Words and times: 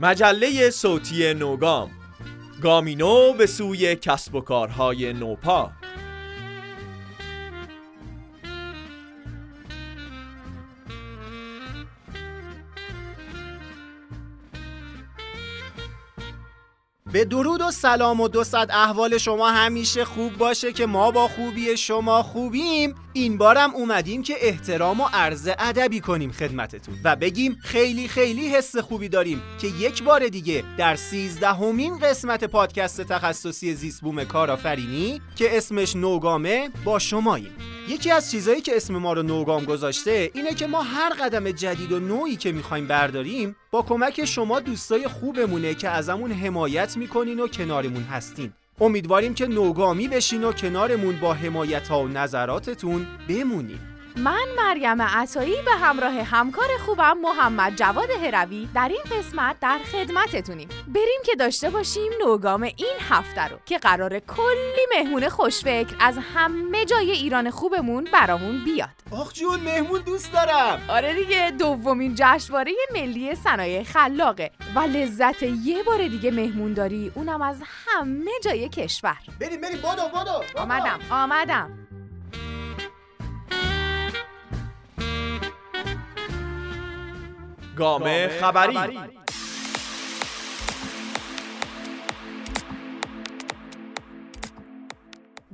مجله 0.00 0.70
صوتی 0.70 1.34
نوگام. 1.34 1.90
گامینو 2.62 3.32
به 3.32 3.46
سوی 3.46 3.96
کسب 3.96 4.34
و 4.34 4.40
کارهای 4.40 5.12
نوپا. 5.12 5.70
به 17.16 17.24
درود 17.24 17.60
و 17.60 17.70
سلام 17.70 18.20
و 18.20 18.28
دو 18.28 18.44
صد 18.44 18.68
احوال 18.70 19.18
شما 19.18 19.50
همیشه 19.50 20.04
خوب 20.04 20.32
باشه 20.38 20.72
که 20.72 20.86
ما 20.86 21.10
با 21.10 21.28
خوبی 21.28 21.76
شما 21.76 22.22
خوبیم. 22.22 22.94
این 23.12 23.38
بارم 23.38 23.74
اومدیم 23.74 24.22
که 24.22 24.34
احترام 24.40 25.00
و 25.00 25.04
عرض 25.12 25.48
ادبی 25.58 26.00
کنیم 26.00 26.32
خدمتتون 26.32 26.94
و 27.04 27.16
بگیم 27.16 27.58
خیلی 27.62 28.08
خیلی 28.08 28.48
حس 28.48 28.76
خوبی 28.76 29.08
داریم 29.08 29.42
که 29.60 29.66
یک 29.66 30.02
بار 30.02 30.28
دیگه 30.28 30.64
در 30.78 30.96
سیزدهمین 30.96 31.98
قسمت 31.98 32.44
پادکست 32.44 33.00
تخصصی 33.00 33.74
زیست 33.74 34.00
بوم 34.00 34.24
کارآفرینی 34.24 35.20
که 35.36 35.56
اسمش 35.56 35.96
نوگامه 35.96 36.70
با 36.84 36.98
شماییم. 36.98 37.75
یکی 37.88 38.10
از 38.10 38.30
چیزهایی 38.30 38.60
که 38.60 38.76
اسم 38.76 38.96
ما 38.96 39.12
رو 39.12 39.22
نوگام 39.22 39.64
گذاشته 39.64 40.30
اینه 40.34 40.54
که 40.54 40.66
ما 40.66 40.82
هر 40.82 41.12
قدم 41.20 41.50
جدید 41.50 41.92
و 41.92 42.00
نوعی 42.00 42.36
که 42.36 42.52
می‌خوایم 42.52 42.86
برداریم 42.86 43.56
با 43.70 43.82
کمک 43.82 44.24
شما 44.24 44.60
دوستای 44.60 45.08
خوبمونه 45.08 45.74
که 45.74 45.88
ازمون 45.88 46.32
حمایت 46.32 46.96
می‌کنین 46.96 47.40
و 47.40 47.48
کنارمون 47.48 48.02
هستین. 48.02 48.52
امیدواریم 48.80 49.34
که 49.34 49.46
نوگامی 49.46 50.08
بشین 50.08 50.44
و 50.44 50.52
کنارمون 50.52 51.20
با 51.20 51.34
حمایت 51.34 51.88
ها 51.88 52.02
و 52.02 52.08
نظراتتون 52.08 53.06
بمونیم 53.28 53.95
من 54.18 54.46
مریم 54.56 55.02
عطایی 55.02 55.54
به 55.64 55.70
همراه 55.70 56.12
همکار 56.12 56.68
خوبم 56.86 57.18
محمد 57.18 57.76
جواد 57.76 58.10
هروی 58.10 58.68
در 58.74 58.88
این 58.88 59.18
قسمت 59.18 59.60
در 59.60 59.78
خدمتتونیم. 59.92 60.68
بریم 60.88 61.20
که 61.24 61.34
داشته 61.34 61.70
باشیم 61.70 62.12
نوگام 62.20 62.62
این 62.62 62.96
هفته 63.08 63.48
رو 63.48 63.56
که 63.66 63.78
قرار 63.78 64.18
کلی 64.18 64.86
مهمون 64.96 65.28
خوشفکر 65.28 65.96
از 66.00 66.18
همه 66.34 66.84
جای 66.84 67.10
ایران 67.10 67.50
خوبمون 67.50 68.08
برامون 68.12 68.64
بیاد. 68.64 68.88
آخ 69.10 69.32
جون 69.32 69.60
مهمون 69.60 70.00
دوست 70.00 70.32
دارم. 70.32 70.80
آره 70.88 71.14
دیگه 71.14 71.52
دومین 71.58 72.14
جشنواره 72.18 72.72
ملی 72.94 73.34
صنایع 73.34 73.82
خلاقه. 73.82 74.50
و 74.74 74.78
لذت 74.78 75.42
یه 75.42 75.82
بار 75.82 76.08
دیگه 76.08 76.30
مهمون 76.30 76.72
داری 76.72 77.12
اونم 77.14 77.42
از 77.42 77.56
همه 77.86 78.30
جای 78.44 78.68
کشور. 78.68 79.16
بریم 79.40 79.60
بریم. 79.60 79.80
بادو 79.80 80.02
بادو 80.08 80.42
آمدم 80.56 81.00
آمدم. 81.10 81.86
گامه 87.76 88.28
خبری. 88.28 88.98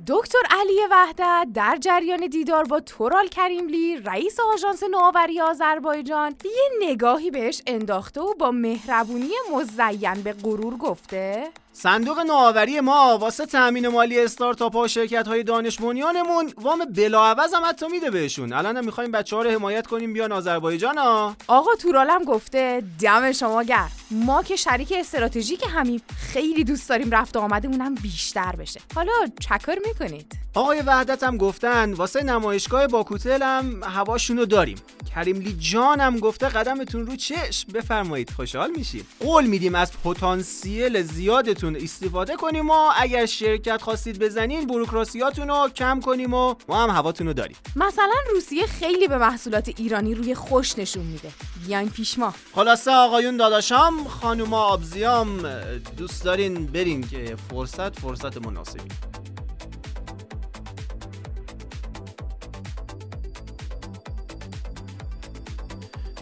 دکتر 0.07 0.39
علی 0.49 0.79
وحدت 0.91 1.47
در 1.53 1.77
جریان 1.81 2.27
دیدار 2.27 2.63
با 2.63 2.79
تورال 2.79 3.27
کریملی 3.27 3.97
رئیس 3.97 4.37
آژانس 4.53 4.83
نوآوری 4.83 5.41
آذربایجان 5.41 6.35
یه 6.45 6.89
نگاهی 6.89 7.31
بهش 7.31 7.61
انداخته 7.67 8.21
و 8.21 8.33
با 8.33 8.51
مهربونی 8.51 9.29
مزین 9.51 10.21
به 10.23 10.33
غرور 10.33 10.77
گفته. 10.77 11.51
صندوق 11.75 12.19
نوآوری 12.19 12.79
ما 12.79 13.17
واسه 13.17 13.45
تامین 13.45 13.87
مالی 13.87 14.19
استارتاپ 14.19 14.75
ها 14.75 14.81
و 14.81 14.87
شرکت 14.87 15.27
های 15.27 15.43
دانش 15.43 15.79
بنیانمون 15.79 16.53
وام 16.57 16.85
بلاعوض 16.85 17.53
هم 17.53 17.61
حتی 17.65 17.87
میده 17.87 18.11
بهشون. 18.11 18.53
الان 18.53 18.77
هم 18.77 18.85
می‌خوایم 18.85 19.11
بچه 19.11 19.35
ها 19.35 19.41
رو 19.41 19.49
حمایت 19.49 19.87
کنیم 19.87 20.13
بیان 20.13 20.31
آذربایجان 20.31 20.97
ها. 20.97 21.35
آقا 21.47 21.75
تورالم 21.75 22.23
گفته 22.23 22.83
دم 23.01 23.31
شما 23.31 23.63
گرم. 23.63 23.91
ما 24.11 24.43
که 24.43 24.55
شریک 24.55 24.93
استراتژیک 24.97 25.63
همیم 25.69 26.01
خیلی 26.33 26.63
دوست 26.63 26.89
داریم 26.89 27.11
رفت 27.11 27.37
و 27.37 27.39
آمدمون 27.39 27.81
هم 27.81 27.95
بیشتر 27.95 28.55
بشه. 28.55 28.79
حالا 28.95 29.13
چکر 29.39 29.79
می‌کنید؟ 29.87 30.33
آقای 30.55 30.81
وحدت 30.81 31.23
هم 31.23 31.37
گفتن 31.37 31.93
واسه 31.93 32.23
نمایشگاه 32.23 32.87
باکوتل 32.87 33.41
هم 33.41 33.83
هواشونو 33.83 34.45
داریم. 34.45 34.77
کریملی 35.15 35.55
جان 35.59 35.99
هم 35.99 36.19
گفته 36.19 36.49
قدمتون 36.49 37.05
رو 37.05 37.15
چشم. 37.15 37.71
بفرمایید 37.71 38.29
خوشحال 38.29 38.71
میشیم. 38.75 39.07
قول 39.19 39.45
میدیم 39.45 39.75
از 39.75 39.91
پتانسیل 40.03 41.01
زیادتون 41.01 41.62
استفاده 41.63 42.35
کنیم 42.35 42.69
و 42.69 42.89
اگر 42.97 43.25
شرکت 43.25 43.81
خواستید 43.81 44.19
بزنین 44.19 44.67
بروکراسیاتون 44.67 45.47
رو 45.47 45.69
کم 45.75 45.99
کنیم 45.99 46.33
و 46.33 46.55
ما 46.67 46.83
هم 46.83 46.89
هواتون 46.89 47.27
رو 47.27 47.33
داریم. 47.33 47.57
مثلا 47.75 48.13
روسیه 48.33 48.65
خیلی 48.67 49.07
به 49.07 49.17
محصولات 49.17 49.69
ایرانی 49.77 50.15
روی 50.15 50.35
خوش 50.35 50.79
نشون 50.79 51.03
میده. 51.03 51.31
بیاین 51.67 51.89
پیش 51.89 52.19
ما. 52.19 52.33
خلاصه 52.55 52.91
آقایون 52.91 53.37
داداشام 53.37 54.07
خانوما 54.07 54.61
آبزیام 54.61 55.47
دوست 55.97 56.23
دارین 56.23 56.65
برین 56.65 57.07
که 57.07 57.35
فرصت 57.49 57.99
فرصت 57.99 58.45
مناسبی. 58.45 58.89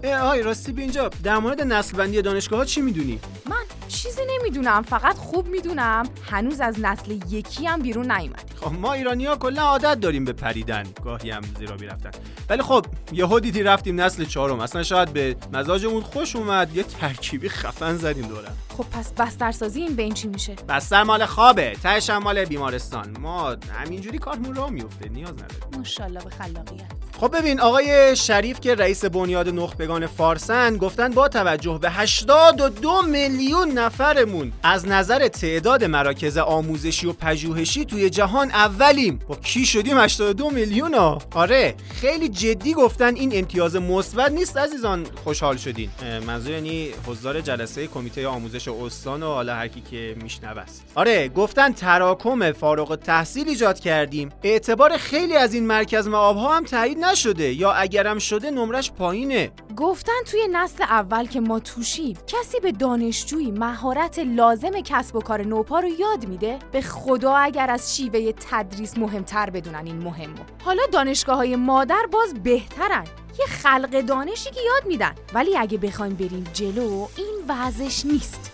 آهای 0.04 0.42
راستی 0.42 0.72
بیا 0.72 0.84
اینجا 0.84 1.10
در 1.24 1.38
مورد 1.38 1.62
نسل 1.62 1.98
بندی 1.98 2.22
دانشگاه 2.22 2.60
ها 2.60 2.66
چی 2.66 2.82
می‌دونی؟ 2.82 3.20
من 3.46 3.61
چیزی 3.92 4.22
نمی‌دونم 4.30 4.82
فقط 4.82 5.16
خوب 5.16 5.48
می‌دونم. 5.48 6.04
هنوز 6.30 6.62
از 6.62 6.80
نسل 6.80 7.12
یکی 7.30 7.66
هم 7.66 7.82
بیرون 7.82 8.12
نیومد 8.12 8.51
خب 8.62 8.74
ما 8.74 8.94
ایرانی 8.94 9.26
ها 9.26 9.36
کلا 9.36 9.62
عادت 9.62 10.00
داریم 10.00 10.26
به 10.26 10.34
پریدن. 10.34 10.84
گاهی 11.04 11.32
هم 11.32 11.42
زیرا 11.60 11.76
رفتن 11.76 12.12
ولی 12.50 12.62
خب 12.62 12.86
یهو 13.12 13.40
دیدی 13.40 13.64
رفتیم 13.64 14.02
نسل 14.02 14.26
چهارم. 14.26 14.60
اصلا 14.60 14.84
شاید 14.84 15.14
به 15.14 15.36
مزاجمون 15.54 16.02
خوش 16.02 16.36
اومد. 16.36 16.76
یه 16.76 16.84
ترکیبی 16.84 17.50
خفن 17.50 17.96
زدیم 17.96 18.28
دورم 18.28 18.58
خب 18.78 18.86
پس 18.92 19.12
بسترسازی 19.14 19.82
این 19.82 19.96
بین 19.96 20.14
چی 20.14 20.28
میشه؟ 20.28 20.56
بستر 20.70 21.04
مال 21.04 21.26
خوابه. 21.26 21.74
تهش 21.84 22.10
مال 22.10 22.46
بیمارستان. 22.46 23.18
ما 23.20 23.56
همینجوری 23.74 24.18
کارمون 24.18 24.56
راه 24.56 24.70
میفته 24.70 25.10
نیاز 25.10 25.34
نداریم. 25.34 25.78
ماشاءالله 25.78 26.24
به 26.24 26.30
خلاقیت. 26.30 27.02
خب 27.22 27.38
ببین 27.38 27.60
آقای 27.60 28.16
شریف 28.16 28.60
که 28.60 28.76
رئیس 28.76 29.06
بنیاد 29.06 29.50
نخبگان 29.50 30.08
فارسن 30.08 30.78
گفتن 30.78 31.10
با 31.10 31.28
توجه 31.28 31.80
به 31.82 31.90
82 31.90 33.02
میلیون 33.02 33.72
نفرمون 33.72 34.52
از 34.64 34.88
نظر 34.88 35.28
تعداد 35.28 35.84
مراکز 35.84 36.38
آموزشی 36.38 37.08
و 37.08 37.14
پژوهشی 37.14 37.86
توی 37.86 38.10
جهان 38.10 38.51
اولیم. 38.54 39.20
با 39.28 39.36
کی 39.36 39.66
شدیم؟ 39.66 39.98
82 39.98 40.50
میلیون 40.50 40.94
ها. 40.94 41.20
آره 41.36 41.76
خیلی 41.94 42.30
جدی 42.30 42.74
گفتن 42.74 43.16
این 43.16 43.32
امتیاز 43.34 43.76
مثبت 43.76 44.32
نیست 44.32 44.58
عزیزان. 44.58 45.08
خوشحال 45.24 45.58
شدین. 45.58 45.90
منظور 46.28 46.52
یعنی 46.52 46.90
حضار 47.08 47.42
جلسه 47.42 47.88
کمیته 47.88 48.28
آموزش 48.28 48.68
استان 48.68 49.24
و 49.24 49.26
حالا 49.26 49.56
هر 49.56 49.68
کی 49.68 49.82
که 49.82 50.16
میشنوه 50.24 50.62
است 50.62 50.84
آره 50.96 51.30
گفتن 51.30 51.74
تراکم 51.74 52.52
فارغ 52.52 52.92
التحصیل 52.92 53.50
ایجاد 53.50 53.80
کردیم. 53.80 54.30
اعتبار 54.44 54.98
خیلی 54.98 55.36
از 55.36 55.54
این 55.54 55.68
مرکز 55.68 56.08
معابها 56.08 56.56
هم 56.56 56.64
تایید 56.64 56.98
نشده 56.98 57.54
یا 57.54 57.72
اگرم 57.72 58.20
شده 58.20 58.52
نمرش 58.52 58.92
پایینه. 58.92 59.52
گفتن 59.78 60.14
توی 60.32 60.48
نسل 60.52 60.84
اول 60.84 61.26
که 61.26 61.40
ما 61.40 61.60
توشیم 61.60 62.18
کسی 62.28 62.60
به 62.60 62.72
دانشجویی 62.72 63.52
مهارت 63.52 64.20
لازم 64.20 64.82
کسب 64.82 65.16
و 65.16 65.20
کار 65.22 65.44
نوپا 65.44 65.80
رو 65.80 65.88
یاد 65.88 66.28
میده؟ 66.28 66.60
به 66.72 66.82
خدا 66.82 67.36
اگر 67.36 67.70
از 67.70 67.96
شیوه 67.96 68.32
تدریس 68.50 68.98
مهمتر 68.98 69.50
بدونن 69.50 69.86
این 69.86 69.98
مهمو 69.98 70.44
حالا 70.66 70.84
دانشگاه 70.92 71.36
های 71.36 71.56
مادر 71.56 72.06
باز 72.12 72.34
بهترن. 72.44 73.04
یه 73.40 73.46
خلق 73.46 74.02
دانشی 74.02 74.52
که 74.52 74.60
یاد 74.62 74.86
میدن. 74.88 75.16
ولی 75.34 75.58
اگه 75.58 75.78
بخوایم 75.78 76.14
بریم 76.14 76.44
جلو 76.54 77.08
این 77.18 77.36
وضعش 77.48 78.06
نیست. 78.06 78.52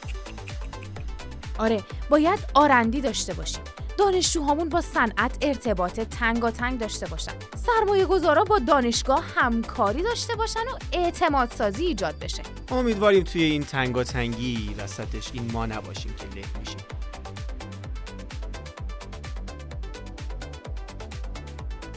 آره 1.57 1.83
باید 2.09 2.39
آرندی 2.53 3.01
داشته 3.01 3.33
باشیم. 3.33 3.63
دانشجوهامون 3.97 4.69
با 4.69 4.81
صنعت 4.81 5.37
ارتباط 5.41 5.99
تنگاتنگ 5.99 6.79
داشته 6.79 7.05
باشن. 7.05 7.31
سرمایه 7.65 8.05
گذارا 8.05 8.43
با 8.43 8.59
دانشگاه 8.59 9.23
همکاری 9.35 10.03
داشته 10.03 10.35
باشن 10.35 10.59
و 10.59 10.77
اعتماد 10.91 11.51
سازی 11.51 11.85
ایجاد 11.85 12.19
بشه. 12.19 12.43
امیدواریم 12.71 13.23
توی 13.23 13.43
این 13.43 13.63
تنگاتنگی 13.63 14.75
وسطش 14.77 15.29
این 15.33 15.51
ما 15.51 15.65
نباشیم 15.65 16.13
که 16.13 16.25
له 16.39 16.45
میشیم. 16.59 16.96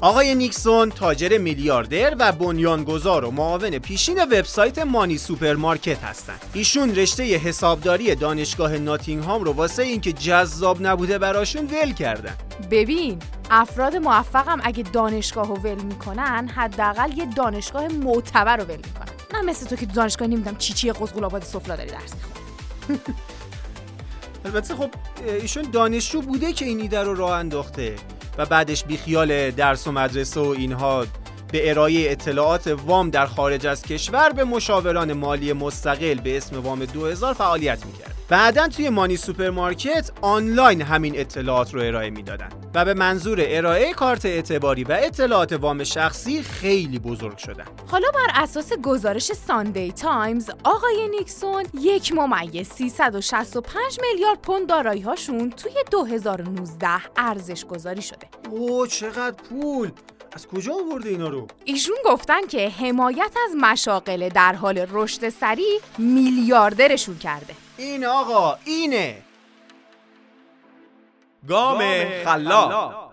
آقای 0.03 0.35
نیکسون 0.35 0.91
تاجر 0.91 1.39
میلیاردر 1.39 2.17
و 2.19 2.33
بنیانگذار 2.33 3.25
و 3.25 3.31
معاون 3.31 3.79
پیشین 3.79 4.23
وبسایت 4.23 4.79
MoneySuperMarket 4.79 6.05
هستند. 6.05 6.41
ایشون 6.55 6.95
رشته 6.95 7.23
حسابداری 7.23 8.15
دانشگاه 8.15 8.79
ناتینگهام 8.79 9.45
رو 9.45 9.53
واسه 9.53 9.83
اینکه 9.83 10.13
جذاب 10.13 10.87
نبوده 10.87 11.19
براشون 11.19 11.67
ول 11.67 11.93
کردن. 11.93 12.35
ببین 12.71 13.19
افراد 13.51 13.97
موفقم 13.97 14.61
اگه 14.63 14.83
دانشگاه 14.83 15.49
رو 15.49 15.55
ول 15.57 15.83
می‌کنن 15.83 16.49
حداقل 16.55 17.19
یه 17.19 17.27
دانشگاه 17.27 17.89
معتبر 17.89 18.57
رو 18.57 18.65
ول 18.65 18.77
می‌کنن 18.77 19.13
نه 19.35 19.43
مثل 19.43 19.67
تو 19.67 19.77
که 19.77 19.87
تو 19.87 19.93
دانشگاه 19.93 20.29
نمی‌دونم 20.29 20.57
چی 20.57 20.73
چی 20.73 20.93
قزقول 20.93 21.25
آباد 21.25 21.43
سفلا 21.43 21.77
داری 21.77 21.91
درس 21.91 22.13
البته 24.45 24.75
خب 24.75 24.91
ایشون 25.41 25.71
دانشجو 25.73 26.21
بوده 26.21 26.53
که 26.53 26.65
این 26.65 26.81
ایده 26.81 27.03
رو 27.03 27.15
راه 27.15 27.33
انداخته 27.33 27.97
و 28.41 28.47
بعدش 28.47 28.85
بیخیال 28.85 29.51
درس 29.51 29.87
و 29.87 29.93
مدرسه 29.93 30.41
و 30.41 30.45
اینها 30.45 31.07
به 31.53 31.71
ارائه 31.71 32.11
اطلاعات 32.11 32.67
وام 32.67 33.11
در 33.11 33.27
خارج 33.27 33.67
از 33.67 33.83
کشور 33.83 34.31
به 34.31 34.45
مشاوران 34.45 35.13
مالی 35.13 35.53
مستقل 35.53 36.21
به 36.21 36.37
اسم 36.37 36.61
وام 36.61 36.85
2000 36.85 37.35
فعالیت 37.35 37.87
می‌کرد. 37.87 38.20
بعدا 38.31 38.69
توی 38.69 38.89
MoneySuperMarket 38.89 40.11
آنلاین 40.21 40.83
همین 40.83 41.19
اطلاعات 41.19 41.75
رو 41.75 41.81
ارائه 41.81 42.11
می‌دادن 42.11 42.49
و 42.75 42.85
به 42.85 42.95
منظور 42.95 43.39
ارائه 43.43 43.93
کارت 43.93 44.27
اعتباری 44.27 44.85
و 44.85 44.99
اطلاعات 45.01 45.53
وام 45.53 45.85
شخصی 45.85 46.43
خیلی 46.43 46.99
بزرگ 46.99 47.37
شدن. 47.37 47.65
حالا 47.91 48.11
بر 48.11 48.43
اساس 48.43 48.73
گزارش 48.73 49.33
Sunday 49.33 49.93
Times 49.93 50.51
آقای 50.65 51.09
نیکسون 51.09 51.65
یک 51.81 52.13
ممیز 52.13 52.69
365 52.69 54.01
میلیارد 54.03 54.41
پوند 54.41 54.67
دارایی 54.67 55.01
هاشون 55.01 55.51
توی 55.51 55.73
2019 55.91 56.89
ارزش 57.17 57.65
گذاری 57.65 58.03
شده. 58.03 58.27
اوه 58.51 58.89
چقدر 58.89 59.37
پول! 59.51 59.91
از 60.33 60.47
کجا 60.47 60.75
آورده 60.75 61.09
اینا 61.09 61.29
رو؟ 61.29 61.47
ایشون 61.65 61.97
گفتن 62.05 62.47
که 62.47 62.69
حمایت 62.69 63.33
از 63.49 63.57
مشاغل 63.61 64.29
در 64.29 64.53
حال 64.53 64.87
رشد 64.91 65.29
سریع 65.29 65.81
میلیاردرشون 65.99 67.19
کرده. 67.19 67.55
این 67.81 68.05
آقا 68.07 68.59
اینه. 68.65 69.23
گام 71.49 71.79
خلاق. 72.25 73.10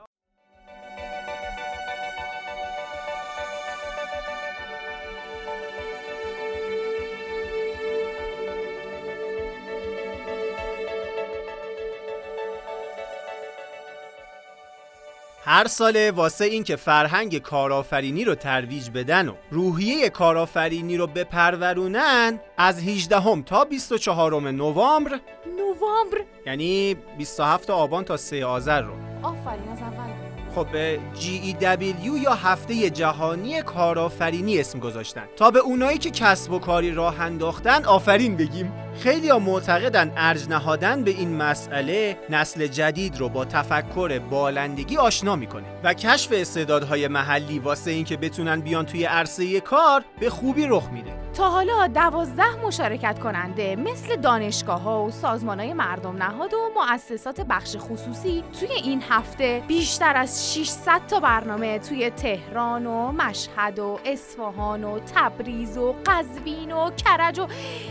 هر 15.50 15.68
ساله 15.68 16.12
واسه 16.12 16.46
این 16.46 16.64
که 16.64 16.76
فرهنگ 16.76 17.38
کارآفرینی 17.38 18.26
رو 18.26 18.36
ترویج 18.36 18.90
بدن 18.90 19.28
و 19.28 19.34
روحیه 19.52 20.10
کارآفرینی 20.10 20.98
رو 20.98 21.08
بپرورونن 21.08 22.40
از 22.58 22.84
18 22.84 23.20
هم 23.20 23.44
تا 23.44 23.66
24 23.66 24.52
نوامبر 24.52 25.20
نوامبر؟ 25.58 26.18
یعنی 26.46 26.96
27 27.18 27.70
آبان 27.70 28.04
تا 28.04 28.18
3 28.18 28.46
آذر 28.46 28.82
رو. 28.82 28.94
آفرین 29.24 29.70
از 29.70 29.80
اول. 29.82 30.28
خب 30.56 30.72
به 30.72 31.00
GEW 31.16 32.24
یا 32.24 32.34
هفته 32.34 32.90
جهانی 32.90 33.62
کارآفرینی 33.62 34.60
اسم 34.60 34.80
گذاشتن. 34.80 35.26
تا 35.36 35.52
به 35.52 35.60
اونایی 35.60 35.98
که 35.98 36.10
کسب 36.10 36.52
و 36.52 36.60
کاری 36.60 36.92
راه 36.92 37.22
انداختن 37.22 37.86
آفرین 37.86 38.38
بگیم. 38.38 38.74
خیلی 39.00 39.32
معتقدن 39.32 40.12
ارج 40.18 40.50
نهادن 40.50 41.04
به 41.04 41.12
این 41.12 41.36
مسئله 41.36 42.18
نسل 42.30 42.68
جدید 42.68 43.18
رو 43.18 43.30
با 43.30 43.46
تفکر 43.46 44.20
بالندگی 44.20 44.98
آشنا 44.98 45.36
می‌کنه 45.36 45.66
و 45.84 45.94
کشف 45.94 46.32
استعدادهای 46.32 47.08
محلی 47.08 47.60
واسه 47.60 47.92
اینکه 47.92 48.18
بتونن 48.18 48.62
بیان 48.62 48.86
توی 48.86 49.04
عرصه 49.04 49.60
کار 49.60 50.04
به 50.20 50.30
خوبی 50.30 50.66
رخ 50.70 50.90
میده. 50.92 51.27
تا 51.38 51.50
حالا 51.50 51.88
دوازده 51.88 52.66
مشارکت 52.66 53.20
کننده 53.20 53.76
مثل 53.76 54.16
دانشگاه 54.16 54.82
ها 54.82 55.04
و 55.04 55.12
سازمان 55.12 55.60
های 55.60 55.74
مردم 55.74 56.24
نهاد 56.24 56.54
و 56.54 56.58
مؤسسات 56.76 57.42
بخش 57.42 57.76
خصوصی 57.80 58.44
توی 58.60 58.72
این 58.72 59.04
هفته 59.10 59.64
بیشتر 59.68 60.16
از 60.16 60.54
600 60.54 61.02
تا 61.08 61.20
برنامه 61.20 61.80
توی 61.80 62.10
تهران 62.10 62.86
و 62.86 63.12
مشهد 63.12 63.80
و 63.80 64.00
اصفهان 64.06 64.84
و 64.84 65.00
تبریز 65.16 65.78
و 65.78 65.96
قزوین 66.06 66.72
و 66.72 66.92
کرج 66.92 67.40
و 67.40 67.48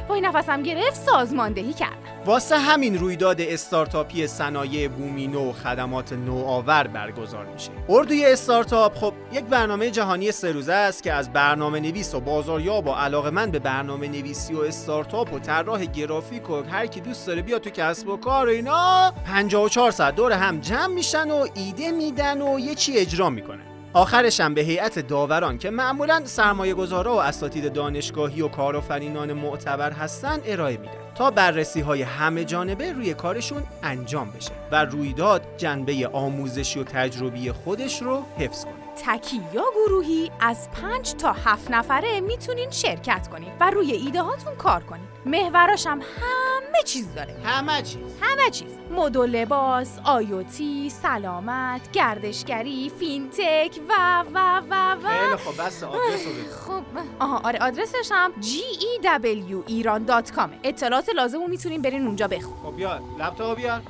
وای 0.09 0.21
نفسم 0.21 0.63
گرفت 0.63 0.95
سازماندهی 0.95 1.73
کردن 1.73 2.07
واسه 2.27 2.59
همین 2.59 2.99
رویداد 2.99 3.41
استارتاپی 3.41 4.27
صنایع 4.27 4.89
بومی 4.89 5.27
نو 5.27 5.51
و 5.51 5.53
خدمات 5.53 6.13
نوآور 6.13 6.87
برگزار 6.87 7.47
میشه. 7.47 7.71
اردوی 7.89 8.27
استارتاپ 8.27 8.95
خب 8.95 9.13
یک 9.33 9.45
برنامه 9.45 9.91
جهانی 9.91 10.33
سه 10.33 10.53
روزه 10.53 10.73
است 10.73 11.03
که 11.03 11.13
از 11.13 11.33
برنامه 11.33 11.81
نویس 11.81 12.15
و 12.15 12.21
بازاریاب 12.21 12.87
و 12.87 12.91
علاقمند 13.37 13.53
به 13.53 13.59
برنامه 13.59 14.09
نویسی 14.09 14.55
و 14.55 14.61
استارتاپ 14.61 15.33
و 15.33 15.39
طراح 15.39 15.85
گرافیک 15.85 16.51
و 16.51 16.63
هر 16.63 16.87
کی 16.87 17.01
دوست 17.01 17.27
داره 17.27 17.43
بیا 17.43 17.59
تو 17.59 17.71
کسب 17.71 18.09
و 18.09 18.17
کار 18.17 18.47
و 18.47 18.51
اینا 18.51 19.13
54 19.25 19.91
ساعت 19.91 20.15
دور 20.15 20.33
هم 20.33 20.61
جمع 20.61 20.87
میشن 20.87 21.31
و 21.31 21.47
ایده 21.55 21.91
میدن 21.91 22.43
و 22.43 22.59
یه 22.59 22.75
چی 22.75 22.99
اجرا 22.99 23.31
می‌کنن. 23.31 23.63
آخرش 23.93 24.41
هم 24.41 24.55
به 24.55 24.61
هیئت 24.61 24.99
داوران 24.99 25.59
که 25.59 25.71
معمولا 25.71 26.23
سرمایه 26.25 26.75
گذارا 26.75 27.15
و 27.15 27.23
اساتید 27.23 27.73
دانشگاهی 27.73 28.43
و 28.43 28.49
کارآفرینان 28.49 29.33
معتبر 29.33 29.93
هستن 29.93 30.41
ارائه 30.45 30.77
میدن 30.77 30.93
تا 31.15 31.31
بررسی 31.31 31.81
های 31.81 32.03
همه 32.03 32.45
جانبه 32.45 32.93
روی 32.93 33.15
کارشون 33.15 33.63
انجام 33.83 34.31
بشه 34.31 34.53
و 34.73 34.85
رویداد 34.85 35.43
جنبه 35.57 36.09
آموزشی 36.13 36.81
و 36.81 36.85
تجربی 36.85 37.53
خودش 37.53 38.03
رو 38.03 38.23
حفظ 38.39 38.65
کنه 38.65 38.86
تکی 39.05 39.43
یا 39.53 39.65
گروهی 39.87 40.31
از 40.41 40.71
پنج 40.71 41.15
تا 41.15 41.33
هفت 41.33 41.71
نفره 41.71 42.21
می‌تونین 42.21 42.71
شرکت 42.71 43.29
کنین 43.29 43.53
و 43.61 43.71
روی 43.71 43.93
ایده 43.93 44.23
هاتون 44.23 44.55
کار 44.55 44.83
کنین. 44.83 45.07
محوراش 45.27 45.87
هم 45.87 46.01
همه 46.01 46.83
چیز 46.85 47.15
داره. 47.15 47.37
همه 47.45 47.83
چیز. 47.83 47.99
همه 48.21 48.51
چیز. 48.51 48.73
مد 48.91 49.17
و 49.17 49.27
لباس، 49.27 49.99
آیوتی، 50.05 50.91
سلامت، 50.91 51.93
گردشگری، 51.93 52.93
فینتک 52.99 53.81
و 53.89 54.25
و 54.35 54.63
و 54.71 54.95
و. 54.95 55.09
خیلی 55.09 55.37
خب 55.37 55.67
بس 55.67 55.83
آدرس 55.83 56.27
خب. 56.67 56.83
آها 57.21 57.41
آره 57.45 57.59
آدرسش 57.59 58.09
هم 58.11 58.33
gewiran.com 58.41 60.51
اطلاعات 60.65 61.09
لازم 61.09 61.39
رو 61.39 61.49
می‌تونین 61.49 61.83
برین 61.83 62.07
اونجا 62.07 62.29
بخون. 62.29 62.57
خب 62.63 62.77
بیار. 62.77 63.01
لپتاپ 63.19 63.57
بیار. 63.57 63.81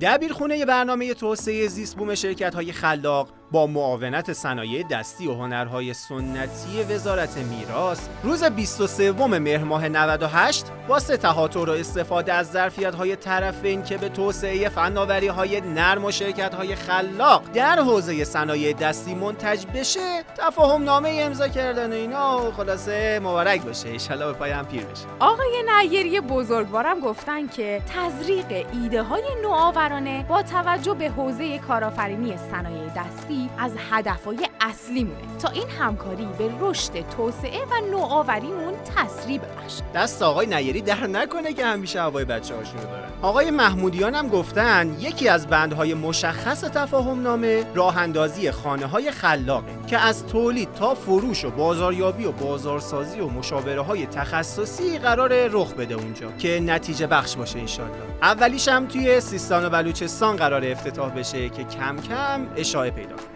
دبیرخونه 0.00 0.64
برنامه 0.64 1.14
توسعه 1.14 1.68
زیست 1.68 1.96
بوم 1.96 2.14
شرکت 2.14 2.54
های 2.54 2.72
خلاق 2.72 3.37
با 3.50 3.66
معاونت 3.66 4.32
صنایع 4.32 4.82
دستی 4.82 5.26
و 5.26 5.34
هنرهای 5.34 5.94
سنتی 5.94 6.82
وزارت 6.90 7.36
میراث 7.36 8.08
روز 8.22 8.44
23 8.44 9.12
مهر 9.12 9.64
ماه 9.64 9.88
98 9.88 10.66
با 10.88 11.00
تهاتر 11.00 11.70
و 11.70 11.72
استفاده 11.72 12.32
از 12.32 12.50
ظرفیت 12.50 12.94
های 12.94 13.16
طرفین 13.16 13.82
که 13.82 13.98
به 13.98 14.08
توسعه 14.08 14.68
فناوری 14.68 15.26
های 15.26 15.60
نرم 15.60 16.04
و 16.04 16.10
شرکت 16.10 16.54
های 16.54 16.74
خلاق 16.74 17.42
در 17.54 17.78
حوزه 17.78 18.24
صنایع 18.24 18.72
دستی 18.72 19.14
منتج 19.14 19.66
بشه 19.74 20.24
تفاهم 20.36 20.84
نامه 20.84 21.18
امضا 21.22 21.48
کردن 21.48 21.92
اینا 21.92 22.52
خلاصه 22.52 23.20
مبارک 23.20 23.62
باشه 23.62 23.88
ان 24.10 24.18
به 24.18 24.32
پای 24.32 24.50
هم 24.50 24.66
پیر 24.66 24.84
بشه. 24.84 25.04
آقای 25.20 25.64
نیری 25.82 26.20
بزرگوارم 26.20 27.00
گفتن 27.00 27.46
که 27.46 27.82
تزریق 27.94 28.66
ایده 28.72 29.02
های 29.02 29.24
نوآورانه 29.42 30.24
با 30.28 30.42
توجه 30.42 30.94
به 30.94 31.08
حوزه 31.08 31.58
کارآفرینی 31.58 32.36
صنایع 32.36 32.88
دستی 32.96 33.37
از 33.58 33.72
هدفهای 33.90 34.48
اصلی 34.60 35.04
مونه 35.04 35.38
تا 35.38 35.48
این 35.48 35.68
همکاری 35.68 36.28
به 36.38 36.50
رشد 36.60 37.08
توسعه 37.16 37.64
و 37.64 37.90
نوآوریمون 37.90 38.74
تسریع 38.96 39.38
ببخشه. 39.38 39.82
دست 39.94 40.22
آقای 40.22 40.46
نیری 40.46 40.80
در 40.80 41.06
نکنه 41.06 41.52
که 41.52 41.64
همیشه 41.64 42.00
هوای 42.00 42.24
بچه 42.24 42.54
هاشونو 42.54 42.82
دارن. 42.82 43.08
آقای 43.22 43.50
محمودیان 43.50 44.14
هم 44.14 44.28
گفتن 44.28 44.96
یکی 45.00 45.28
از 45.28 45.46
بندهای 45.46 45.94
مشخص 45.94 46.60
تفاهم 46.60 47.22
نامه 47.22 47.66
راه 47.74 47.98
اندازی 47.98 48.50
خانه 48.50 48.86
های 48.86 49.10
خلاقه. 49.10 49.77
که 49.88 49.98
از 49.98 50.26
تولید 50.26 50.72
تا 50.72 50.94
فروش 50.94 51.44
و 51.44 51.50
بازاریابی 51.50 52.24
و 52.24 52.32
بازارسازی 52.32 53.20
و 53.20 53.28
مشاوره 53.28 53.80
های 53.80 54.06
تخصصی 54.06 54.98
قرار 54.98 55.46
رخ 55.46 55.74
بده 55.74 55.94
اونجا 55.94 56.32
که 56.32 56.60
نتیجه 56.60 57.06
بخش 57.06 57.36
باشه 57.36 57.58
انشالله 57.58 57.94
اولیش 58.22 58.68
هم 58.68 58.86
توی 58.86 59.20
سیستان 59.20 59.64
و 59.64 59.70
بلوچستان 59.70 60.36
قرار 60.36 60.64
افتتاح 60.64 61.10
بشه 61.10 61.48
که 61.48 61.64
کم 61.64 61.96
کم 61.96 62.48
اشاعه 62.56 62.90
پیدا 62.90 63.16
کنه. 63.16 63.26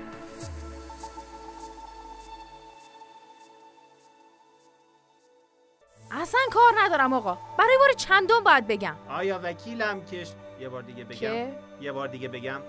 اصلا 6.11 6.41
کار 6.53 6.73
ندارم 6.85 7.13
آقا. 7.13 7.39
برای 7.59 7.77
بار 7.79 7.93
چندم 7.93 8.45
باید 8.45 8.67
بگم. 8.67 8.97
آیا 9.09 9.41
وکیلم 9.43 10.05
که 10.05 10.25
یه 10.61 10.69
بار 10.69 10.83
دیگه 10.83 11.05
بگم. 11.05 11.19
که؟ 11.19 11.53
یه 11.81 11.93
بار 11.93 12.09
دیگه 12.09 12.29
بگم. 12.29 12.61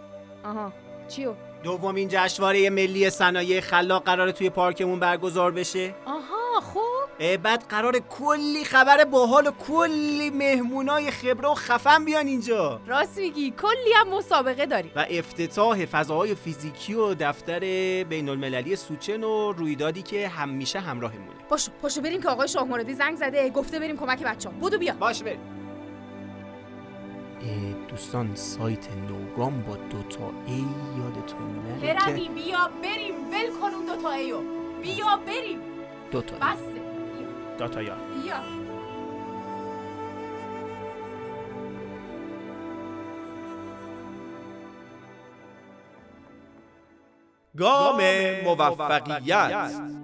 آها. 0.45 0.73
چیو؟ 1.07 1.33
دومین 1.63 2.07
جشنواره 2.11 2.69
ملی 2.69 3.09
صنایع 3.09 3.59
خلاق 3.59 4.03
قراره 4.03 4.31
توی 4.31 4.49
پارکمون 4.49 4.99
برگزار 4.99 5.51
بشه. 5.51 5.95
آها 6.05 6.61
خوب. 6.61 7.37
بعد 7.37 7.63
قرار 7.69 7.99
کلی 7.99 8.63
خبر 8.63 9.03
باحال 9.03 9.47
و 9.47 9.51
کلی 9.51 10.29
مهمونای 10.29 11.11
خبره 11.11 11.49
و 11.49 11.53
خفن 11.53 12.05
بیان 12.05 12.27
اینجا. 12.27 12.81
راست 12.87 13.17
میگی 13.17 13.51
کلی 13.61 13.93
هم 13.95 14.09
مسابقه 14.09 14.65
داری 14.65 14.91
و 14.95 15.05
افتتاح 15.09 15.85
فضاهای 15.85 16.35
فیزیکی 16.35 16.93
و 16.93 17.13
دفتر 17.13 17.59
بین 18.03 18.29
المللی 18.29 18.75
سوچن 18.75 19.23
و 19.23 19.51
رویدادی 19.51 20.01
که 20.01 20.27
همیشه 20.27 20.79
همراهمونه. 20.79 21.33
باشو 21.49 21.71
پاشو 21.81 22.01
بریم 22.01 22.21
که 22.21 22.29
آقای 22.29 22.47
شاه 22.47 22.93
زنگ 22.93 23.15
زده 23.15 23.49
گفته 23.49 23.79
بریم 23.79 23.97
کمک 23.97 24.23
بچه 24.23 24.49
ها 24.49 24.55
بودو 24.55 24.77
بیا. 24.77 24.93
باش 24.93 25.23
بریم. 25.23 25.62
دوستان 27.89 28.35
سایت 28.35 28.87
نوگام 29.09 29.61
با 29.61 29.75
دوتا 29.75 30.31
ای 30.47 30.65
یادتون 30.97 31.55
نره 31.81 31.95
که 32.05 32.29
بیا 32.29 32.69
بریم 32.83 33.15
ول 33.31 33.59
کن 33.61 33.73
اون 33.73 33.85
دوتا 33.85 34.11
ایو 34.11 34.37
بیا 34.81 35.19
بریم. 35.27 35.59
دوتا 36.11 36.35
بسته. 36.35 36.81
دوتا 37.57 37.81
یا. 37.81 37.95
بیا. 37.95 38.35
گام 47.57 48.01
موفقیت. 48.43 50.02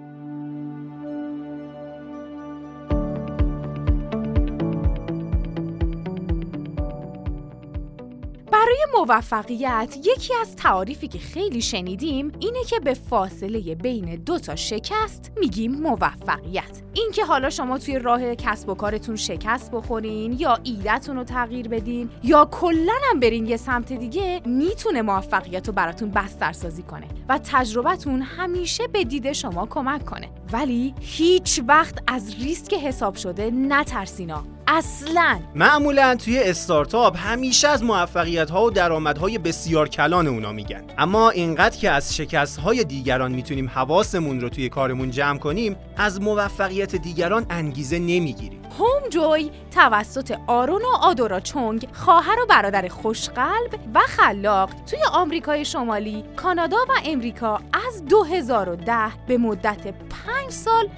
موفقیت 8.98 9.96
یکی 10.04 10.34
از 10.40 10.56
تعاریفی 10.56 11.08
که 11.08 11.18
خیلی 11.18 11.60
شنیدیم 11.62 12.32
اینه 12.40 12.64
که 12.64 12.80
به 12.80 12.94
فاصله 12.94 13.74
بین 13.74 14.16
دو 14.16 14.38
تا 14.38 14.56
شکست 14.56 15.32
میگیم 15.40 15.72
موفقیت. 15.72 16.82
اینکه 16.92 17.24
حالا 17.24 17.50
شما 17.50 17.78
توی 17.78 17.98
راه 17.98 18.34
کسب 18.34 18.68
و 18.68 18.74
کارتون 18.74 19.16
شکست 19.16 19.70
بخورین 19.70 20.36
یا 20.38 20.58
ایدهتون 20.62 21.16
رو 21.16 21.24
تغییر 21.24 21.68
بدین 21.68 22.10
یا 22.22 22.44
کلا 22.44 22.92
هم 23.10 23.20
برین 23.20 23.46
یه 23.46 23.56
سمت 23.56 23.92
دیگه 23.92 24.40
می‌تونه 24.46 25.02
موفقیت 25.02 25.66
رو 25.68 25.74
براتون 25.74 26.10
بسترسازی 26.10 26.82
کنه 26.82 27.06
و 27.28 27.40
تجربتون 27.44 28.22
همیشه 28.22 28.86
به 28.86 29.04
دید 29.04 29.32
شما 29.32 29.66
کمک 29.66 30.04
کنه. 30.04 30.28
ولی 30.52 30.94
هیچ 31.00 31.60
وقت 31.68 31.98
از 32.06 32.34
ریسک 32.42 32.74
حساب 32.74 33.14
شده 33.14 33.50
نترسینا. 33.50 34.59
اصلا. 34.72 35.40
معمولا 35.54 36.14
توی 36.14 36.38
استارتاپ 36.42 37.16
همیشه 37.18 37.68
از 37.68 37.82
موفقیت 37.82 38.50
ها 38.50 38.64
و 38.64 38.70
درآمدهای 38.70 39.38
بسیار 39.38 39.88
کلان 39.88 40.26
اونا 40.26 40.52
میگن. 40.52 40.84
اما 40.98 41.30
اینقدر 41.30 41.78
که 41.78 41.90
از 41.90 42.16
شکست 42.16 42.58
های 42.58 42.84
دیگران 42.84 43.32
می‌تونیم 43.32 43.68
حواسمون 43.68 44.40
رو 44.40 44.48
توی 44.48 44.68
کارمون 44.68 45.10
جمع 45.10 45.38
کنیم 45.38 45.76
از 45.96 46.20
موفقیت 46.20 46.96
دیگران 46.96 47.46
انگیزه 47.50 47.98
نمی‌گیریم. 47.98 48.62
هوم 48.78 49.08
جوی 49.10 49.50
توسط 49.70 50.38
آرون 50.46 50.82
و 50.82 50.96
آدورا 51.02 51.40
چونگ 51.40 51.88
خواهر 51.92 52.40
و 52.42 52.46
برادر 52.46 52.88
خوشقلب 52.88 53.80
و 53.94 54.00
خلاق 54.00 54.70
توی 54.90 54.98
آمریکای 55.12 55.64
شمالی، 55.64 56.24
کانادا 56.36 56.78
و 56.88 56.92
امریکا 57.04 57.60
از 57.86 58.04
2010 58.04 59.26
به 59.26 59.38
مدت 59.38 59.86
5 59.86 60.50
سال 60.50 60.88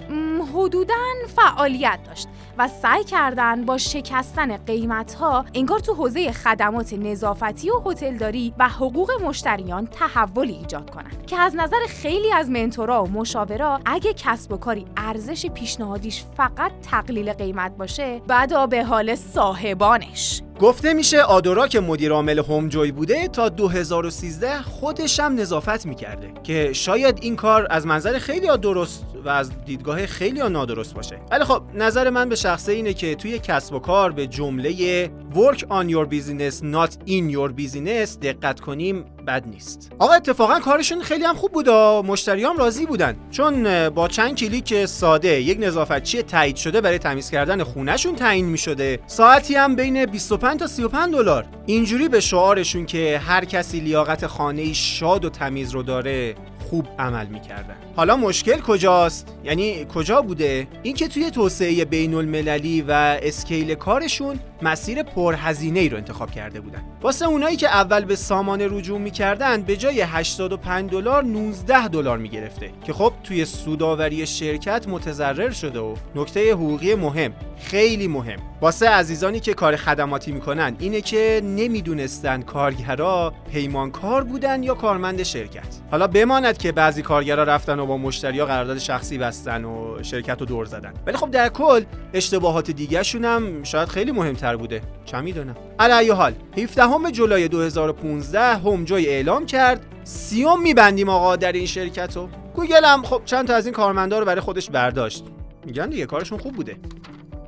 حدوداً 0.55 0.95
فعالیت 1.37 1.99
داشت 2.07 2.29
و 2.59 2.69
سعی 2.69 3.05
کردن 3.05 3.65
با 3.65 3.79
شکستن 3.79 4.57
قیمت 4.57 5.15
ها 5.15 5.45
انگار 5.55 5.81
تو 5.81 5.95
حوزه 5.95 6.33
خدمات 6.33 6.93
نظافتی 6.93 7.71
و 7.71 7.81
هتلداری 7.87 8.55
و 8.59 8.69
حقوق 8.69 9.11
مشتریان 9.23 9.87
تحولی 9.87 10.53
ایجاد 10.53 10.91
کنند 10.91 11.27
که 11.27 11.37
از 11.37 11.57
نظر 11.57 11.77
خیلی 11.89 12.33
از 12.33 12.51
منتورا 12.51 13.05
و 13.05 13.09
مشاورا 13.09 13.81
اگه 13.85 14.15
کسب 14.15 14.53
و 14.53 14.57
کاری 14.57 14.87
ارزش 14.97 15.47
پیشنهادیش 15.47 16.25
فقط 16.37 16.73
تقلیل 16.91 17.33
قیمت 17.33 17.77
باشه 17.77 18.21
به 18.67 18.85
حال 18.85 19.15
صاحبانش. 19.15 20.43
گفته 20.61 20.93
میشه 20.95 21.23
آدورا 21.23 21.69
که 21.69 21.81
مدیر 21.81 22.13
عامل 22.13 22.39
هوم 22.39 22.69
جوی 22.69 22.93
بوده 22.93 23.29
تا 23.29 23.49
2013 23.49 24.63
خودش 24.63 25.21
هم 25.21 25.41
نظافت 25.41 25.87
می‌کرده 25.87 26.33
که 26.43 26.73
شاید 26.73 27.19
این 27.23 27.37
کار 27.37 27.67
از 27.71 27.87
منظر 27.87 28.19
خیلی 28.19 28.47
ها 28.47 28.57
درست 28.57 29.05
و 29.25 29.29
از 29.29 29.51
دیدگاه 29.65 30.07
خیلی 30.07 30.41
ها 30.41 30.49
نادرست 30.49 30.95
باشه. 30.95 31.19
ولی 31.31 31.45
خب 31.45 31.63
نظر 31.75 32.11
من 32.11 32.29
به 32.29 32.37
شخصه 32.37 32.73
اینه 32.73 32.95
که 32.95 33.15
توی 33.15 33.39
کسب 33.39 33.75
و 33.75 33.79
کار 33.79 34.13
به 34.13 34.27
جمله 34.27 35.11
work 35.35 35.59
on 35.59 35.89
your 35.89 36.07
business 36.07 36.63
not 36.63 36.91
in 37.07 37.35
your 37.35 37.53
business 37.63 38.19
دقت 38.23 38.61
کنیم 38.61 39.05
بد 39.27 39.47
نیست. 39.47 39.93
آقا 39.99 40.13
اتفاقا 40.13 40.59
کارشون 40.59 41.03
خیلی 41.03 41.25
هم 41.25 41.35
خوب 41.35 41.53
بودا 41.53 42.03
مشتریام 42.03 42.57
راضی 42.57 42.87
بودن. 42.87 43.17
چون 43.31 43.89
با 43.89 44.09
چند 44.09 44.37
کلیک 44.37 44.85
ساده 44.85 45.41
یک 45.41 45.59
نظافتچی 45.61 46.23
تایید 46.23 46.57
شده 46.57 46.81
برای 46.81 46.99
تمیز 46.99 47.31
کردن 47.31 47.65
خونهشون 47.65 48.17
تعیین 48.17 48.47
می 48.47 48.59
شده 48.59 49.01
ساعتی 49.07 49.55
هم 49.55 49.77
بین 49.77 50.07
25 50.43 50.61
تا 50.61 50.67
35 50.67 51.13
دلار. 51.13 51.45
اینجوری 51.67 52.09
به 52.09 52.21
شعارشون 52.21 52.87
که 52.87 53.19
هر 53.19 53.45
کسی 53.45 53.81
لیاقت 53.81 54.27
خانه 54.27 54.73
شاد 54.73 55.25
و 55.25 55.31
تمیز 55.31 55.71
رو 55.71 55.83
داره 55.83 56.35
خوب 56.71 56.89
عمل 56.99 57.27
می‌کردن. 57.27 57.77
حالا 57.97 58.17
مشکل 58.17 58.61
کجاست؟ 58.61 59.37
یعنی 59.45 59.87
کجا 59.95 60.23
بوده؟ 60.23 60.69
اینکه 60.83 61.09
توی 61.09 61.31
توسعه 61.31 61.85
بین 61.85 62.15
المللی 62.15 62.83
و 62.83 63.19
اسکیل 63.23 63.75
کارشون 63.75 64.39
مسیر 64.63 65.03
پرهزینه 65.03 65.81
ای 65.81 65.89
رو 65.89 65.97
انتخاب 65.97 66.31
کرده 66.31 66.61
بودن. 66.61 66.83
واسه 67.03 67.27
اونایی 67.27 67.57
که 67.57 67.69
اول 67.69 68.05
به 68.05 68.17
سامان 68.17 68.61
رجوع 68.61 68.99
می‌کردن 68.99 69.63
به 69.63 69.77
جای 69.77 70.01
85 70.01 70.91
دلار 70.91 71.25
19 71.25 71.89
دلار 71.89 72.19
می‌گرفته. 72.19 72.71
که 72.85 72.93
خب 72.93 73.13
توی 73.25 73.45
سوداوری 73.45 74.27
شرکت 74.27 74.89
متضرر 74.89 75.51
شده 75.51 75.81
و 75.81 75.95
نکته 76.15 76.53
حقوقی 76.53 76.95
مهم 76.95 77.33
خیلی 77.57 78.09
مهم. 78.09 78.39
واسه 78.61 78.89
عزیزانی 78.89 79.41
که 79.41 79.55
کار 79.55 79.77
خدماتی 79.77 80.33
می‌کنن 80.33 80.77
اینه 80.79 81.01
که 81.01 81.41
نمی‌دونستن 81.45 82.43
کارگرا 82.43 83.35
پیمانکار 83.53 84.25
بودن 84.25 84.63
یا 84.63 84.75
کارمند 84.75 85.23
شرکت. 85.23 85.81
حالا 85.91 86.07
بماند 86.07 86.59
که 86.59 86.73
بعضی 86.73 87.03
کارگرا 87.03 87.43
رفتن 87.43 87.79
و 87.79 87.87
با 87.87 87.97
مشتریا 87.97 88.47
قرارداد 88.47 88.79
شخصی 88.79 89.19
بستن 89.19 89.65
و 89.65 90.03
شرکت 90.03 90.41
رو 90.41 90.47
دور 90.47 90.65
زدن. 90.65 90.93
ولی 91.07 91.17
خب 91.17 91.31
در 91.31 91.49
کل 91.49 91.85
اشتباهات 92.13 92.71
دیگه 92.71 93.03
هم 93.25 93.63
شاید 93.63 93.89
خیلی 93.89 94.13
مهمتر 94.13 94.52
بوده. 94.57 94.83
چه 95.05 95.21
می‌دونم 95.21 95.57
علی‌ای‌حال 95.79 96.35
17 96.57 97.11
جولای 97.11 97.49
2015 97.49 98.41
Homejoy 98.41 99.07
اعلام 99.07 99.47
کرد 99.47 99.87
سی 100.05 100.21
و 100.21 100.30
یکم 100.30 100.63
میبندیم 100.63 101.09
آقا 101.09 101.37
در 101.37 101.53
این 101.53 101.67
شرکت 101.67 102.17
رو 102.17 102.29
گوگل 102.55 102.85
هم 102.85 103.03
خب 103.03 103.23
چند 103.25 103.49
تا 103.49 103.55
از 103.55 103.67
این 103.67 103.75
کارمندا 103.75 104.19
رو 104.19 104.25
برای 104.25 104.41
خودش 104.41 104.71
برداشت. 104.71 105.25
میگن 105.67 105.89
دیگه 105.89 106.07
کارشون 106.07 106.39
خوب 106.39 106.55
بوده. 106.55 106.77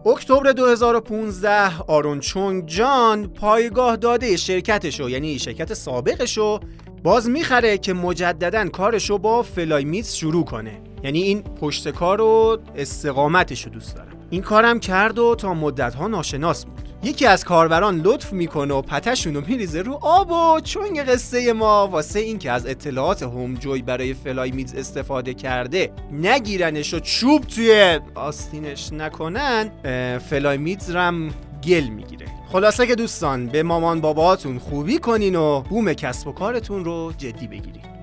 اکتبر 0.06 0.52
2015 0.52 1.82
آرون 1.86 2.20
چونگ 2.20 2.66
جان 2.66 3.26
پایگاه 3.26 3.96
داده 3.96 4.36
شرکتشو 4.36 5.10
یعنی 5.10 5.38
شرکت 5.38 5.74
سابقشو 5.74 6.60
باز 7.02 7.28
می‌خره 7.28 7.78
که 7.78 7.92
مجددا 7.92 8.68
کارشو 8.68 9.18
با 9.18 9.42
فلای 9.42 9.84
میتس 9.84 10.14
شروع 10.14 10.44
کنه. 10.44 10.80
یعنی 11.02 11.22
این 11.22 11.42
پشت 11.42 11.88
کار 11.88 12.20
و 12.20 12.58
استقامتشو 12.76 13.70
دوست 13.70 13.96
دارم. 13.96 14.16
این 14.30 14.42
کارم 14.42 14.80
کرد 14.80 15.18
و 15.18 15.34
تا 15.34 15.54
مدت 15.54 15.94
ها 15.94 16.08
ناشناس 16.08 16.64
بود. 16.66 16.83
یکی 17.04 17.26
از 17.26 17.44
کاربران 17.44 18.00
لطف 18.00 18.32
می‌کنه 18.32 18.74
و 18.74 18.82
پتشونو 18.82 19.40
میریزه 19.46 19.82
رو 19.82 19.98
آب 20.02 20.30
و 20.30 20.60
چون 20.60 21.04
قصه 21.04 21.52
ما. 21.52 21.86
واسه 21.86 22.18
این 22.20 22.38
که 22.38 22.50
از 22.50 22.66
اطلاعات 22.66 23.22
هوم 23.22 23.54
جوی 23.54 23.82
برای 23.82 24.14
فلای 24.14 24.50
میز 24.50 24.74
استفاده 24.74 25.34
کرده 25.34 25.92
نگیرنش 26.12 26.94
و 26.94 27.00
چوب 27.00 27.44
توی 27.44 28.00
آستینش 28.14 28.92
نکنن 28.92 29.70
فلای 30.18 30.58
میز 30.58 30.90
رم 30.90 31.34
گل 31.64 31.84
می‌گیره. 31.84 32.26
خلاصه 32.52 32.86
که 32.86 32.94
دوستان 32.94 33.46
به 33.46 33.62
مامان 33.62 34.00
باباتون 34.00 34.58
خوبی 34.58 34.98
کنین 34.98 35.36
و 35.36 35.60
بوم 35.60 35.92
کسب 35.92 36.28
و 36.28 36.32
کارتون 36.32 36.84
رو 36.84 37.12
جدی 37.18 37.46
بگیرین. 37.46 37.93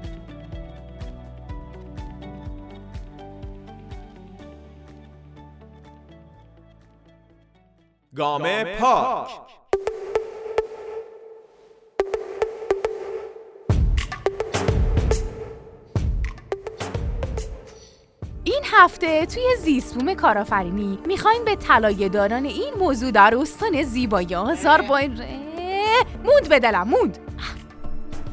گام 8.17 8.63
پاک. 8.63 9.29
این 18.43 18.63
هفته 18.71 19.25
توی 19.25 19.43
زیستبوم 19.59 20.13
کارآفرینی 20.13 20.99
می‌خوایم 21.05 21.45
به 21.45 21.55
طلایه 21.55 22.09
داران 22.09 22.45
این 22.45 22.73
موضوع 22.79 23.11
در 23.11 23.35
استان 23.37 23.83
زیبایی 23.83 24.35
آذربایجان 24.35 25.27
موند 26.23 26.49
به 26.49 26.59
دلم 26.59 26.87
موند. 26.87 27.17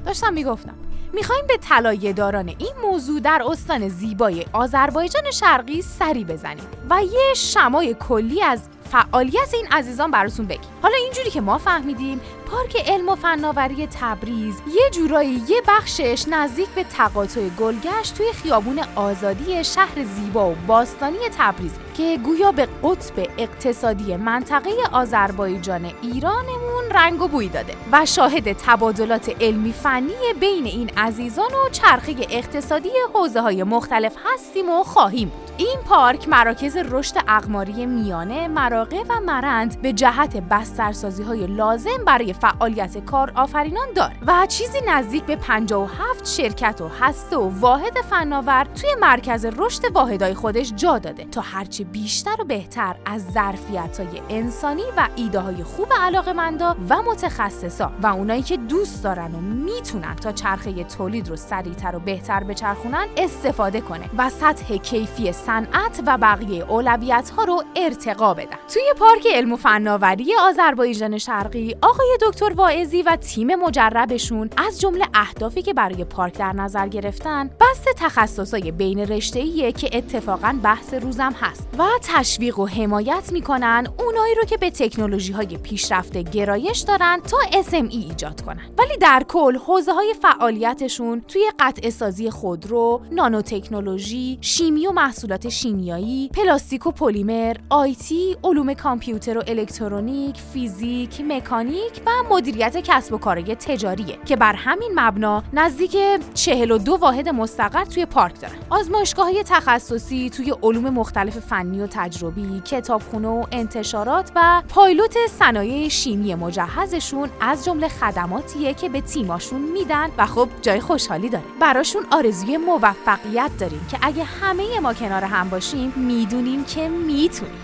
داشتم 0.06 0.32
می‌گفتم. 0.32 0.74
می‌خوایم 1.12 1.46
به 1.46 1.56
طلایه 1.56 2.12
داران 2.12 2.48
این 2.48 2.72
موضوع 2.82 3.20
در 3.20 3.42
استان 3.46 3.88
زیبای 3.88 4.44
آذربایجان 4.52 5.30
شرقی 5.30 5.82
سری 5.82 6.24
بزنیم 6.24 6.66
و 6.90 7.02
یه 7.02 7.34
شمای 7.34 7.94
کلی 7.94 8.42
از 8.42 8.68
فعالیت 8.90 9.54
این 9.54 9.66
عزیزان 9.70 10.10
براتون 10.10 10.46
بگیم. 10.46 10.70
حالا 10.82 10.94
اینجوری 10.96 11.30
که 11.30 11.40
ما 11.40 11.58
فهمیدیم 11.58 12.20
پارک 12.50 12.76
علم 12.86 13.08
و 13.08 13.14
فناوری 13.14 13.86
تبریز 13.86 14.54
یه 14.74 14.90
جورایی 14.90 15.42
یه 15.48 15.62
بخشش 15.68 16.24
نزدیک 16.28 16.68
به 16.68 16.84
تقاطع 16.84 17.48
گلگشت 17.48 18.14
توی 18.14 18.32
خیابون 18.32 18.80
آزادی 18.94 19.64
شهر 19.64 20.04
زیبا 20.04 20.50
و 20.50 20.56
باستانی 20.66 21.18
تبریز 21.38 21.72
که 21.96 22.18
گویا 22.24 22.52
به 22.52 22.68
قطب 22.82 23.26
اقتصادی 23.38 24.16
منطقه 24.16 24.70
آذربایجان 24.92 25.92
ایرانمون 26.02 26.57
رنگ 26.90 27.22
و 27.22 27.28
بوی 27.28 27.48
داده 27.48 27.74
و 27.92 28.06
شاهد 28.06 28.52
تبادلات 28.52 29.42
علمی 29.42 29.72
فنی 29.72 30.12
بین 30.40 30.64
این 30.64 30.90
عزیزان 30.96 31.50
و 31.50 31.70
چرخه 31.72 32.14
اقتصادی 32.30 32.90
حوزه 33.14 33.40
های 33.40 33.62
مختلف 33.62 34.16
هستیم 34.24 34.70
و 34.70 34.82
خواهیم 34.82 35.28
بود. 35.28 35.48
این 35.58 35.78
پارک 35.84 36.28
مراکز 36.28 36.76
رشد 36.76 37.14
اقماری 37.28 37.86
میانه 37.86 38.48
مراقع 38.48 39.02
و 39.08 39.20
مرند 39.20 39.82
به 39.82 39.92
جهت 39.92 40.36
بسترسازی 40.36 41.22
های 41.22 41.46
لازم 41.46 42.04
برای 42.06 42.32
فعالیت 42.32 43.04
کار 43.04 43.32
آفرینان 43.34 43.92
دار 43.94 44.12
و 44.26 44.46
چیزی 44.46 44.78
نزدیک 44.86 45.24
به 45.24 45.36
57 45.36 46.26
شرکت 46.26 46.80
و 46.80 46.88
هسته 47.00 47.36
و 47.36 47.60
واحد 47.60 47.98
فناور 48.10 48.66
توی 48.74 48.90
مرکز 49.00 49.44
رشد 49.44 49.82
واحدهای 49.94 50.34
خودش 50.34 50.72
جا 50.76 50.98
داده 50.98 51.24
تا 51.24 51.40
هرچه 51.40 51.84
بیشتر 51.84 52.36
و 52.40 52.44
بهتر 52.44 52.96
از 53.06 53.32
ظرفیت 53.32 54.00
های 54.00 54.22
انسانی 54.28 54.84
و 54.96 55.08
ایده 55.16 55.40
های 55.40 55.64
خوب 55.64 55.88
علاقمندا 56.00 56.76
و 56.90 57.02
متخصصا 57.02 57.92
و 58.02 58.06
اونایی 58.06 58.42
که 58.42 58.56
دوست 58.56 59.04
دارن 59.04 59.34
و 59.34 59.40
می‌تونن 59.40 60.16
تا 60.16 60.32
چرخه 60.32 60.84
تولید 60.84 61.28
رو 61.28 61.36
سریعتر 61.36 61.96
و 61.96 61.98
بهتر 61.98 62.44
بچرخونن 62.44 63.06
استفاده 63.16 63.80
کنه 63.80 64.10
و 64.18 64.30
سطح 64.30 64.76
کیفی 64.76 65.32
صنعت 65.32 66.02
و 66.06 66.18
بقیه 66.18 66.70
اولویت 66.70 67.30
ها 67.36 67.44
رو 67.44 67.62
ارتقا 67.76 68.34
بدن. 68.34 68.56
توی 68.74 68.82
پارک 68.98 69.26
علم 69.34 69.52
و 69.52 69.56
فناوری 69.56 70.26
آذربایجان 70.42 71.18
شرقی 71.18 71.76
آقای 71.82 72.18
دکتر 72.22 72.52
واعظی 72.52 73.02
و 73.02 73.16
تیم 73.16 73.54
مجربشون 73.54 74.50
از 74.56 74.80
جمله 74.80 75.04
اهدافی 75.14 75.62
که 75.62 75.74
برای 75.74 76.04
پارک 76.04 76.38
در 76.38 76.52
نظر 76.52 76.88
گرفتن 76.88 77.50
بسط 77.60 77.88
تخصصای 77.96 78.72
بین 78.72 78.98
رشته‌ایه 78.98 79.72
که 79.72 79.90
اتفاقا 79.92 80.58
بحث 80.62 80.94
روزم 80.94 81.32
هست 81.40 81.68
و 81.78 81.84
تشویق 82.02 82.58
و 82.58 82.66
حمایت 82.66 83.32
می‌کنن 83.32 83.86
اونایی 83.98 84.34
رو 84.34 84.44
که 84.44 84.56
به 84.56 84.70
تکنولوژی 84.70 85.32
های 85.32 85.56
پیشرفته 85.56 86.22
گرایش 86.68 86.80
دارن 86.80 87.20
تا 87.20 87.36
SME 87.62 87.92
ایجاد 87.92 88.40
کنن 88.40 88.70
ولی 88.78 88.96
در 89.00 89.22
کل 89.28 89.56
حوزه 89.56 89.92
های 89.92 90.14
فعالیتشون 90.22 91.20
توی 91.20 91.42
قطعه 91.58 91.90
سازی 91.90 92.30
خودرو، 92.30 93.00
نانو 93.12 93.42
تکنولوژی، 93.42 94.38
شیمی 94.40 94.86
و 94.86 94.92
محصولات 94.92 95.48
شیمیایی، 95.48 96.30
پلاستیک 96.34 96.86
و 96.86 96.90
پلیمر، 96.90 97.56
IT، 97.70 98.36
علوم 98.44 98.74
کامپیوتر 98.74 99.38
و 99.38 99.42
الکترونیک، 99.46 100.36
فیزیک، 100.52 101.20
مکانیک 101.20 102.02
و 102.06 102.10
مدیریت 102.34 102.76
کسب 102.76 103.14
و 103.14 103.18
کارهای 103.18 103.54
تجاریه 103.54 104.18
که 104.24 104.36
بر 104.36 104.52
همین 104.52 104.90
مبنا 104.94 105.42
نزدیک 105.52 105.96
42 106.34 106.96
واحد 106.96 107.28
مستقر 107.28 107.84
توی 107.84 108.06
پارک 108.06 108.40
دارن. 108.40 108.54
آزمایشگاه 108.70 109.42
تخصصی 109.42 110.30
توی 110.30 110.54
علوم 110.62 110.90
مختلف 110.90 111.38
فنی 111.38 111.80
و 111.80 111.86
تجربی، 111.86 112.62
کتابخونه 112.64 113.28
و 113.28 113.44
انتشارات 113.52 114.32
و 114.36 114.62
پایلوت 114.68 115.16
صنایع 115.38 115.88
شیمی 115.88 116.34
مجهزشون 116.58 117.30
از 117.40 117.64
جمله 117.64 117.88
خدماتیه 117.88 118.74
که 118.74 118.88
به 118.88 119.00
تیماشون 119.00 119.60
میدن 119.60 120.10
و 120.18 120.26
خب 120.26 120.48
جای 120.62 120.80
خوشحالی 120.80 121.28
داره. 121.28 121.44
براشون 121.60 122.06
آرزوی 122.10 122.56
موفقیت 122.56 123.50
داریم 123.58 123.86
که 123.90 123.98
اگه 124.02 124.24
همه 124.24 124.80
ما 124.80 124.94
کنار 124.94 125.24
هم 125.24 125.48
باشیم 125.48 125.92
می‌دونیم 125.96 126.64
که 126.64 126.88
می‌تونیم. 126.88 127.60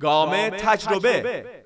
گام 0.00 0.48
تجربه 0.48 1.61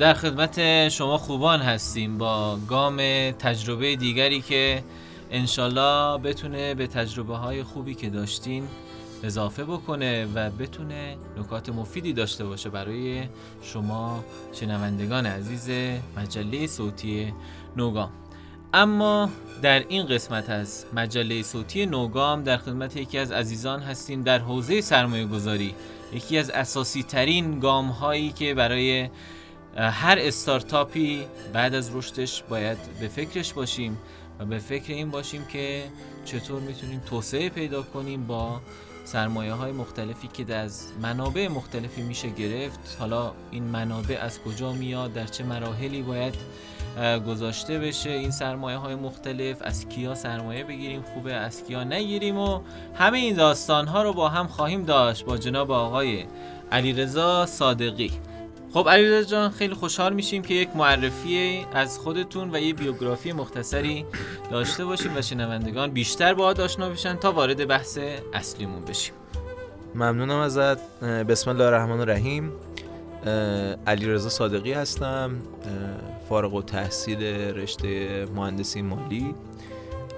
در 0.00 0.14
خدمت 0.14 0.88
شما 0.88 1.18
خوبان 1.18 1.60
هستیم 1.60 2.18
با 2.18 2.58
گام 2.68 2.96
تجربه 3.30 3.96
دیگری 3.96 4.40
که 4.40 4.82
انشالله 5.30 6.18
بتونه 6.18 6.74
به 6.74 6.86
تجربه 6.86 7.36
های 7.36 7.62
خوبی 7.62 7.94
که 7.94 8.10
داشتین 8.10 8.68
اضافه 9.22 9.64
بکنه 9.64 10.26
و 10.34 10.50
بتونه 10.50 11.16
نکات 11.38 11.68
مفیدی 11.68 12.12
داشته 12.12 12.44
باشه 12.44 12.70
برای 12.70 13.22
شما 13.62 14.24
شنوندگان 14.52 15.26
عزیز 15.26 15.70
مجله 16.16 16.66
صوتی 16.66 17.34
نوگام. 17.76 18.10
اما 18.74 19.30
در 19.62 19.84
این 19.88 20.06
قسمت 20.06 20.50
از 20.50 20.86
مجله 20.94 21.42
صوتی 21.42 21.86
نوگام 21.86 22.42
در 22.42 22.56
خدمت 22.56 22.96
یکی 22.96 23.18
از 23.18 23.32
عزیزان 23.32 23.80
هستیم 23.80 24.22
در 24.22 24.38
حوزه 24.38 24.80
سرمایه 24.80 25.26
گذاری 25.26 25.74
یکی 26.12 26.38
از 26.38 26.50
اساسی 26.50 27.02
ترین 27.02 27.60
گام 27.60 27.88
هایی 27.88 28.32
که 28.32 28.54
برای 28.54 29.08
هر 29.76 30.18
استارتاپی 30.20 31.24
بعد 31.52 31.74
از 31.74 31.96
رشدش 31.96 32.42
باید 32.42 32.78
به 33.00 33.08
فکرش 33.08 33.52
باشیم 33.52 33.98
و 34.38 34.44
به 34.44 34.58
فکر 34.58 34.92
این 34.92 35.10
باشیم 35.10 35.44
که 35.44 35.84
چطور 36.24 36.60
می‌تونیم 36.60 37.02
توسعه 37.06 37.48
پیدا 37.48 37.82
کنیم 37.82 38.26
با 38.26 38.60
سرمایه 39.04 39.52
های 39.52 39.72
مختلفی 39.72 40.28
که 40.28 40.54
از 40.54 40.86
منابع 41.02 41.48
مختلفی 41.48 42.02
میشه 42.02 42.28
گرفت. 42.28 42.96
حالا 42.98 43.32
این 43.50 43.64
منابع 43.64 44.18
از 44.20 44.40
کجا 44.42 44.72
میاد؟ 44.72 45.12
در 45.12 45.26
چه 45.26 45.44
مراحلی 45.44 46.02
باید 46.02 46.34
گذاشته 47.26 47.78
بشه؟ 47.78 48.10
این 48.10 48.30
سرمایه 48.30 48.76
های 48.76 48.94
مختلف 48.94 49.56
از 49.60 49.88
کیا 49.88 50.14
سرمایه 50.14 50.64
بگیریم؟ 50.64 51.02
خوبه؟ 51.02 51.34
از 51.34 51.64
کیا 51.64 51.84
نگیریم؟ 51.84 52.38
و 52.38 52.60
همه 52.94 53.18
این 53.18 53.34
داستان 53.34 53.86
ها 53.86 54.02
رو 54.02 54.12
با 54.12 54.28
هم 54.28 54.46
خواهیم 54.46 54.84
داشت 54.84 55.24
با 55.24 55.38
جناب 55.38 55.70
آقای 55.70 56.24
علیرضا 56.72 57.46
صادقی. 57.46 58.12
خب 58.74 58.88
علیرضا 58.88 59.30
جان 59.30 59.50
خیلی 59.50 59.74
خوشحال 59.74 60.12
میشیم 60.12 60.42
که 60.42 60.54
یک 60.54 60.68
معرفی 60.76 61.66
از 61.72 61.98
خودتون 61.98 62.50
و 62.54 62.58
یه 62.58 62.74
بیوگرافی 62.74 63.32
مختصری 63.32 64.06
داشته 64.50 64.84
باشیم 64.84 65.16
و 65.16 65.22
شنوندگان 65.22 65.90
بیشتر 65.90 66.34
با 66.34 66.46
آشنا 66.46 66.88
بشن 66.88 67.16
تا 67.16 67.32
وارد 67.32 67.68
بحث 67.68 67.98
اصلیمون 68.32 68.84
بشیم. 68.84 69.14
ممنونم 69.94 70.38
ازت. 70.38 71.00
بسم 71.02 71.50
الله 71.50 71.64
الرحمن 71.64 72.00
الرحیم. 72.00 72.52
علیرضا 73.86 74.28
صادقی 74.28 74.72
هستم 74.72 75.30
فارغ 76.28 76.54
و 76.54 76.62
تحصیل 76.62 77.22
رشته 77.54 78.24
مهندسی 78.34 78.82
مالی. 78.82 79.34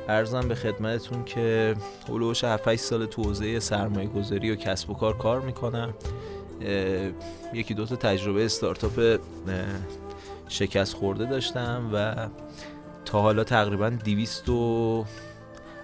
ارزم 0.09 0.49
به 0.49 0.55
خدمتتون 0.55 1.25
که 1.25 1.75
هلوش 2.09 2.45
7 2.45 2.77
سال 2.77 3.07
تو 3.07 3.23
حوزه 3.23 3.61
سرمایه 3.61 4.09
گذاری 4.09 4.51
و 4.51 4.55
کسب 4.55 4.91
و 4.91 4.95
کار 4.95 5.19
کار 5.19 5.41
می‌کنم. 5.41 5.95
یکی 7.53 7.75
دو 7.75 7.87
تا 7.87 7.97
تجربه 7.97 8.45
استارتاپ 8.45 9.21
شکست 10.49 10.95
خورده 10.95 11.25
داشتم 11.25 11.91
و 11.93 12.15
تا 13.05 13.23
حالا 13.23 13.45
تقریبا 13.45 13.91
200 13.91 14.49
و 14.49 15.05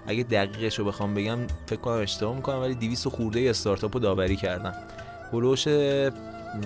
اگه 0.07 0.23
دقیقش 0.23 0.79
رو 0.79 0.85
بخوام 0.85 1.13
بگم 1.13 1.37
فکر 1.65 1.79
کنم 1.79 2.01
اشتباه 2.01 2.35
می‌کنم 2.35 2.59
ولی 2.59 2.75
200 2.75 3.07
خورده 3.07 3.39
استارتاپ 3.49 3.93
رو 3.93 3.99
داوری 3.99 4.35
کردم. 4.35 4.73
هلوش 5.33 5.67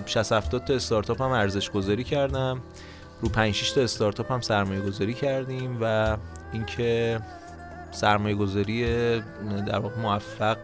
60 0.06 0.32
70 0.32 0.64
تا 0.64 0.74
استارتاپ 0.74 1.22
هم 1.22 1.30
ارزش 1.30 1.70
گذاری 1.70 2.04
کردم. 2.04 2.62
رو 3.20 3.28
5 3.28 3.54
6 3.54 3.70
تا 3.70 3.80
استارتاپ 3.80 4.32
هم 4.32 4.40
سرمایه 4.40 4.80
گذاری 4.80 5.14
کردیم 5.14 5.78
و 5.80 6.16
اینکه 6.52 7.20
سرمایه 7.90 8.34
گذاری 8.34 8.84
در 9.66 9.78
واقع 9.78 10.00
موفق 10.00 10.58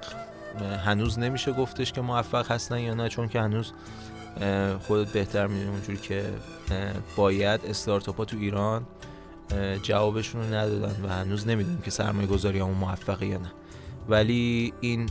هنوز 0.84 1.18
نمیشه 1.18 1.52
گفتش 1.52 1.92
که 1.92 2.00
موفق 2.00 2.52
هستن 2.52 2.78
یا 2.78 2.94
نه 2.94 3.08
چون 3.08 3.28
که 3.28 3.40
هنوز 3.40 3.72
خودت 4.86 5.12
بهتر 5.12 5.46
می‌دونی 5.46 5.70
اونجوری 5.70 5.98
که 5.98 6.24
باید 7.16 7.60
استارتاپ 7.64 8.16
ها 8.16 8.24
تو 8.24 8.36
ایران 8.36 8.86
جوابشون 9.82 10.40
رو 10.40 10.54
ندادن 10.54 11.04
و 11.04 11.08
هنوز 11.08 11.48
نمی‌دونیم 11.48 11.80
که 11.80 11.90
سرمایه 11.90 12.26
گذاری 12.26 12.58
همون 12.58 12.74
موفقه 12.74 13.26
یا 13.26 13.38
نه. 13.38 13.50
ولی 14.08 14.72
این 14.80 15.08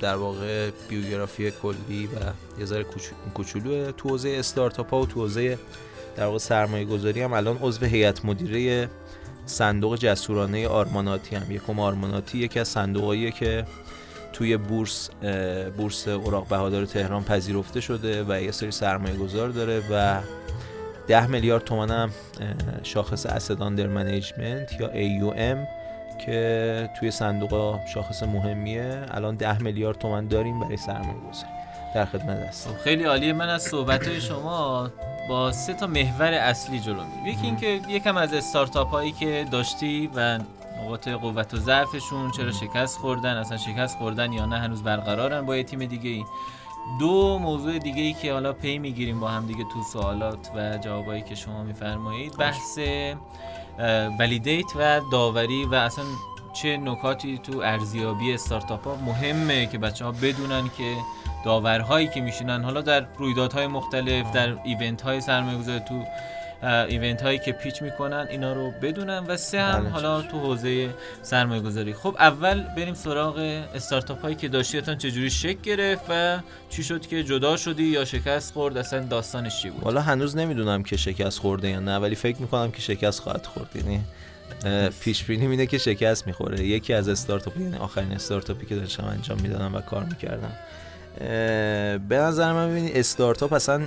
در 0.00 0.14
واقع 0.14 0.70
بیوگرافی 0.88 1.50
کلی 1.50 2.06
و 2.06 2.10
یه 2.60 2.64
ذره 2.64 2.86
کوچولو 3.34 3.92
تو 3.92 4.08
حوزه 4.08 4.28
استارتاپ 4.38 4.90
ها 4.90 5.00
و 5.00 5.06
تو 5.06 5.20
حوزه 5.20 5.58
در 6.16 6.24
واقع 6.24 6.38
سرمایه 6.38 6.84
گذاری 6.84 7.22
هم 7.22 7.32
الان 7.32 7.58
عضو 7.62 7.86
هیئت 7.86 8.24
مدیره 8.24 8.90
صندوق 9.46 9.96
جسورانه 9.96 10.68
آرماناتی 10.68 11.36
هم. 11.36 11.52
یکم 11.52 11.80
آرماناتی 11.80 12.38
یکی 12.38 12.60
از 12.60 12.68
صندوقاییه 12.68 13.30
که 13.30 13.64
توی 14.32 14.56
بورس 14.56 15.10
بورس 15.76 16.08
اوراق 16.08 16.48
بهادار 16.48 16.86
تهران 16.86 17.24
پذیرفته 17.24 17.80
شده 17.80 18.24
و 18.28 18.40
یه 18.40 18.50
سری 18.50 18.70
سرمایه 18.70 19.16
گذار 19.16 19.48
داره 19.48 19.82
و 19.90 20.20
ده 21.08 21.26
میلیارد 21.26 21.64
تومن 21.64 21.90
هم 21.90 22.10
شاخص 22.82 23.26
اسدان 23.26 23.74
در 23.74 23.86
منیجمنت 23.86 24.80
یا 24.80 24.88
AUM 24.88 25.58
که 26.26 26.90
توی 27.00 27.10
صندوق 27.10 27.78
شاخص 27.94 28.22
مهمیه. 28.22 29.02
الان 29.10 29.36
ده 29.36 29.62
میلیارد 29.62 29.98
تومن 29.98 30.28
داریم 30.28 30.60
برای 30.60 30.76
سرمایه 30.76 31.18
گذاری 31.30 31.52
در 31.94 32.04
خدمت 32.04 32.38
هستم 32.48 32.70
خب، 32.70 32.78
خیلی 32.78 33.04
عالیه. 33.04 33.32
من 33.32 33.48
از 33.48 33.62
صحبت 33.62 34.18
شما 34.18 34.90
با 35.28 35.52
سه 35.52 35.74
تا 35.74 35.86
محور 35.86 36.32
اصلی 36.32 36.80
جلو 36.80 36.94
میرم. 36.94 37.26
یکی 37.26 37.46
اینکه 37.46 37.80
یکم 37.88 38.16
از 38.16 38.34
استارتاپ 38.34 38.88
هایی 38.88 39.12
که 39.12 39.46
داشتی 39.50 40.10
و 40.14 40.38
نقاط 40.82 41.08
قوت 41.08 41.54
و 41.54 41.56
ضعفشون 41.56 42.30
چرا 42.30 42.52
شکست 42.52 42.98
خوردن 42.98 43.36
اصلا 43.36 43.56
شکست 43.56 43.98
خوردن 43.98 44.32
یا 44.32 44.46
نه 44.46 44.58
هنوز 44.58 44.82
برقرارن 44.82 45.46
با 45.46 45.56
یه 45.56 45.62
تیم 45.62 45.84
دیگه 45.84 46.10
ای 46.10 46.24
دو 47.00 47.38
موضوع 47.38 47.78
دیگه 47.78 48.02
ای 48.02 48.12
که 48.12 48.32
حالا 48.32 48.52
پی 48.52 48.78
می‌گیریم 48.78 49.20
با 49.20 49.28
هم 49.28 49.46
دیگه 49.46 49.64
تو 49.64 49.82
سوالات 49.82 50.50
و 50.54 50.78
جوابایی 50.78 51.22
که 51.22 51.34
شما 51.34 51.62
میفرمایید. 51.62 52.36
بحث 52.36 52.78
ولیدیت 54.18 54.76
و 54.76 55.00
داوری 55.12 55.64
و 55.64 55.74
اصلا 55.74 56.04
چه 56.52 56.76
نکاتی 56.76 57.38
تو 57.38 57.58
ارزیابی 57.58 58.34
استارتاپ 58.34 58.84
ها 58.84 58.96
مهمه 58.96 59.66
که 59.66 59.78
بچه 59.78 60.04
ها 60.04 60.12
بدونن 60.12 60.70
که 60.78 60.96
داورهایی 61.44 62.08
که 62.08 62.20
میشینن 62.20 62.64
حالا 62.64 62.80
در 62.80 63.06
رویدادهای 63.18 63.66
مختلف 63.66 64.32
در 64.32 64.58
ایونت 64.64 65.02
های 65.02 65.20
سرمایه 65.20 65.78
تو 65.78 66.04
ایونت 66.62 67.22
هایی 67.22 67.38
که 67.38 67.52
پیچ 67.52 67.82
می‌کنن 67.82 68.26
اینا 68.30 68.52
رو 68.52 68.70
بدونن 68.82 69.18
و 69.18 69.36
سه 69.36 69.60
هم 69.60 69.80
بله، 69.80 69.88
حالا 69.88 70.22
تو 70.22 70.40
حوزه 70.40 70.90
سرمایه 71.22 71.62
گذاری 71.62 71.94
خب 71.94 72.16
اول 72.18 72.60
بریم 72.60 72.94
سراغ 72.94 73.38
استارتاپ 73.74 74.22
هایی 74.22 74.34
که 74.34 74.48
داشتیتون 74.48 74.98
چجوری 74.98 75.30
شکل 75.30 75.60
گرفت 75.62 76.04
و 76.08 76.38
چی 76.70 76.84
شد 76.84 77.06
که 77.06 77.24
جدا 77.24 77.56
شدی 77.56 77.84
یا 77.84 78.04
شکست 78.04 78.52
خورد؟ 78.52 78.78
اصلا 78.78 79.00
داستانش 79.00 79.62
چی 79.62 79.70
بود؟ 79.70 79.84
حالا 79.84 80.00
هنوز 80.00 80.36
نمی‌دونم 80.36 80.82
که 80.82 80.96
شکست 80.96 81.38
خورده 81.38 81.68
یا 81.68 81.80
نه 81.80 81.96
ولی 81.96 82.14
فکر 82.14 82.40
می‌کنم 82.40 82.70
که 82.70 82.80
شکست 82.80 83.20
خواهد 83.20 83.46
خورد. 83.46 83.76
یعنی 83.76 84.00
پیش 85.00 85.24
بینی 85.24 85.46
اینه 85.46 85.66
که 85.66 85.78
شکست 85.78 86.26
می‌خوره. 86.26 86.64
یکی 86.64 86.94
از 86.94 87.08
استارتاپ 87.08 87.60
یعنی 87.60 87.76
آخرین 87.76 88.12
استارتاپی 88.12 88.66
که 88.66 88.76
داشتم 88.76 89.04
انجام 89.04 89.40
می‌دادم 89.40 89.74
و 89.74 89.80
کار 89.80 90.04
می‌کردم. 90.04 90.52
به 91.18 92.18
نظر 92.18 92.52
من 92.52 92.70
ببینید 92.70 92.96
استارتاپ 92.96 93.52
اصلا 93.52 93.82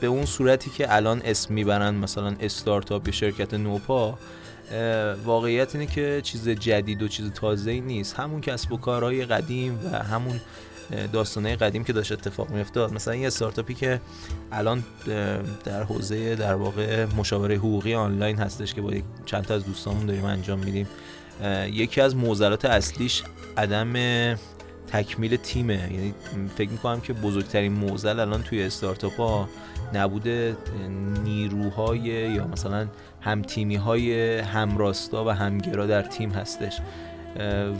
به 0.00 0.06
اون 0.06 0.24
صورتی 0.24 0.70
که 0.70 0.94
الان 0.94 1.22
اسم 1.24 1.54
می‌برن 1.54 1.94
مثلا 1.94 2.36
استارتاپ 2.40 3.08
یا 3.08 3.12
شرکت 3.12 3.54
نوپا 3.54 4.18
واقعیت 5.24 5.74
اینه 5.74 5.86
که 5.86 6.20
چیز 6.24 6.48
جدید 6.48 7.02
و 7.02 7.08
چیز 7.08 7.30
تازه 7.30 7.80
نیست. 7.80 8.14
همون 8.14 8.40
کسب 8.40 8.72
و 8.72 8.76
کارهای 8.76 9.24
قدیم 9.24 9.78
و 9.84 9.98
همون 9.98 10.40
داستانه 11.12 11.56
قدیم 11.56 11.84
که 11.84 11.92
داشت 11.92 12.12
اتفاق 12.12 12.50
میافتاد. 12.50 12.92
مثلا 12.92 13.14
یه 13.14 13.26
استارتاپی 13.26 13.74
که 13.74 14.00
الان 14.52 14.84
در 15.64 15.82
حوزه 15.82 16.34
در 16.34 16.54
واقع 16.54 17.04
مشاوره 17.04 17.56
حقوقی 17.56 17.94
آنلاین 17.94 18.36
هستش 18.36 18.74
که 18.74 18.80
با 18.80 18.92
چند 19.26 19.44
تا 19.44 19.54
از 19.54 19.64
دوستامون 19.64 20.06
داریم 20.06 20.24
انجام 20.24 20.58
میدیم. 20.58 20.88
یکی 21.66 22.00
از 22.00 22.16
معضلات 22.16 22.64
اصلیش 22.64 23.22
عدم 23.56 23.92
تکمیل 24.92 25.36
تیمه. 25.36 25.74
یعنی 25.74 26.14
فکر 26.56 26.70
می‌کنم 26.70 27.00
که 27.00 27.12
بزرگترین 27.12 27.72
معضل 27.72 28.20
الان 28.20 28.42
توی 28.42 28.62
استارتاپ 28.62 29.16
ها 29.20 29.48
نبود 29.94 30.28
نیروهای 31.24 32.00
یا 32.00 32.46
مثلا 32.46 32.86
هم 33.20 33.42
تیمی 33.42 33.76
های 33.76 34.38
همراستا 34.38 35.24
و 35.24 35.28
همگرا 35.28 35.86
در 35.86 36.02
تیم 36.02 36.30
هستش. 36.30 36.78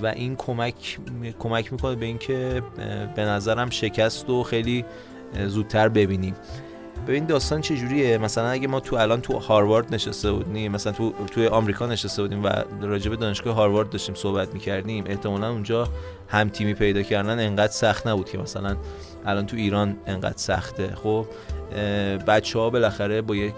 و 0.03 0.07
این 0.07 0.37
کمک 0.37 0.99
کمک 1.39 1.73
می‌کنه 1.73 1.95
به 1.95 2.07
اینکه 2.07 2.63
به 3.17 3.23
نظرم 3.23 3.71
شکست 3.71 4.29
رو 4.29 4.43
خیلی 4.43 4.85
زودتر 5.47 5.89
ببینیم. 5.89 6.35
ببین 7.07 7.27
داستان 7.27 7.61
چجوریه 7.61 8.19
مثلا 8.19 8.49
اگه 8.49 8.69
ما 8.69 8.81
تو 8.81 8.97
الان 8.97 9.21
تو 9.21 9.39
هاروارد 9.39 9.95
نشسته 9.95 10.33
بودیم 10.33 10.73
مثلا 10.73 10.93
تو 10.93 11.13
توی 11.31 11.47
آمریکا 11.47 11.87
نشسته 11.87 12.23
بودیم 12.23 12.45
و 12.45 12.49
راجع 12.83 13.11
به 13.11 13.17
دانشگاه 13.17 13.55
هاروارد 13.55 13.91
داشتیم 13.91 14.15
صحبت 14.15 14.55
می‌کردیم 14.55 15.05
احتمالا 15.07 15.51
اونجا 15.51 15.89
هم 16.29 16.49
تیمی 16.49 16.75
پیدا 16.75 17.03
کردن 17.03 17.47
انقدر 17.47 17.73
سخت 17.73 18.07
نبود 18.07 18.31
که 18.31 18.39
مثلا 18.39 18.77
الان 19.27 19.47
تو 19.47 19.57
ایران 19.57 19.97
انقدر 20.07 20.37
سخته. 20.37 20.95
خب 20.95 21.27
بچه 22.27 22.59
ها 22.59 22.71
بالاخره 22.71 23.23
با 23.23 23.37
یک 23.37 23.55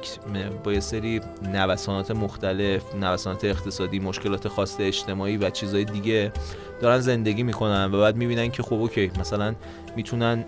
با 0.64 0.72
یه 0.72 0.80
سری 0.80 1.20
نوسانات 1.52 2.10
مختلف 2.10 2.94
نوسانات 2.94 3.44
اقتصادی 3.44 3.98
مشکلات 3.98 4.48
خاص 4.48 4.76
اجتماعی 4.80 5.36
و 5.36 5.50
چیزهای 5.50 5.84
دیگه 5.84 6.32
دارن 6.80 6.98
زندگی 6.98 7.42
می‌کنن 7.42 7.92
و 7.92 8.00
بعد 8.00 8.16
می‌بینن 8.16 8.50
که 8.50 8.62
خب 8.62 8.74
okay 8.74 9.10
مثلا 9.20 9.54
می‌تونن 9.96 10.44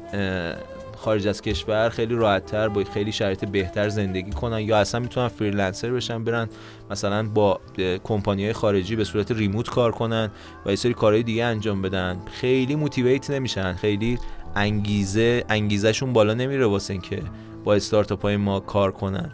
خارج 0.97 1.27
از 1.27 1.43
کشور 1.43 1.89
خیلی 1.89 2.15
راحتتر 2.15 2.69
با 2.69 2.85
خیلی 2.85 3.13
شرایط 3.13 3.45
بهتر 3.45 3.89
زندگی 3.89 4.31
کنن 4.31 4.61
یا 4.61 4.79
اصلا 4.79 5.01
می‌تونن 5.01 5.29
freelancer 5.29 5.91
بشن 5.91 6.25
برن 6.25 6.49
مثلا 6.91 7.29
با 7.29 7.61
کمپانی 8.05 8.45
های 8.45 8.53
خارجی 8.53 8.97
به 8.97 9.05
صورت 9.05 9.31
remote 9.31 9.71
کار 9.71 9.93
کنن 9.93 10.31
و 10.67 10.71
یه 10.71 10.77
سری 10.77 10.95
کارهای 10.95 11.23
دیگه 11.23 11.45
انجام 11.45 11.83
بدن. 11.83 12.19
خیلی 12.33 12.75
motivate 12.75 13.31
نمیشن 13.31 13.75
خیلی 13.75 14.19
انگیزه 14.55 15.45
انگیزهشون 15.49 16.13
بالا 16.13 16.35
نمیره 16.35 16.67
واسه 16.67 16.93
اینکه 16.93 17.23
با 17.65 17.75
استارتاپ 17.75 18.23
های 18.23 18.37
ما 18.37 18.61
کار 18.61 18.93
کنن. 18.93 19.31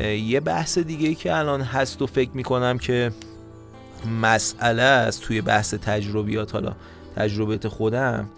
یه 0.00 0.40
بحث 0.40 0.78
دیگه 0.78 1.08
ای 1.08 1.14
که 1.14 1.36
الان 1.36 1.60
هست 1.60 2.02
و 2.02 2.06
فکر 2.06 2.30
می‌کنم 2.34 2.78
که 2.78 3.12
مسئله 4.22 4.82
است 4.82 5.22
توی 5.22 5.40
بحث 5.40 5.74
تجربیات 5.74 6.54
حالا 6.54 6.72
تجربیات 7.16 7.68
خودم 7.68 8.28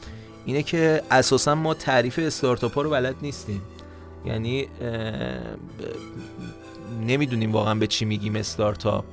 اینه 0.46 0.62
که 0.62 1.02
اساسا 1.10 1.54
ما 1.54 1.74
تعریف 1.74 2.18
استارتاپ 2.18 2.74
ها 2.74 2.82
رو 2.82 2.90
بلد 2.90 3.14
نیستیم. 3.22 3.62
یعنی 4.26 4.68
نمی‌دونیم 7.06 7.52
واقعا 7.52 7.74
به 7.74 7.86
چی 7.86 8.04
میگیم 8.04 8.36
استارتاپ. 8.36 9.04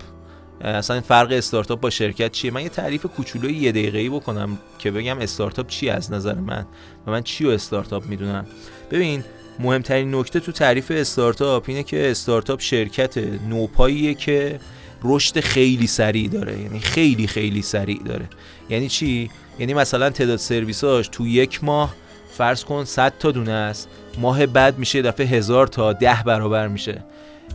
اصلا 0.61 1.01
فرق 1.01 1.31
استارتاپ 1.31 1.79
با 1.79 1.89
شرکت 1.89 2.31
چیه؟ 2.31 2.51
من 2.51 2.63
یه 2.63 2.69
تعریف 2.69 3.05
کوچولوی 3.05 3.53
یه 3.53 3.71
دقیقه‌ای 3.71 4.09
بکنم 4.09 4.59
که 4.79 4.91
بگم 4.91 5.19
استارتاپ 5.19 5.67
چی 5.67 5.89
از 5.89 6.11
نظر 6.11 6.33
من 6.33 6.65
و 7.07 7.11
من 7.11 7.23
چی 7.23 7.43
رو 7.43 7.49
استارتاپ 7.49 8.05
می‌دونم. 8.05 8.45
ببین 8.91 9.23
مهمترین 9.59 10.15
نکته 10.15 10.39
تو 10.39 10.51
تعریف 10.51 10.91
استارتاپ 10.91 11.63
اینه 11.67 11.83
که 11.83 12.11
استارتاپ 12.11 12.59
شرکت 12.59 13.17
نوپاییه 13.49 14.13
که 14.13 14.59
رشد 15.03 15.39
خیلی 15.39 15.87
سریع 15.87 16.29
داره. 16.29 16.59
یعنی 16.59 16.79
خیلی 16.79 17.27
خیلی 17.27 17.61
سریع 17.61 18.03
داره. 18.03 18.29
یعنی 18.69 18.87
چی؟ 18.87 19.29
یعنی 19.59 19.73
مثلا 19.73 20.09
تعداد 20.09 20.37
سرویساش 20.37 21.07
تو 21.07 21.27
یک 21.27 21.63
ماه 21.63 21.95
فرض 22.37 22.63
کن 22.63 22.85
100 22.85 23.13
تا 23.19 23.31
دونه 23.31 23.51
است. 23.51 23.89
ماه 24.17 24.45
بعد 24.45 24.77
میشه 24.77 25.01
دفعه 25.01 25.25
هزار 25.25 25.67
تا 25.67 25.93
ده 25.93 26.23
برابر 26.25 26.67
میشه. 26.67 27.03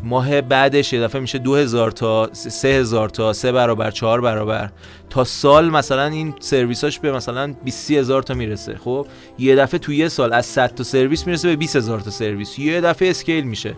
ماه 0.02 0.40
بعدش 0.40 0.92
یه 0.92 1.00
دفعه 1.00 1.20
میشه 1.20 1.38
2000 1.38 1.90
تا 1.90 2.30
3000 2.32 3.08
تا 3.08 3.32
سه 3.32 3.52
برابر 3.52 3.90
چهار 3.90 4.20
برابر. 4.20 4.70
تا 5.10 5.24
سال 5.24 5.70
مثلا 5.70 6.06
این 6.06 6.34
سرویساش 6.40 6.98
به 6.98 7.12
مثلا 7.12 7.54
20 7.64 7.90
هزار 7.90 8.22
تا 8.22 8.34
می‌رسه 8.34 8.76
خب؟ 8.84 9.06
یه 9.38 9.56
دفعه 9.56 9.78
تو 9.78 9.92
یه 9.92 10.08
سال 10.08 10.32
از 10.32 10.46
100 10.46 10.74
تا 10.74 10.84
سرویس 10.84 11.26
می‌رسه 11.26 11.48
به 11.48 11.56
20 11.56 11.76
هزار 11.76 12.00
تا 12.00 12.10
سرویس. 12.10 12.58
یه 12.58 12.80
دفعه 12.80 13.10
اسکیل 13.10 13.44
میشه. 13.44 13.74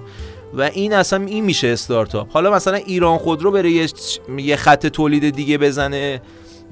و 0.55 0.63
این 0.63 0.93
اصلا 0.93 1.25
این 1.25 1.45
میشه 1.45 1.69
استارتاپ. 1.69 2.33
حالا 2.33 2.53
مثلا 2.53 2.75
ایران 2.75 3.19
خودرو 3.19 3.51
بره 3.51 3.89
یه 4.39 4.57
خط 4.57 4.87
تولید 4.87 5.35
دیگه 5.35 5.59
بزنه. 5.59 6.21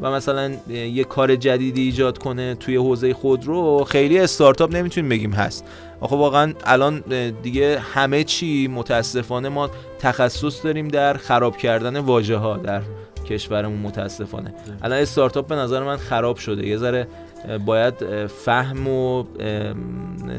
و 0.01 0.11
مثلا 0.11 0.53
یه 0.69 1.05
کار 1.05 1.37
جدیدی 1.37 1.83
ایجاد 1.83 2.19
کنه 2.19 2.55
توی 2.55 2.77
حوزه 2.77 3.15
خودرو 3.15 3.85
خیلی 3.85 4.19
استارتاپ 4.19 4.77
نمی‌تونیم 4.77 5.11
بگیم 5.11 5.33
هست. 5.33 5.65
آخه 6.01 6.17
واقعا 6.17 6.53
الان 6.65 7.03
دیگه 7.43 7.79
همه 7.79 8.25
چی 8.25 8.69
متاسفانه 8.69 9.49
ما 9.49 9.71
تخصص 9.99 10.65
داریم 10.65 10.89
در 10.89 11.15
خراب 11.15 11.57
کردن 11.57 11.99
واژه 11.99 12.37
ها 12.37 12.57
در 12.57 12.83
کشورمون 13.29 13.79
متاسفانه. 13.79 14.55
الان 14.83 14.99
استارتاپ 14.99 15.47
به 15.47 15.55
نظر 15.55 15.83
من 15.83 15.97
خراب 15.97 16.37
شده. 16.37 16.67
یه 16.67 16.77
ذره 16.77 17.07
باید 17.67 18.27
فهم 18.27 18.89
و 18.89 19.25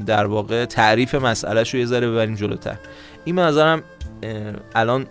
در 0.06 0.26
واقع 0.26 0.66
تعریف 0.66 1.16
مسئلهش 1.16 1.74
رو 1.74 1.80
یه 1.80 1.86
ذره 1.86 2.10
ببریم 2.10 2.36
جلوتر. 2.36 2.78
این 3.26 3.36
به 3.36 3.42
نظرم 3.42 3.84
الان 4.76 5.06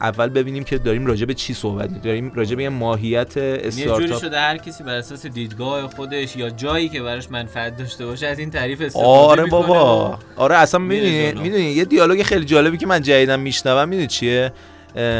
اول 0.00 0.28
ببینیم 0.28 0.64
که 0.64 0.78
داریم 0.78 1.06
راجع 1.06 1.26
به 1.26 1.34
چی 1.34 1.54
صحبت 1.54 1.82
می‌کنیم. 1.84 2.02
داریم 2.02 2.32
راجع 2.34 2.56
به 2.56 2.68
ماهیت 2.68 3.36
استارتاپ 3.36 4.00
یه 4.00 4.06
جوری 4.06 4.20
شده 4.20 4.40
هر 4.40 4.56
کسی 4.56 4.84
بر 4.84 4.94
اساس 4.94 5.26
دیدگاه 5.26 5.88
خودش 5.88 6.36
یا 6.36 6.50
جایی 6.50 6.88
که 6.88 7.02
براش 7.02 7.30
منفعت 7.30 7.76
داشته 7.76 8.06
باشه 8.06 8.26
از 8.26 8.38
این 8.38 8.50
تعریف 8.50 8.80
استفاده 8.80 9.08
آره 9.08 9.46
بابا. 9.46 10.18
آره 10.36 10.56
اصلا 10.56 10.80
می‌دونی. 10.80 11.32
می‌دونی 11.32 11.64
یه 11.64 11.84
دیالوگ 11.84 12.22
خیلی 12.22 12.44
جالبی 12.44 12.78
که 12.78 12.86
من 12.86 13.02
جدیدا 13.02 13.40
میشنوم 13.40 13.88
می‌دونی 13.88 14.06
چیه؟ 14.06 14.52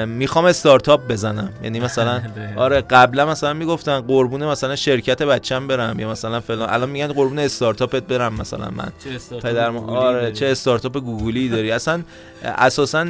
می‌خوام 0.07 0.45
استارتاپ 0.45 1.09
بزنم. 1.09 1.53
یعنی 1.63 1.81
مثلا 1.81 2.19
دقیقاً. 2.19 2.61
آره 2.65 2.81
قبلا 2.81 3.27
مثلا 3.27 3.53
می‌گفتن 3.53 4.01
قربون 4.01 4.47
مثلا 4.47 4.77
شرکت 4.77 5.23
بچم 5.23 5.67
برم 5.67 6.01
یا 6.01 6.11
مثلا 6.11 6.41
فلان. 6.41 6.71
الان 6.71 6.91
میگن 6.91 7.07
قربون 7.07 7.43
استارتاپت 7.43 8.03
برم 8.03 8.35
مثلا 8.35 8.71
من. 8.71 8.93
چه 9.05 9.11
استارتاپ 9.11 9.51
پدر 9.51 9.73
گوگولی 9.73 9.97
آره 9.97 10.21
داری؟ 10.21 10.33
چه 10.33 10.47
استارتاپ 10.47 10.99
گوگولی 10.99 11.49
داری؟ 11.49 11.71
اصلا 11.71 12.03
اساسا 12.45 13.07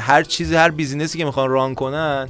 هر 0.00 0.22
چیزی 0.22 0.54
هر 0.56 0.70
business 0.70 1.13
ی 1.13 1.18
که 1.18 1.24
می‌خوان 1.24 1.50
run 1.50 1.74
کنن 1.74 2.28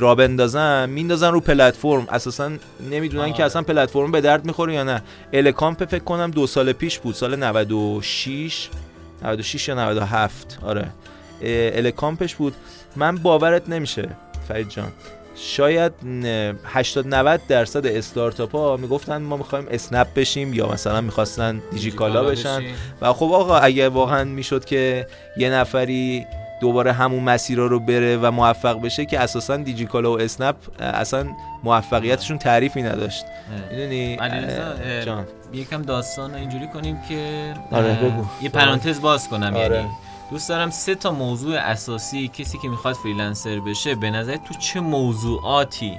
راه 0.00 0.14
بندازن 0.14 0.90
میندازن 0.90 1.30
رو 1.32 1.40
پلتفرم. 1.40 2.06
اساسا 2.10 2.50
نمی‌دونن 2.90 3.28
که 3.28 3.34
آره. 3.34 3.44
اصلا 3.44 3.62
پلتفرم 3.62 4.12
به 4.12 4.20
درد 4.20 4.44
می‌خوره 4.44 4.74
یا 4.74 4.84
نه. 4.84 5.02
الکامپ 5.32 5.84
فکر 5.84 6.04
کنم 6.04 6.30
دو 6.30 6.46
سال 6.46 6.72
پیش 6.72 6.98
بود 6.98 7.14
سال 7.14 7.36
96 7.36 8.68
96 9.22 9.68
یا 9.68 9.74
97 9.74 10.58
آره. 10.62 10.86
الکامپش 11.42 12.34
بود. 12.34 12.54
من 12.96 13.16
باورت 13.16 13.68
نمیشه 13.68 14.08
فرید 14.48 14.68
جان. 14.68 14.88
شاید 15.38 15.92
نه- 16.02 16.54
80 16.64 17.08
90 17.14 17.40
درصد 17.48 17.86
استارتاپ 17.86 18.56
ها 18.56 18.76
می‌گفتن 18.76 19.16
ما 19.22 19.36
می‌خوایم 19.36 19.66
اسنپ 19.70 20.06
بشیم 20.14 20.54
یا 20.54 20.68
مثلا 20.72 21.00
می‌خواستن 21.00 21.62
دیجیکالا 21.72 22.24
بشن. 22.24 22.62
و 23.00 23.12
خب 23.12 23.32
آقا 23.32 23.58
اگه 23.58 23.88
واقعا 23.88 24.24
می‌شد 24.24 24.64
که 24.64 25.06
یه 25.36 25.50
نفری 25.50 26.26
دوباره 26.60 26.92
همون 26.92 27.22
مسیرها 27.22 27.66
رو 27.66 27.80
بره 27.80 28.16
و 28.16 28.30
موفق 28.30 28.80
بشه 28.82 29.04
که 29.06 29.20
اساسا 29.20 29.56
دیجیکالا 29.56 30.12
و 30.12 30.20
اسنپ 30.20 30.56
اصلا 30.80 31.26
موفقیتشون 31.64 32.38
تعریفی 32.38 32.82
نداشت. 32.82 33.24
می‌دونی؟ 33.70 34.18
یکم 35.52 35.82
داستان 35.82 36.30
رو 36.30 36.36
اینجوری 36.36 36.66
کنیم 36.66 36.98
که 37.08 37.54
آره، 37.72 37.94
بگو. 37.94 38.24
یه 38.42 38.48
پرانتز 38.48 39.00
باز 39.00 39.28
کنم 39.28 39.56
آره. 39.56 39.76
یعنی 39.76 39.88
دوست 40.30 40.48
دارم 40.48 40.70
سه 40.70 40.94
تا 40.94 41.10
موضوع 41.12 41.56
اساسی 41.56 42.28
کسی 42.28 42.58
که 42.58 42.68
می‌خواد 42.68 42.94
freelancer 42.94 43.60
بشه 43.60 43.94
به 43.94 44.10
نظر 44.10 44.36
تو 44.36 44.54
چه 44.54 44.80
موضوعاتی 44.80 45.96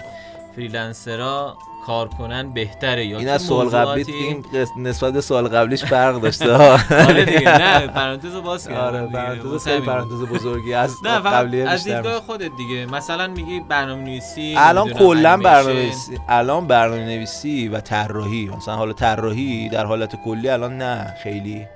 freelancer 0.56 1.49
ها 1.49 1.58
کار 1.86 2.08
کنن 2.08 2.54
بهتره 2.54 3.06
یا 3.06 3.18
این 3.18 3.30
از 3.30 3.42
سوال 3.42 3.70
قبلی 3.70 4.14
این 4.14 4.46
نسبت 4.78 5.14
به 5.14 5.22
سوال 5.22 5.48
قبلیش 5.48 5.86
فرق 5.86 6.22
داشته 6.22 6.52
آره 7.08 7.26
دیگه 7.38 7.58
نه 7.58 7.88
پرانتز 7.88 8.36
باز 8.36 8.68
آره. 8.68 9.08
پرانتز. 9.08 9.68
پرانتز 9.68 10.22
بزرگی 10.22 10.74
از 10.74 10.96
نه 11.04 11.20
قبلیه 11.20 11.70
از 11.70 11.84
دیدگاه 11.84 12.22
خودت 12.22 12.52
دیگه 12.58 12.86
مثلا 12.86 13.28
میگی 13.28 13.60
برنامه 13.60 14.02
نویسی 14.04 14.56
الان 14.58 14.94
کلا 14.94 15.30
انیمیشن. 15.30 15.50
برنامه 15.50 15.74
نویسی 15.74 16.20
الان 16.28 16.68
برنامه 16.68 17.06
نویسی 17.06 17.68
و 17.68 17.80
طراحی 17.80 18.50
مثلا 18.58 18.76
حالا 18.76 18.94
طراحی 18.94 19.70
در 19.70 19.86
حالت 19.86 20.16
کلی 20.16 20.50
الان 20.50 20.78
نه 20.78 21.14
خیلی 21.24 21.68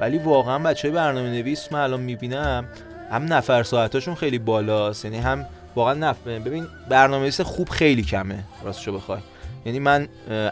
ولی 0.00 0.18
واقعا 0.18 0.58
بچه 0.58 0.90
برنامه 0.90 1.28
نویس 1.30 1.72
من 1.72 1.80
الان 1.80 2.00
می‌بینم 2.00 2.64
هم 3.10 3.32
نفر 3.32 3.62
ساعتاشون 3.62 4.14
خیلی 4.14 4.38
بالاست 4.38 5.04
یعنی 5.04 5.18
هم 5.18 5.46
واقعا 5.76 5.94
نف... 5.94 6.16
ببین 6.26 6.66
برنامه 6.88 7.22
نویس 7.22 7.40
خوب 7.40 7.68
خیلی 7.68 8.02
کمه 8.02 8.44
راستشو 8.64 8.92
بخوای. 8.92 9.20
یعنی 9.64 9.78
من 9.78 10.08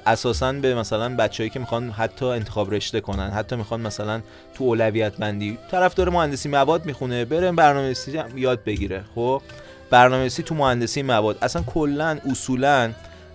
اساسا 0.06 0.52
به 0.52 0.74
مثلا 0.74 1.16
بچههایی 1.16 1.50
که 1.50 1.58
می‌خوان 1.58 1.90
حتی 1.90 2.26
انتخاب 2.26 2.74
رشته 2.74 3.00
کنن 3.00 3.30
حتی 3.30 3.56
می‌خوان 3.56 3.80
مثلا 3.80 4.20
تو 4.54 4.64
اولویت 4.64 5.16
بندی 5.16 5.58
طرفدار 5.70 6.08
مهندسی 6.08 6.48
مواد 6.48 6.86
می‌خونه 6.86 7.24
بره 7.24 7.52
برنامه 7.52 7.84
نویسی 7.86 8.18
هم 8.18 8.38
یاد 8.38 8.64
بگیره. 8.64 9.04
خب؟ 9.14 9.42
برنامه‌نویسی 9.90 10.42
تو 10.42 10.54
مهندسی 10.54 11.02
مواد. 11.02 11.38
اصلا 11.42 11.62
کلا 11.62 12.18
اصولا 12.30 12.90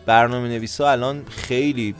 برنامه 0.05 0.47
نویسا 0.47 0.91
الان 0.91 1.25
خیلی 1.29 1.95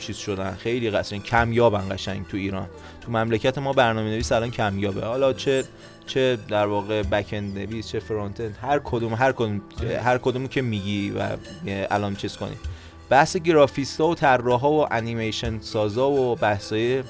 چیز 0.00 0.16
شدن 0.16 0.54
خیلی 0.54 0.90
قشنگ 0.90 1.22
کمیابن 1.22 1.88
قشنگ 1.90 2.28
تو 2.28 2.36
ایران. 2.36 2.66
تو 3.06 3.12
مملکت 3.12 3.58
ما 3.58 3.72
برنامه 3.72 4.10
نویس 4.10 4.32
الان 4.32 4.50
کمیابه. 4.50 5.06
حالا 5.06 5.32
چه 5.32 5.64
چه 6.06 6.38
در 6.48 6.66
واقع 6.66 7.02
backend 7.02 7.58
نویس 7.58 7.88
چه 7.88 8.00
frontend 8.00 8.58
هر 8.62 8.80
کدوم 8.84 9.14
هر 9.14 9.32
کدوم 9.32 9.62
هر 10.04 10.18
کدومو 10.18 10.48
که 10.48 10.62
میگی 10.62 11.10
و 11.10 11.36
الان 11.90 12.16
چیز 12.16 12.36
کنی. 12.36 12.56
بحث 13.10 13.36
گرافیستا 13.36 14.06
و 14.06 14.14
طراحا 14.14 14.70
و 14.70 14.94
انیمیشن 14.94 15.60
سازا 15.60 16.10
و 16.10 16.36
بحثای 16.36 17.02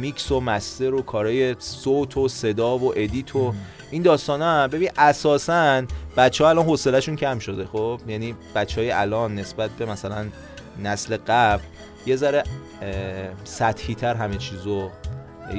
میکس 0.00 0.32
و 0.32 0.40
master 0.40 0.94
و 0.94 1.02
کارهای 1.02 1.56
صوت 1.58 2.16
و 2.16 2.28
صدا 2.28 2.78
و 2.78 2.92
edit 2.96 3.36
و 3.36 3.54
این 3.90 4.02
داستانه 4.02 4.44
هم 4.44 4.66
ببین 4.66 4.90
اساسا 4.98 5.82
بچه 6.16 6.44
ها 6.44 6.50
الان 6.50 6.64
حوصلهشون 6.64 7.16
کم 7.16 7.38
شده 7.38 7.66
خب؟ 7.66 8.00
یعنی 8.08 8.34
بچه 8.54 8.80
های 8.80 8.90
الان 8.90 9.34
نسبت 9.34 9.70
به 9.70 9.86
مثلا 9.86 10.26
نسل 10.82 11.16
قبل 11.26 11.62
یه 12.08 12.16
ذره 12.16 12.42
سطحی 13.44 13.94
تر 13.94 14.14
همه 14.14 14.36
چیزو 14.36 14.90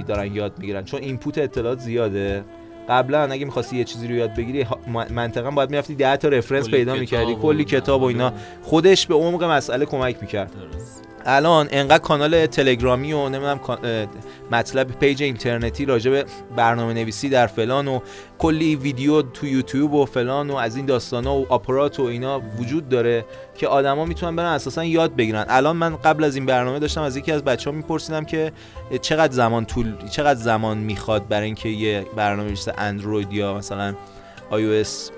دارن 0.07 0.35
یاد 0.35 0.59
می‌گیرن. 0.59 0.83
چون 0.83 1.01
اینپوت 1.01 1.37
اطلاعات 1.37 1.79
زیاده. 1.79 2.43
قبلا 2.89 3.23
اگه 3.23 3.45
می‌خواستی 3.45 3.77
یه 3.77 3.83
چیزی 3.83 4.07
رو 4.07 4.15
یاد 4.15 4.35
بگیری 4.35 4.65
منطقا 5.09 5.51
باید 5.51 5.69
می‌رفتی 5.69 5.95
10 5.95 6.17
تا 6.17 6.27
رفرنس 6.27 6.69
پیدا 6.69 6.95
می‌کردی. 6.95 7.35
کلی 7.35 7.63
کتاب 7.63 8.01
و 8.01 8.05
اینا. 8.05 8.27
مقاله. 8.27 8.43
خودش 8.61 9.07
به 9.07 9.15
عمق 9.15 9.43
مسئله 9.43 9.85
کمک 9.85 10.17
می‌کرد. 10.21 10.51
درست. 10.51 11.03
الان 11.25 11.67
انقدر 11.71 12.03
کانال 12.03 12.45
تلگرامی 12.45 13.13
و 13.13 13.29
نمی‌دونم 13.29 13.59
مطلب 14.51 14.99
page 14.99 15.23
اینترنتی 15.23 15.85
راجع 15.85 16.11
به 16.11 16.25
برنامه 16.55 16.93
نویسی 16.93 17.29
در 17.29 17.47
فلان 17.47 17.87
و 17.87 17.99
کلی 18.37 18.75
ویدیو 18.75 19.21
تو 19.21 19.47
یوتیوب 19.47 19.93
و 19.93 20.05
فلان 20.05 20.49
و 20.49 20.55
از 20.55 20.75
این 20.75 20.85
داستانا 20.85 21.35
و 21.35 21.45
آپارات 21.49 21.99
و 21.99 22.03
اینا 22.03 22.41
وجود 22.59 22.89
داره 22.89 23.25
که 23.55 23.67
آدما 23.67 24.05
می‌تونن 24.05 24.35
برن 24.35 24.45
اساسا 24.45 24.83
یاد 24.83 25.15
بگیرن. 25.15 25.45
الان 25.49 25.75
من 25.75 25.95
قبل 25.95 26.23
از 26.23 26.35
این 26.35 26.45
برنامه 26.45 26.79
داشتم 26.79 27.01
از 27.01 27.17
یکی 27.17 27.31
از 27.31 27.43
بچه 27.43 27.69
ها 27.69 27.75
میپرسیدم 27.75 28.25
که 28.25 28.51
چقدر 29.01 29.33
زمان 29.33 29.65
طول 29.65 29.93
چقدر 30.11 30.39
زمان 30.39 30.77
می‌خواد 30.77 31.27
برای 31.27 31.45
اینکه 31.45 31.69
یه 31.69 32.05
برنامه 32.15 32.47
نویس 32.47 32.67
اندروید 32.77 33.33
یا 33.33 33.53
مثلا 33.53 33.95
iOS 34.51 35.11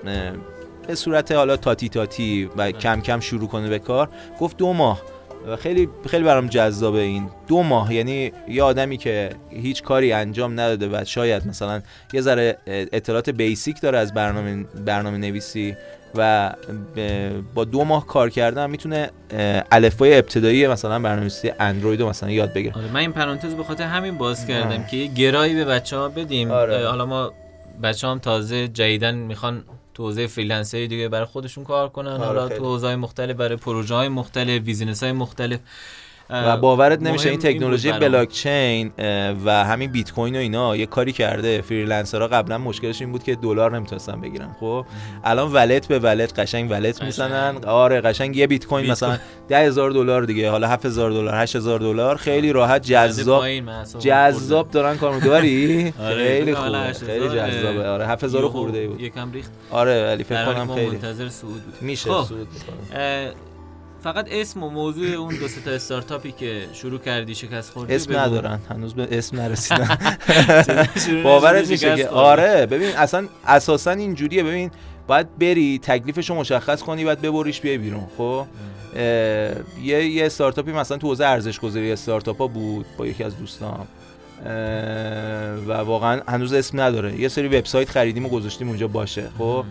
به 0.86 0.94
صورت 0.94 1.32
حالا 1.32 1.56
تاتی 1.56 1.88
تاتی 1.88 2.50
و 2.56 2.72
کم 2.72 3.00
کم 3.00 3.20
شروع 3.20 3.48
کنه 3.48 3.68
به 3.68 3.78
کار. 3.78 4.08
گفت 4.40 4.56
دو 4.56 4.72
ماه. 4.72 5.02
و 5.46 5.56
خیلی 5.56 5.88
خیلی 6.06 6.24
برام 6.24 6.46
جذابه 6.46 6.98
این 6.98 7.28
دو 7.48 7.62
ماه 7.62 7.94
یعنی 7.94 8.32
یه 8.48 8.62
آدمی 8.62 8.96
که 8.96 9.30
هیچ 9.50 9.82
کاری 9.82 10.12
انجام 10.12 10.52
نداده 10.52 10.88
و 10.88 11.04
شاید 11.04 11.46
مثلا 11.46 11.82
یه 12.12 12.20
ذره 12.20 12.58
اطلاعات 12.66 13.30
بیسیک 13.30 13.80
داره 13.80 13.98
از 13.98 14.14
برنامه 14.14 14.64
برنامه 14.86 15.18
نویسی 15.18 15.76
و 16.14 16.52
با 17.54 17.64
دو 17.64 17.84
ماه 17.84 18.06
کار 18.06 18.30
کردن 18.30 18.70
می‌تونه 18.70 19.10
الفبای 19.72 20.18
ابتدایی 20.18 20.68
مثلا 20.68 20.98
برنامه‌نویسی 20.98 21.52
اندروید 21.60 22.00
رو 22.00 22.08
مثلا 22.08 22.30
یاد 22.30 22.52
بگیره 22.52 22.74
آره 22.76 22.92
من 22.92 23.00
این 23.00 23.12
پرانتز 23.12 23.54
به 23.54 23.64
خاطر 23.64 23.84
همین 23.84 24.18
باز 24.18 24.46
کردم 24.46 24.80
آه. 24.80 24.86
که 24.86 24.96
یه 24.96 25.06
گرایی 25.06 25.54
به 25.54 25.64
بچه 25.64 25.96
ها 25.96 26.08
بدیم 26.08 26.50
آره. 26.50 26.88
حالا 26.88 27.06
ما 27.06 27.32
بچه 27.82 28.08
هم 28.08 28.18
تازه 28.18 28.68
جدیدن 28.68 29.14
می‌خوان 29.14 29.64
تو 29.94 30.02
حوزه 30.02 30.26
freelancer 30.26 30.82
ی 30.82 30.88
دیگه 30.88 31.08
برای 31.08 31.26
خودشون 31.26 31.64
کار 31.64 31.88
کنن 31.88 32.10
آره، 32.10 32.24
حالا. 32.24 32.48
تو 32.48 32.64
حوزه 32.64 32.96
مختلف 32.96 33.36
برای 33.36 33.56
پروژه 33.56 33.94
های 33.94 34.08
مختلف 34.08 34.62
business 34.62 35.02
های 35.02 35.12
مختلف 35.12 35.60
و 36.32 36.56
باورت 36.56 37.02
نمیشه 37.02 37.28
این 37.30 37.38
تکنولوژی. 37.38 37.92
بلاک 37.92 38.28
چین 38.28 38.92
و 39.44 39.64
همین 39.64 39.90
بیت 39.92 40.12
کوین 40.12 40.36
و 40.36 40.38
اینا 40.38 40.76
یه 40.76 40.86
کاری 40.86 41.12
کرده. 41.12 41.60
freelancer 41.62 42.20
ها 42.20 42.26
قبلا 42.28 42.58
مشکلش 42.58 43.00
این 43.00 43.12
بود 43.12 43.22
که 43.22 43.34
دلار 43.34 43.76
نمی‌تونستن 43.76 44.20
بگیرن. 44.20 44.56
خب 44.60 44.86
الان 45.24 45.52
wallet 45.52 45.88
به 45.88 45.98
wallet 45.98 46.38
قشنگ 46.38 46.70
wallet. 46.70 47.02
می‌زنن. 47.02 47.56
آره 47.66 48.00
قشنگ 48.00 48.36
یه 48.36 48.46
بیت 48.46 48.66
کوین 48.66 48.90
مثلا 48.90 49.18
10000 49.48 49.90
دلار 49.90 50.22
دیگه 50.22 50.50
حالا 50.50 50.68
7000 50.68 51.10
دلار 51.10 51.34
8000 51.34 51.80
دلار 51.80 52.16
خیلی 52.16 52.52
راحت 52.52 52.82
جذاب 52.82 53.44
جذاب 53.98 54.70
دارن 54.70 54.96
کار. 54.96 55.18
داری 55.18 55.92
آره، 56.04 56.14
خیلی 56.16 56.50
8000 56.50 56.92
خیلی 56.92 57.28
جذابه. 57.28 57.88
آره 57.88 58.06
7000 58.06 58.42
یهو 58.42 58.50
خورده 58.50 58.88
بود. 58.88 59.00
یکم 59.00 59.32
ریخت. 59.32 59.50
آره 59.70 60.06
ولی 60.06 60.24
فکر 60.24 60.44
کنم 60.44 60.74
خیلی. 60.74 60.90
منتظر 60.90 61.28
صعود 61.28 61.62
بود 61.62 61.74
میشه 61.80 62.10
خب، 62.10 62.34
می‌کنه. 62.34 63.00
اه، 63.00 63.30
فقط 64.02 64.26
اسم 64.30 64.62
و 64.62 64.70
موضوع 64.70 65.06
اون 65.06 65.34
دو 65.34 65.48
تا 65.64 65.70
استارتاپی 65.70 66.32
که 66.32 66.66
شروع 66.72 66.98
کردی 66.98 67.34
شکست 67.34 67.72
خوردی 67.72 67.94
اسم. 67.94 68.16
ندارن. 68.16 68.60
هنوز 68.70 68.94
به 68.94 69.18
اسم 69.18 69.36
نرسیدن. 69.40 69.98
باورت 71.24 71.68
میشه 71.68 71.96
که. 71.96 72.08
آره 72.08 72.66
ببین 72.66 72.88
اصلا 72.88 73.28
اساسا 73.46 73.90
اینجوریه. 73.90 74.42
ببین 74.42 74.70
باید 75.06 75.38
بری 75.38 75.78
تکلیفش 75.78 76.30
رو 76.30 76.36
مشخص 76.36 76.82
کنی 76.82 77.04
بعد 77.04 77.20
ببریش 77.20 77.60
بیای 77.60 77.78
بیرون. 77.78 78.06
خب؟ 78.18 78.46
یه 79.82 80.06
یه 80.06 80.26
استارتاپی 80.26 80.72
مثلا 80.72 80.98
تو 80.98 81.06
حوزه 81.06 81.24
ارزش 81.24 81.60
گذاری 81.60 81.92
استارتاپ 81.92 82.38
ها 82.38 82.46
بود 82.46 82.86
با 82.96 83.06
یکی 83.06 83.24
از 83.24 83.38
دوستام. 83.38 83.86
و 85.66 85.72
واقعا 85.72 86.20
هنوز 86.28 86.52
اسم 86.52 86.80
نداره. 86.80 87.20
یه 87.20 87.28
سری 87.28 87.48
وبسایت 87.48 87.90
خریدیم 87.90 88.26
و 88.26 88.28
گذاشتیم 88.28 88.68
اونجا 88.68 88.88
باشه. 88.88 89.28
خب؟ 89.38 89.64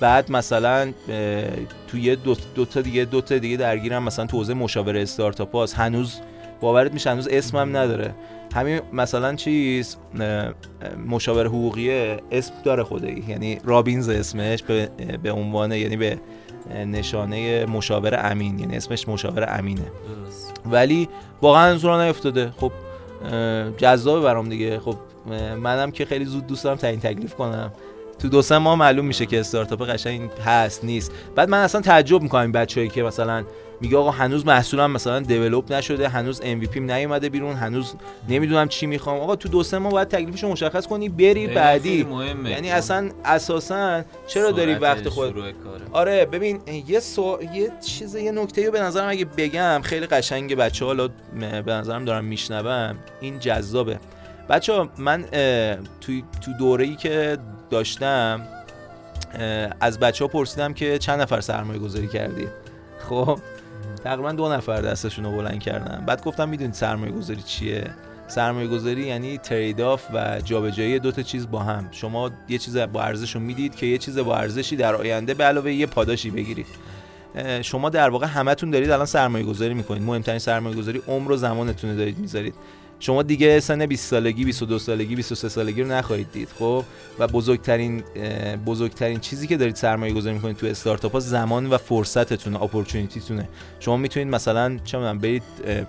بعد 0.00 0.30
مثلا 0.30 0.92
اه، 1.08 1.44
تو 1.88 1.98
یه 1.98 2.16
دو, 2.16 2.36
دو 2.54 2.64
تا 2.64 2.80
دیگه 2.80 3.04
دو 3.04 3.20
تا 3.20 3.38
دیگه 3.38 3.56
درگیرم 3.56 4.02
مثلا 4.02 4.26
تو 4.26 4.36
حوزه 4.36 4.54
مشاوره 4.54 5.02
استارتاپ 5.02 5.56
هاست 5.56 5.74
هنوز 5.74 6.20
باورت 6.60 6.92
میشه 6.92 7.10
هنوز 7.10 7.28
اسمم 7.28 7.76
نداره. 7.76 8.14
همین 8.54 8.80
مثلا 8.92 9.34
چیز 9.34 9.96
مشاور 11.08 11.46
حقوقیه 11.46 12.20
اسم 12.30 12.54
داره 12.64 12.84
خدایی 12.84 13.24
یعنی 13.28 13.60
رابینز 13.64 14.08
اسمش 14.08 14.62
به, 14.62 14.90
به 15.22 15.32
عنوان 15.32 15.72
یعنی 15.72 15.96
به 15.96 16.20
نشانه 16.86 17.66
مشاور 17.66 18.30
امین. 18.30 18.58
یعنی 18.58 18.76
اسمش 18.76 19.08
مشاور 19.08 19.58
امینه. 19.58 19.82
ولی 20.66 21.08
واقعا 21.42 21.78
راه 21.82 22.04
نیفتاده. 22.04 22.50
خب 22.56 22.72
اه، 23.32 23.70
جذابه 23.70 24.20
برام 24.20 24.48
دیگه. 24.48 24.78
خب 24.78 24.96
منم 25.56 25.90
که 25.90 26.04
خیلی 26.04 26.24
زود 26.24 26.46
دوست 26.46 26.64
دارم 26.64 26.76
تعیین 26.76 27.00
تکلیف 27.00 27.34
کنم. 27.34 27.72
تو 28.22 28.28
دو 28.28 28.42
سه 28.42 28.58
ماه 28.58 28.78
معلوم 28.78 29.06
میشه 29.06 29.26
که 29.26 29.40
استارتاپ 29.40 29.82
قشنگ 29.82 30.30
هست 30.46 30.84
نیست. 30.84 31.12
بعد 31.36 31.48
من 31.48 31.58
اصلا 31.58 31.80
تعجب 31.80 32.22
می‌کنم 32.22 32.40
این 32.40 32.52
بچه‌ای 32.52 32.88
که 32.88 33.02
مثلا 33.02 33.44
میگه 33.80 33.96
آقا 33.96 34.10
هنوز 34.10 34.46
محصولم 34.46 34.90
مثلا 34.90 35.20
دیولپ 35.20 35.72
نشده 35.72 36.08
هنوز 36.08 36.40
ام 36.44 36.60
وی 36.60 36.66
پیم 36.66 36.90
نیومده 36.90 37.28
بیرون 37.28 37.56
هنوز 37.56 37.94
نمی‌دونم 38.28 38.68
چی 38.68 38.86
می‌خوام. 38.86 39.20
آقا 39.20 39.36
تو 39.36 39.48
دو 39.48 39.62
سه 39.62 39.78
ماه 39.78 39.92
باید 39.92 40.08
تکلیفشو 40.08 40.48
مشخص 40.48 40.86
کنی 40.86 41.08
بری 41.08 41.46
بعدی. 41.46 42.04
مهمه. 42.04 42.50
یعنی 42.50 42.70
اصلا 42.70 43.10
اساسا 43.24 44.02
چرا 44.26 44.50
داری 44.50 44.74
وقت 44.74 45.08
خود. 45.08 45.34
آره 45.92 46.24
ببین 46.24 46.60
یه 46.88 47.00
سو... 47.00 47.38
یه 47.54 47.72
چیز 47.86 48.14
یه 48.14 48.32
نکته 48.32 48.66
رو 48.66 48.72
به 48.72 48.80
نظرم 48.80 49.08
اگه 49.08 49.24
بگم 49.24 49.80
خیلی 49.84 50.06
قشنگه 50.06 50.56
بچه 50.56 50.84
حالا 50.84 51.08
به 51.66 51.72
نظرم 51.72 52.04
دارم 52.04 52.24
میشنوم. 52.24 52.96
این 53.20 53.38
جذابه. 53.38 53.98
بچه 54.50 54.88
من 54.98 55.24
توی 56.00 56.24
تو 56.40 56.52
دوره 56.52 56.84
ای 56.84 56.96
که 56.96 57.38
داشتم 57.70 58.46
از 59.80 59.98
بچه 59.98 60.24
ها 60.24 60.28
پرسیدم 60.28 60.74
که 60.74 60.98
چند 60.98 61.20
نفر 61.20 61.40
سرمایه 61.40 61.78
گذاری 61.78 62.08
کردید 62.08 62.48
خب 63.08 63.38
تقریبا 64.04 64.32
دو 64.32 64.48
نفر 64.48 64.80
دستشون 64.80 65.24
رو 65.24 65.30
بلند 65.30 65.60
کردن 65.60 66.04
بعد 66.06 66.24
گفتم 66.24 66.48
می‌دونید 66.48 66.74
سرمایه 66.74 67.12
گذاری 67.12 67.42
چیه؟ 67.42 67.90
سرمایه 68.28 68.68
گذاری 68.68 69.02
یعنی 69.02 69.38
ترید 69.38 69.80
آف 69.80 70.02
و 70.14 70.40
جابجایی 70.44 70.98
دو 70.98 71.12
تا 71.12 71.22
چیز 71.22 71.50
با 71.50 71.58
هم. 71.58 71.88
شما 71.90 72.30
یه 72.48 72.58
چیز 72.58 72.76
با 72.76 73.02
ارزش 73.02 73.34
رو 73.34 73.40
می‌دید 73.40 73.74
که 73.74 73.86
یه 73.86 73.98
چیز 73.98 74.18
با 74.18 74.36
ارزشی 74.36 74.76
در 74.76 74.94
آینده 74.94 75.34
به 75.34 75.44
علاوه 75.44 75.72
یه 75.72 75.86
پاداشی 75.86 76.30
بگیرید. 76.30 76.66
شما 77.62 77.90
در 77.90 78.08
واقع 78.08 78.26
همتون 78.26 78.70
دارید 78.70 78.90
الان 78.90 79.06
سرمایه 79.06 79.44
گذاری 79.44 79.74
می‌کنید. 79.74 80.02
مهمترین 80.02 80.38
سرمایه 80.38 80.76
گذاری 80.76 81.02
عمر 81.08 81.30
و 81.32 81.36
زمانتون 81.36 81.96
دارید 81.96 82.18
می‌ذارید. 82.18 82.54
شما 83.00 83.22
دیگه 83.22 83.60
سن 83.60 83.86
20 83.86 84.10
سالگی 84.10 84.44
22 84.44 84.78
سالگی 84.78 85.14
23 85.14 85.48
سالگی 85.48 85.82
رو 85.82 85.88
نخواهید 85.88 86.32
دید 86.32 86.48
خب؟ 86.58 86.84
و 87.18 87.26
بزرگترین 87.26 88.02
بزرگترین 88.66 89.20
چیزی 89.20 89.46
که 89.46 89.56
دارید 89.56 89.76
سرمایه 89.76 90.14
گذاری 90.14 90.34
می‌کنید 90.34 90.56
تو 90.56 90.66
استارتاپ 90.66 91.12
ها 91.12 91.20
زمان 91.20 91.66
و 91.66 91.78
فرصتتونه 91.78 92.62
اپورتونیتیتونه 92.62 93.48
شما 93.80 93.96
می‌تونید 93.96 94.28
مثلا 94.28 94.78
چه 94.84 94.98
می‌دونم 94.98 95.18
برید 95.18 95.42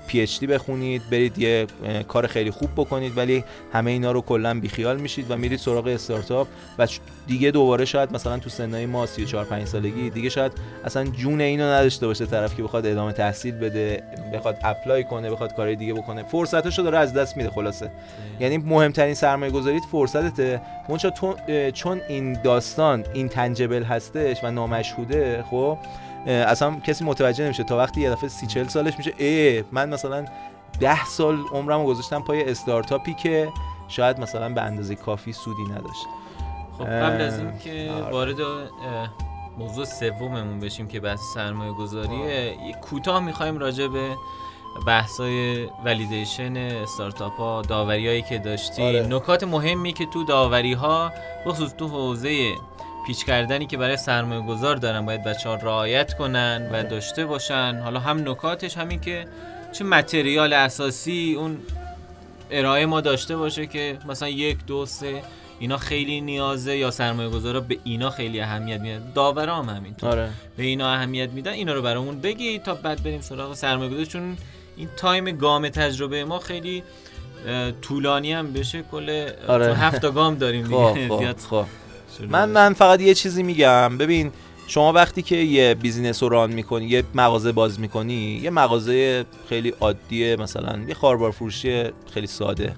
پی 0.08 0.21
اچ 0.21 0.39
دی 0.39 0.47
بخونید 0.47 1.02
برید 1.12 1.38
یه 1.39 1.67
کار 2.08 2.28
خیلی 2.28 2.52
خوب 2.52 2.69
بکنید 2.78 3.17
ولی 3.17 3.43
همه 3.74 3.91
اینا 3.91 4.12
رو 4.12 4.21
کلا 4.21 4.60
بیخیال 4.60 5.00
میشید 5.00 5.32
و 5.32 5.38
میرید 5.38 5.60
سراغ 5.60 5.88
استارتاپ 5.88 6.47
و 6.80 6.88
دیگه 7.28 7.52
دوباره 7.52 7.86
شاید 7.86 8.13
مثلا 8.13 8.39
تو 8.39 8.50
سنای 8.50 8.86
ما 8.86 9.06
34 9.06 9.45
5 9.45 9.67
سالگی 9.67 10.10
دیگه 10.10 10.30
شاید 10.30 10.52
اصلا 10.86 11.06
جون 11.06 11.41
اینو 11.41 11.63
نداشته 11.63 12.08
باشه 12.08 12.26
طرف 12.26 12.56
که 12.56 12.63
بخواد 12.63 12.86
ادامه 12.86 13.13
تحصیل 13.13 13.56
بده 13.56 14.04
بخواد 14.34 14.58
اپلای 14.63 15.04
کنه 15.04 15.32
بخواد 15.32 15.56
کارهای 15.56 15.76
دیگه 15.76 15.93
بکنه. 15.93 16.24
فرصتاشو 16.24 16.82
داره 16.82 16.97
از 17.01 17.13
دست 17.13 17.37
میده 17.37 17.49
خلاصه. 17.49 17.91
یعنی 18.39 18.57
مهمترین 18.57 19.13
سرمایه 19.13 19.51
گذاریت 19.51 19.83
فرصتته 19.91 20.61
منتها 20.89 21.11
تو 21.11 21.35
اه، 21.47 21.71
چون 21.71 22.01
این 22.09 22.33
داستان 22.33 23.05
این 23.13 23.29
تنجبل 23.29 23.83
هستش 23.83 24.43
و 24.43 24.51
نامشهوده 24.51 25.43
خب 25.49 25.77
اه، 26.27 26.33
اصلا 26.33 26.75
کسی 26.79 27.03
متوجه 27.05 27.43
نمیشه. 27.43 27.63
تا 27.63 27.77
وقتی 27.77 28.01
یه 28.01 28.09
دفعه 28.09 28.29
سی 28.29 28.47
چل 28.47 28.67
سالش 28.67 28.97
میشه 28.97 29.13
اه 29.19 29.63
من 29.71 29.89
مثلا 29.89 30.25
ده 30.79 31.05
سال 31.05 31.37
عمرم 31.51 31.81
رو 31.81 31.85
گذاشتم 31.85 32.21
پای 32.21 32.49
استارتاپی 32.49 33.13
که 33.13 33.49
شاید 33.87 34.19
مثلا 34.19 34.49
به 34.49 34.61
اندازه 34.61 34.95
کافی 34.95 35.33
سودی 35.33 35.63
نداشت. 35.63 36.05
خب 36.77 36.85
قبل 36.85 37.21
از 37.21 37.39
اه، 37.39 37.45
اینکه 37.45 37.91
آره. 37.91 38.11
وارد 38.11 38.41
اه، 38.41 38.61
موضوع 39.57 39.85
سوممون 39.85 40.59
بشیم 40.59 40.87
که 40.87 40.99
بحث 40.99 41.19
سرمایه 41.33 41.73
گذاریه 41.73 42.57
یه 42.67 42.73
کوتاه 42.81 43.19
می‌خوایم 43.19 43.57
راجع 43.57 43.87
به 43.87 44.15
بحثای 44.88 45.65
ولیدیشن 45.86 46.57
استارتاپ 46.57 47.38
ها 47.38 47.62
داوری 47.62 48.07
هایی 48.07 48.21
که 48.21 48.38
داشتی 48.38 48.81
آره. 48.81 49.07
نکات 49.10 49.43
مهمی 49.43 49.93
که 49.93 50.05
تو 50.05 50.23
داوری 50.23 50.73
ها 50.73 51.12
بخصوص 51.45 51.73
تو 51.73 51.88
حوزه 51.88 52.55
پیچ 53.07 53.25
کردنی 53.25 53.65
که 53.65 53.77
برای 53.77 53.97
سرمایه 53.97 54.41
گذار 54.41 54.75
دارن 54.75 55.05
باید 55.05 55.23
بچه 55.23 55.49
ها 55.49 55.55
رعایت 55.55 56.13
کنن 56.13 56.69
و 56.71 56.84
داشته 56.84 57.25
باشن. 57.25 57.81
حالا 57.84 57.99
هم 57.99 58.29
نکاتش 58.29 58.77
همین 58.77 58.99
که 58.99 59.27
چه 59.71 59.84
material 59.84 60.53
اساسی 60.53 61.36
اون 61.38 61.57
ارائه 62.51 62.86
ما 62.86 63.01
داشته 63.01 63.38
باشه 63.38 63.65
که 63.67 63.97
مثلا 64.07 64.29
یک 64.29 64.65
دو 64.65 64.86
سه 64.86 65.21
اینا 65.60 65.77
خیلی 65.77 66.21
نیازه 66.21 66.77
یا 66.77 66.91
سرمایه 66.91 67.29
گذارا 67.29 67.60
به 67.60 67.77
اینا 67.84 68.10
خیلی 68.10 68.41
اهمیت 68.41 68.81
میدن. 68.81 69.12
داورا 69.15 69.55
هم 69.55 69.69
همینطور. 69.69 70.10
آره. 70.10 70.29
به 70.57 70.63
اینا 70.63 70.93
اهمیت 70.93 71.29
میدن 71.29 71.51
اینا 71.51 71.73
رو 71.73 71.81
برامون 71.81 72.21
بگی 72.21 72.60
تا 72.60 72.75
بعد 72.75 73.03
بریم 73.03 73.21
سراغ 73.21 73.53
سرمایه 73.53 73.89
گذاری 73.89 74.05
چون 74.05 74.38
این 74.77 74.89
time 74.97 75.31
گام 75.31 75.69
تجربه 75.69 76.25
ما 76.25 76.39
خیلی 76.39 76.84
طولانی 77.81 78.34
هم 78.34 78.53
بشه 78.53 78.84
کل 78.91 79.29
آره. 79.47 79.65
چون 79.67 79.75
هفت 79.75 80.13
گام 80.13 80.36
داریم 80.36 80.65
خب 80.65 80.93
دیگه. 80.93 81.34
خب 81.34 81.38
خب 81.49 81.65
شروع 82.17 82.29
من. 82.29 82.49
من 82.49 82.73
فقط 82.73 83.01
یه 83.01 83.13
چیزی 83.13 83.43
میگم. 83.43 83.97
ببین 83.97 84.31
شما 84.67 84.91
وقتی 84.93 85.21
که 85.21 85.36
یه 85.36 85.73
business 85.73 86.23
رو 86.23 86.29
run 86.29 86.51
می‌کنی 86.51 86.86
یه 86.86 87.03
مغازه 87.15 87.51
باز 87.51 87.79
می‌کنی 87.79 88.39
یه 88.43 88.49
مغازه 88.49 89.25
خیلی 89.49 89.73
عادیه 89.79 90.36
مثلا 90.36 90.79
یه 90.88 90.93
خواربار 90.93 91.31
فروشی 91.31 91.84
خیلی 92.13 92.27
ساده. 92.27 92.75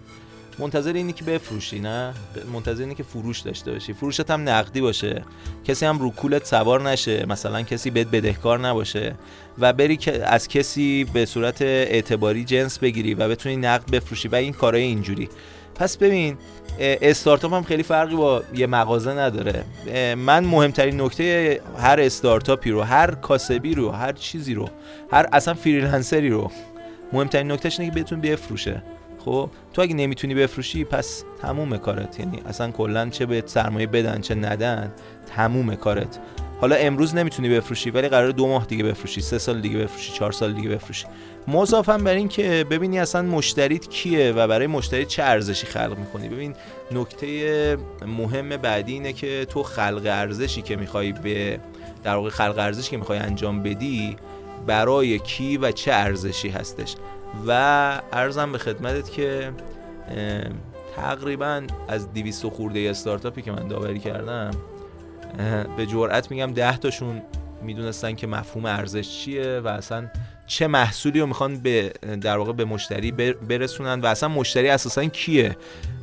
منتظر 0.59 0.93
اینی 0.93 1.13
که 1.13 1.23
بفروشی 1.23 1.79
نه؟ 1.79 2.13
منتظر 2.53 2.81
اینی 2.81 2.95
که 2.95 3.03
فروش 3.03 3.39
داشته 3.39 3.71
باشی. 3.71 3.93
فروشت 3.93 4.31
هم 4.31 4.49
نقدی 4.49 4.81
باشه. 4.81 5.23
کسی 5.65 5.85
هم 5.85 5.99
رو 5.99 6.09
کولت 6.09 6.45
سوار 6.45 6.89
نشه. 6.89 7.25
مثلا 7.25 7.61
کسی 7.61 7.89
بهت 7.89 8.07
بدهکار 8.07 8.59
نباشه. 8.59 9.15
و 9.59 9.73
بری 9.73 9.97
که 9.97 10.25
از 10.25 10.47
کسی 10.47 11.03
به 11.13 11.25
صورت 11.25 11.61
اعتباری 11.61 12.43
جنس 12.43 12.79
بگیری 12.79 13.13
و 13.13 13.29
بتونی 13.29 13.55
نقد 13.55 13.91
بفروشی 13.91 14.27
و 14.27 14.35
این 14.35 14.53
کارهای 14.53 14.83
اینجوری. 14.83 15.29
پس 15.75 15.97
ببین 15.97 16.37
استارتاپ 16.79 17.53
هم 17.53 17.63
خیلی 17.63 17.83
فرقی 17.83 18.15
با 18.15 18.43
یه 18.55 18.67
مغازه 18.67 19.11
نداره. 19.11 19.63
من 20.15 20.45
مهمترین 20.45 21.01
نکته 21.01 21.61
هر 21.77 21.99
استارتاپی 21.99 22.71
رو 22.71 22.81
هر 22.81 23.11
کاسبی 23.11 23.75
رو 23.75 23.91
هر 23.91 24.11
چیزی 24.11 24.53
رو 24.53 24.69
هر 25.11 25.27
اصلا 25.31 25.53
فریلنسری 25.53 26.29
رو 26.29 26.51
مهمترین 27.13 27.51
نکتهش 27.51 27.79
اینه 27.79 27.93
که 27.93 27.99
بتون 27.99 28.21
بفروشه. 28.21 28.83
خب؟ 29.25 29.49
تو 29.73 29.81
اگه 29.81 29.93
نمی‌تونی 29.93 30.35
بفروشی 30.35 30.83
پس 30.83 31.23
تموم 31.41 31.77
کارت. 31.77 32.19
یعنی 32.19 32.41
اصلا 32.45 32.71
کلا 32.71 33.09
چه 33.09 33.25
بهت 33.25 33.47
سرمایه 33.47 33.87
بدن 33.87 34.21
چه 34.21 34.35
ندن 34.35 34.91
تموم 35.35 35.75
کارت. 35.75 36.19
حالا 36.63 36.75
امروز 36.75 37.15
نمی‌تونی 37.15 37.49
بفروشی 37.49 37.89
ولی 37.89 38.07
قرار 38.07 38.31
دو 38.31 38.47
ماه 38.47 38.65
دیگه 38.65 38.83
بفروشی 38.83 39.21
سه 39.21 39.37
سال 39.37 39.61
دیگه 39.61 39.77
بفروشی 39.77 40.13
چهار 40.13 40.31
سال 40.31 40.53
دیگه 40.53 40.69
بفروشی. 40.69 41.05
مضافم 41.47 42.03
بر 42.03 42.13
این 42.13 42.27
که 42.27 42.65
ببینی 42.69 42.99
اصلا 42.99 43.21
مشتریت 43.21 43.89
کیه 43.89 44.31
و 44.31 44.47
برای 44.47 44.67
مشتری 44.67 45.05
چه 45.05 45.23
ارزشی 45.23 45.67
خلق 45.67 45.97
می‌کنی. 45.97 46.29
ببین 46.29 46.55
نکته 46.91 47.77
مهم 48.05 48.49
بعدی 48.49 48.93
اینه 48.93 49.13
که 49.13 49.45
تو 49.49 49.63
خلق 49.63 50.01
ارزشی 50.05 50.61
که 50.61 50.75
می‌خوای 50.75 51.11
به 51.11 51.59
در 52.03 52.15
واقع 52.15 52.29
خلق 52.29 52.57
ارزشی 52.57 52.91
که 52.91 52.97
می‌خوای 52.97 53.19
انجام 53.19 53.63
بدی 53.63 54.15
برای 54.67 55.19
کی 55.19 55.57
و 55.57 55.71
چه 55.71 55.93
ارزشی 55.93 56.49
هستش. 56.49 56.95
و 57.47 58.01
عرضم 58.13 58.51
به 58.51 58.57
خدمتت 58.57 59.11
که 59.11 59.51
تقریبا 60.95 61.61
از 61.87 62.13
200 62.13 62.47
خرده 62.47 62.79
استارتاپی 62.79 63.41
که 63.41 63.51
من 63.51 63.67
داوری 63.67 63.99
کردم 63.99 64.51
به 65.77 65.85
جرئت 65.85 66.31
میگم 66.31 66.53
10 66.53 66.77
تاشون 66.77 67.21
می‌دونستن 67.61 68.15
که 68.15 68.27
مفهوم 68.27 68.65
ارزش 68.65 69.09
چیه 69.09 69.59
و 69.59 69.67
اصلا 69.67 70.07
چه 70.47 70.67
محصولی 70.67 71.19
رو 71.19 71.25
می‌خوان 71.27 71.57
به 71.57 71.93
در 72.21 72.37
واقع 72.37 72.53
به 72.53 72.65
مشتری 72.65 73.11
بر- 73.11 73.33
برسونن 73.33 74.01
و 74.01 74.05
اصلا 74.05 74.29
مشتری 74.29 74.69
اساسا 74.69 75.05
کیه؟ 75.05 75.57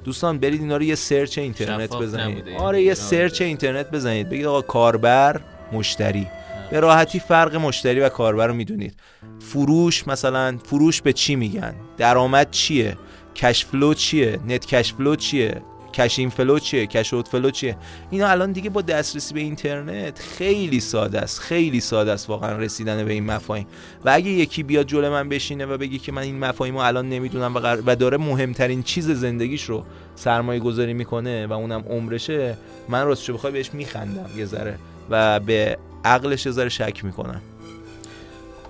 دوستان 0.04 0.38
برید 0.38 0.60
اینا 0.60 0.76
رو 0.76 0.82
یه 0.82 0.94
search 0.94 1.38
اینترنت 1.38 1.96
بزنید. 1.96 2.48
آره 2.58 2.82
یه 2.82 2.86
آره. 2.86 2.94
search 2.94 3.42
اینترنت 3.42 3.90
بزنید. 3.90 4.28
بگید 4.28 4.46
آقا 4.46 4.62
کاربر 4.62 5.40
مشتری. 5.72 6.26
به 6.70 6.80
راحتی 6.80 7.18
فرق 7.18 7.56
مشتری 7.56 8.00
و 8.00 8.08
کاربر 8.08 8.46
رو 8.46 8.54
می‌دونید. 8.54 8.94
فروش 9.40 10.08
مثلا 10.08 10.58
فروش 10.64 11.02
به 11.02 11.12
چی 11.12 11.36
میگن؟ 11.36 11.74
درآمد 11.98 12.50
چیه؟ 12.50 12.96
cash 13.34 13.64
flow 13.64 13.94
چیه؟ 13.94 14.38
net 14.46 14.66
cash 14.66 14.94
flow 14.94 15.16
چیه؟ 15.16 15.62
cash 16.00 16.18
in 16.18 16.30
flow 16.30 16.58
چیه؟ 16.58 16.86
cash 16.86 17.14
out 17.14 17.28
flow 17.28 17.50
چیه؟ 17.50 17.76
اینا 18.10 18.28
الان 18.28 18.52
دیگه 18.52 18.70
با 18.70 18.82
دسترسی 18.82 19.34
به 19.34 19.40
اینترنت 19.40 20.18
خیلی 20.18 20.80
ساده 20.80 21.20
است 21.20 21.40
خیلی 21.40 21.80
ساده 21.80 22.12
است 22.12 22.30
واقعا 22.30 22.58
رسیدن 22.58 23.04
به 23.04 23.12
این 23.12 23.24
مفاهیم. 23.24 23.66
و 24.04 24.10
اگه 24.10 24.30
یکی 24.30 24.62
بیاد 24.62 24.86
جلو 24.86 25.10
من 25.10 25.28
بشینه 25.28 25.66
و 25.66 25.78
بگه 25.78 25.98
که 25.98 26.12
من 26.12 26.22
این 26.22 26.38
مفاهیم 26.38 26.74
رو 26.74 26.80
الان 26.80 27.08
نمی‌دونم 27.08 27.54
و, 27.54 27.76
و 27.86 27.96
داره 27.96 28.16
مهمترین 28.16 28.82
چیز 28.82 29.10
زندگیش 29.10 29.64
رو 29.64 29.84
سرمایه 30.14 30.60
گذاری 30.60 30.94
می‌کنه 30.94 31.46
و 31.46 31.52
اونم 31.52 31.84
عمرشه 31.90 32.56
من 32.88 33.04
راستشو 33.04 33.34
بخوای 33.34 33.52
بهش 33.52 33.74
میخندم 33.74 34.38
یه 34.38 34.44
ذره 34.44 34.78
و 35.10 35.40
به 35.40 35.78
عقلش 36.04 36.46
یه 36.46 36.52
ذره 36.52 36.68
شک 36.68 37.04
می‌کنم. 37.04 37.40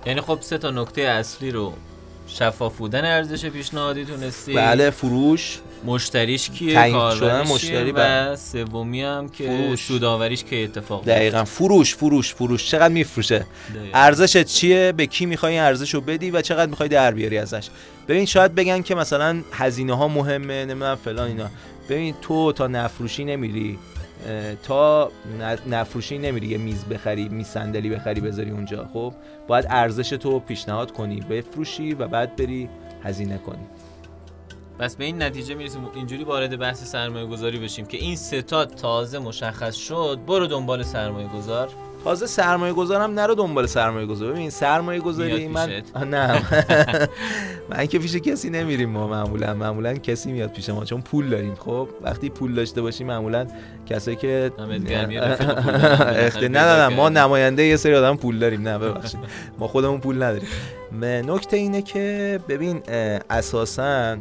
یعنی 0.05 0.21
خب 0.21 0.37
سه 0.41 0.57
تا 0.57 0.71
نکته 0.71 1.01
اصلی 1.01 1.51
رو 1.51 1.73
شفاف 2.27 2.77
بودن 2.77 3.05
ارزش 3.05 3.45
پیشنهادی 3.45 4.05
تونستی 4.05 4.53
بله 4.53 4.89
فروش 4.89 5.59
مشتریش 5.85 6.49
کیه 6.49 6.91
کاربرش؟ 6.91 7.47
مشتری 7.47 7.91
بله. 7.91 8.31
و 8.31 8.35
سومی 8.35 9.01
هم 9.01 9.29
که 9.29 9.43
فروش. 9.43 9.85
سوداوریش 9.85 10.43
که 10.43 10.63
اتفاق. 10.63 11.05
دقیقا 11.05 11.43
فروش 11.43 11.95
فروش 11.95 12.33
فروش 12.33 12.67
چقدر 12.67 12.93
میفروشه. 12.93 13.45
ارزشت 13.93 14.43
چیه 14.43 14.91
به 14.91 15.05
کی 15.05 15.25
می‌خوای 15.25 15.53
این 15.53 15.61
ارزش 15.61 15.93
رو 15.93 16.01
بدی 16.01 16.31
و 16.31 16.41
چقدر 16.41 16.69
می‌خوای 16.69 16.89
در 16.89 17.11
بیاری 17.11 17.37
ازش 17.37 17.69
ببین 18.07 18.25
شاید 18.25 18.55
بگن 18.55 18.81
که 18.81 18.95
مثلا 18.95 19.41
هزینه 19.51 19.97
ها 19.97 20.07
مهمه 20.07 20.65
نمی‌دونم 20.65 20.95
فلان 20.95 21.27
اینا 21.27 21.49
ببین 21.89 22.15
تو 22.21 22.51
تا 22.51 22.67
نفروشی 22.67 23.25
نمیری 23.25 23.79
تا 24.63 25.11
نفروشی 25.69 26.17
نمیری 26.17 26.47
یه 26.47 26.57
میز 26.57 26.85
بخری 26.85 27.29
میز 27.29 27.47
صندلی 27.47 27.89
بخری 27.89 28.21
بذاری 28.21 28.51
اونجا. 28.51 28.89
خب 28.93 29.13
باید 29.47 29.65
ارزش 29.69 30.09
تو 30.09 30.39
پیشنهاد 30.39 30.91
کنی. 30.91 31.19
بفروشی 31.19 31.93
و 31.93 32.07
بعد 32.07 32.35
بری 32.35 32.69
هزینه 33.03 33.37
کنی. 33.37 33.65
پس 34.79 34.95
به 34.95 35.05
این 35.05 35.21
نتیجه 35.21 35.55
می‌رسیم. 35.55 35.87
اینجوری 35.95 36.23
وارد 36.23 36.59
بحث 36.59 36.83
سرمایه 36.83 37.25
گذاری 37.25 37.59
بشیم 37.59 37.85
که 37.85 37.97
این 37.97 38.15
ستا 38.15 38.65
تازه 38.65 39.19
مشخص 39.19 39.75
شد 39.75 40.19
برو 40.27 40.47
دنبال 40.47 40.83
سرمایه 40.83 41.27
گذار 41.27 41.69
تازه 42.03 42.25
سرمایه 42.25 42.73
گذارم 42.73 43.19
نرو 43.19 43.35
دنبال 43.35 43.65
سرمایه 43.65 44.05
گذار 44.05 44.31
ببین 44.31 44.49
سرمایه 44.49 44.99
گذاری 44.99 45.47
من 45.47 45.83
نه. 46.09 46.41
من 47.69 47.85
که 47.85 47.99
پیش 47.99 48.15
کسی 48.15 48.49
نمیریم 48.49 48.89
ما 48.89 49.07
معمولا. 49.07 49.53
معمولا 49.53 49.93
کسی 49.93 50.31
میاد 50.31 50.51
پیش 50.51 50.69
ما 50.69 50.85
چون 50.85 51.01
پول 51.01 51.29
داریم. 51.29 51.55
خب 51.55 51.89
وقتی 52.01 52.29
پول 52.29 52.55
داشته 52.55 52.81
باشیم 52.81 53.07
معمولا 53.07 53.47
کسایی 53.85 54.17
که 54.17 54.51
نه 56.41 56.49
نه 56.49 56.87
ما. 56.87 57.09
نماینده 57.09 57.63
یه 57.63 57.77
سری 57.77 57.95
آدم 57.95 58.17
پول 58.17 58.39
داریم. 58.39 58.67
نه 58.67 58.77
ببخشید. 58.77 59.19
ما 59.59 59.67
خودمون 59.67 59.99
پول 59.99 60.23
نداریم. 60.23 60.49
نکته 61.03 61.57
اینه 61.57 61.81
که 61.81 62.39
ببین 62.49 62.81
اساسا 63.29 64.17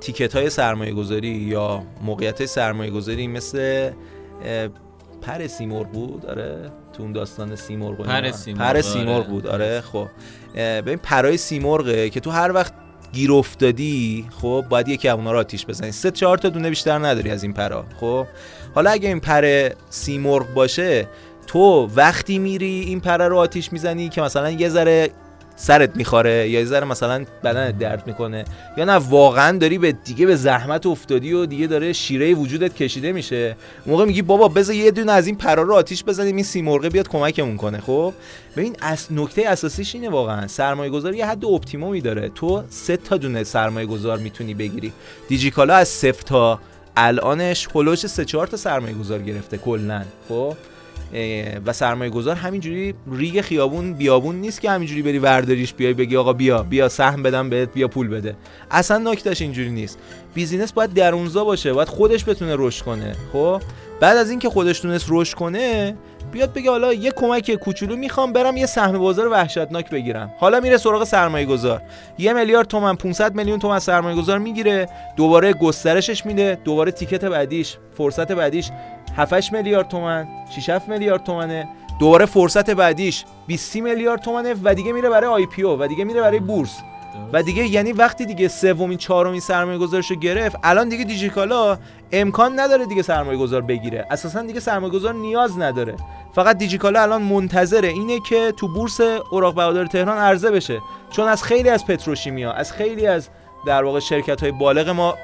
تیکت 0.00 0.36
های 0.36 0.50
سرمایه 0.50 0.92
گذاری 0.92 1.28
یا 1.28 1.82
موقعیت 2.02 2.38
های 2.38 2.46
سرمایه 2.46 2.90
گذاری 2.90 3.26
مثل 3.26 3.90
پر 5.22 5.46
سیمرغ 5.46 5.86
بود 5.86 6.26
آره 6.26 6.70
تو 6.92 7.02
اون 7.02 7.12
داستان 7.12 7.56
سیمرغ. 7.56 8.06
پر 8.06 8.30
سیمرغ، 8.30 8.60
پر 8.60 8.68
آره. 8.68 8.82
سیمرغ 8.82 9.26
بود 9.26 9.46
آره 9.46 9.80
خب 9.80 10.08
ببین 10.56 10.96
پرای 10.96 11.36
سیمرغه 11.36 12.10
که 12.10 12.20
تو 12.20 12.30
هر 12.30 12.52
وقت 12.52 12.72
گیر 13.12 13.32
افتادی 13.32 14.26
خب 14.42 14.64
باید 14.68 14.88
یکی 14.88 15.08
از 15.08 15.16
اونا 15.16 15.32
رو 15.32 15.38
آتیش 15.38 15.66
بزنی 15.66 15.92
سه 15.92 16.10
چهار 16.10 16.38
تا 16.38 16.48
دونه 16.48 16.68
بیشتر 16.68 16.98
نداری 16.98 17.30
از 17.30 17.42
این 17.42 17.52
پرا 17.52 17.84
خب 18.00 18.26
حالا 18.74 18.90
اگه 18.90 19.08
این 19.08 19.20
پر 19.20 19.68
سیمرغ 19.90 20.54
باشه 20.54 21.08
تو 21.46 21.88
وقتی 21.96 22.38
میری 22.38 22.80
این 22.80 23.00
پره 23.00 23.28
رو 23.28 23.36
آتیش 23.36 23.72
می‌زنی 23.72 24.08
که 24.08 24.22
مثلا 24.22 24.50
یه 24.50 24.68
ذره 24.68 25.10
سرت 25.60 25.96
می‌خوره 25.96 26.48
یا 26.48 26.60
یه 26.60 26.64
ذره 26.64 26.84
مثلا 26.84 27.24
بدنت 27.44 27.78
درد 27.78 28.06
می‌کنه 28.06 28.44
یا 28.76 28.84
نه 28.84 28.92
واقعا 28.92 29.58
داری 29.58 29.78
به 29.78 29.92
دیگه 29.92 30.26
به 30.26 30.36
زحمت 30.36 30.86
افتادی 30.86 31.32
و 31.32 31.46
دیگه 31.46 31.66
داره 31.66 31.92
شیره 31.92 32.34
وجودت 32.34 32.74
کشیده 32.74 33.12
میشه. 33.12 33.56
موقع 33.86 34.04
میگی 34.04 34.22
بابا 34.22 34.48
بذار 34.48 34.76
یه 34.76 34.90
دونه 34.90 35.12
از 35.12 35.26
این 35.26 35.36
پرا 35.36 35.62
رو 35.62 35.74
آتیش 35.74 36.04
بزنیم 36.04 36.36
این 36.36 36.44
سیمرغ 36.44 36.86
بیاد 36.86 37.08
کمکمون 37.08 37.56
کنه. 37.56 37.80
خب؟ 37.80 38.12
ببین 38.56 38.76
از 38.80 39.06
نکته 39.10 39.48
اساسیش 39.48 39.94
اینه 39.94 40.08
واقعا 40.08 40.46
سرمایه 40.46 40.90
گذاری 40.90 41.16
یه 41.16 41.26
حد 41.26 41.44
optimum 41.44 41.93
ی 41.93 42.00
داره. 42.00 42.28
تو 42.28 42.62
سه 42.68 42.96
تا 42.96 43.16
دونه 43.16 43.44
سرمایه 43.44 43.86
گذار 43.86 44.18
می‌تونی 44.18 44.54
بگیری. 44.54 44.92
دیجیکالا 45.28 45.74
از 45.74 45.88
صفر 45.88 46.22
تا 46.22 46.60
الانش 46.96 47.68
هلوش 47.74 48.06
سه 48.06 48.24
چهار 48.24 48.46
تا 48.46 48.56
سرمایه 48.56 48.94
گذار 48.94 49.18
گرفته 49.18 49.58
کلا 49.58 50.02
خب؟ 50.28 50.56
و 51.66 51.72
سرمایه 51.72 52.10
گذار 52.10 52.36
همینجوری 52.36 52.94
ریگ 53.12 53.40
خیابون 53.40 53.94
بیابون 53.94 54.36
نیست 54.36 54.60
که 54.60 54.70
همینجوری 54.70 55.02
بری 55.02 55.18
ورداریش 55.18 55.74
بیای 55.74 55.94
بگی 55.94 56.16
آقا 56.16 56.32
بیا 56.32 56.62
بیا 56.62 56.88
سهم 56.88 57.22
بدم 57.22 57.50
بهت 57.50 57.72
بیا 57.72 57.88
پول 57.88 58.08
بده. 58.08 58.36
اصلا 58.70 58.98
نکتهش 58.98 59.42
اینجوری 59.42 59.70
نیست. 59.70 59.98
business 60.34 60.72
باید 60.72 60.94
درونزا 60.94 61.44
باشه 61.44 61.72
باید 61.72 61.88
خودش 61.88 62.28
بتونه 62.28 62.54
رشد 62.58 62.84
کنه 62.84 63.16
خب؟ 63.32 63.62
بعد 64.00 64.16
از 64.16 64.30
اینکه 64.30 64.48
خودش 64.48 64.80
تونست 64.80 65.06
رشد 65.08 65.34
کنه 65.34 65.96
بیاد 66.32 66.52
بگه 66.52 66.70
حالا 66.70 66.92
یه 66.92 67.10
کمک 67.10 67.54
کوچولو 67.54 67.96
می‌خوام 67.96 68.32
برم 68.32 68.56
یه 68.56 68.66
سهم 68.66 68.98
بازار 68.98 69.28
وحشتناک 69.28 69.90
بگیرم. 69.90 70.30
حالا 70.38 70.60
میره 70.60 70.76
سراغ 70.76 71.04
سرمایه 71.04 71.46
گذار 71.46 71.82
یه 72.18 72.32
میلیارد 72.32 72.66
تومن 72.66 72.96
500 72.96 73.34
میلیون 73.34 73.58
تومن 73.58 73.78
سرمایه 73.78 74.16
گذار 74.16 74.38
می‌گیره 74.38 74.88
دوباره 75.16 75.52
گسترشش 75.52 76.26
میده 76.26 76.58
دوباره 76.64 76.90
تیکت 76.90 77.24
بعدیش 77.24 77.76
فرصت 77.96 78.32
بعدیش 78.32 78.70
7 79.16 79.52
میلیارد 79.52 79.88
تومن 79.88 80.28
6 80.50 80.68
7 80.68 80.88
میلیارد 80.88 81.24
تومنه. 81.24 81.68
دوباره 81.98 82.26
فرصت 82.26 82.70
بعدیش 82.70 83.24
20 83.46 83.76
میلیارد 83.76 84.20
تومنه 84.20 84.54
و 84.64 84.74
دیگه 84.74 84.92
میره 84.92 85.08
برای 85.08 85.30
آی 85.30 85.46
پی 85.46 85.62
او 85.62 85.82
و 85.82 85.86
دیگه 85.86 86.04
میره 86.04 86.20
برای 86.20 86.40
بورس. 86.40 86.80
و 87.32 87.42
دیگه 87.42 87.66
یعنی 87.66 87.92
وقتی 87.92 88.26
دیگه 88.26 88.48
سومین 88.48 88.98
چهارمین 88.98 89.40
سرمایه 89.40 89.78
گذارشو 89.78 90.14
گرفت 90.14 90.56
الان 90.62 90.88
دیگه 90.88 91.04
دیجیکالا 91.04 91.78
امکان 92.12 92.60
نداره 92.60 92.86
دیگه 92.86 93.02
سرمایه 93.02 93.38
گذار 93.38 93.60
بگیره. 93.60 94.06
اساسا 94.10 94.42
دیگه 94.42 94.60
سرمایه 94.60 94.92
گذار 94.92 95.14
نیاز 95.14 95.58
نداره. 95.58 95.96
فقط 96.34 96.58
دیجیکالا 96.58 97.02
الان 97.02 97.22
منتظره 97.22 97.88
اینه 97.88 98.20
که 98.28 98.52
تو 98.56 98.68
بورس 98.68 99.00
اوراق 99.30 99.54
بهادار 99.54 99.86
تهران 99.86 100.18
عرضه 100.18 100.50
بشه. 100.50 100.80
چون 101.10 101.28
از 101.28 101.42
خیلی 101.42 101.68
از 101.68 101.86
پتروشیمیا 101.86 102.52
از 102.52 102.72
خیلی 102.72 103.06
از 103.06 103.28
در 103.66 103.84
واقع 103.84 104.00
شرکت 104.00 104.40
های 104.40 104.52
بالغ 104.52 104.88
ما 104.88 105.14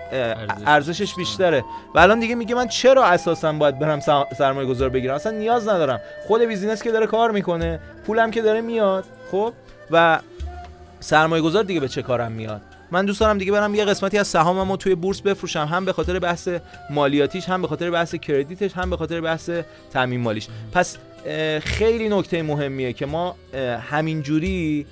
ارزشش 0.66 1.14
بیشتره. 1.14 1.64
و 1.94 1.98
الان 1.98 2.20
دیگه 2.20 2.34
میگه 2.34 2.54
من 2.54 2.68
چرا 2.68 3.04
اساسا 3.04 3.52
باید 3.52 3.78
برم 3.78 4.00
سرمایه 4.38 4.68
گذار 4.68 4.88
بگیرم؟ 4.88 5.14
اصلا 5.14 5.32
نیاز 5.32 5.68
ندارم. 5.68 6.00
خود 6.26 6.42
بیزینس 6.42 6.82
که 6.82 6.90
داره 6.90 7.06
کار 7.06 7.30
می‌کنه 7.30 7.80
پولم 8.06 8.30
که 8.30 8.42
داره 8.42 8.60
میاد 8.60 9.04
خب؟ 9.30 9.52
و 9.90 10.18
سرمایه 11.00 11.42
گذار 11.42 11.62
دیگه 11.62 11.80
به 11.80 11.88
چه 11.88 12.02
کارم 12.02 12.32
میاد؟ 12.32 12.60
من 12.90 13.04
دوست 13.04 13.20
دارم 13.20 13.38
دیگه 13.38 13.52
برم 13.52 13.74
یه 13.74 13.84
قسمتی 13.84 14.18
از 14.18 14.28
سهاممو 14.28 14.76
توی 14.76 14.94
بورس 14.94 15.20
بفروشم. 15.20 15.68
هم 15.70 15.84
به 15.84 15.92
خاطر 15.92 16.18
بحث 16.18 16.48
مالیاتیش 16.90 17.48
هم 17.48 17.62
به 17.62 17.68
خاطر 17.68 17.90
بحث 17.90 18.14
credit 18.14 18.58
ش 18.58 18.72
هم 18.72 18.90
به 18.90 18.96
خاطر 18.96 19.20
بحث 19.20 19.50
تامین 19.92 20.20
مالیش. 20.20 20.48
پس 20.72 20.98
خیلی 21.60 22.08
نکته 22.08 22.42
مهمیه 22.42 22.92
که 22.92 23.06
ما 23.06 23.36
همینجوری 23.90 24.86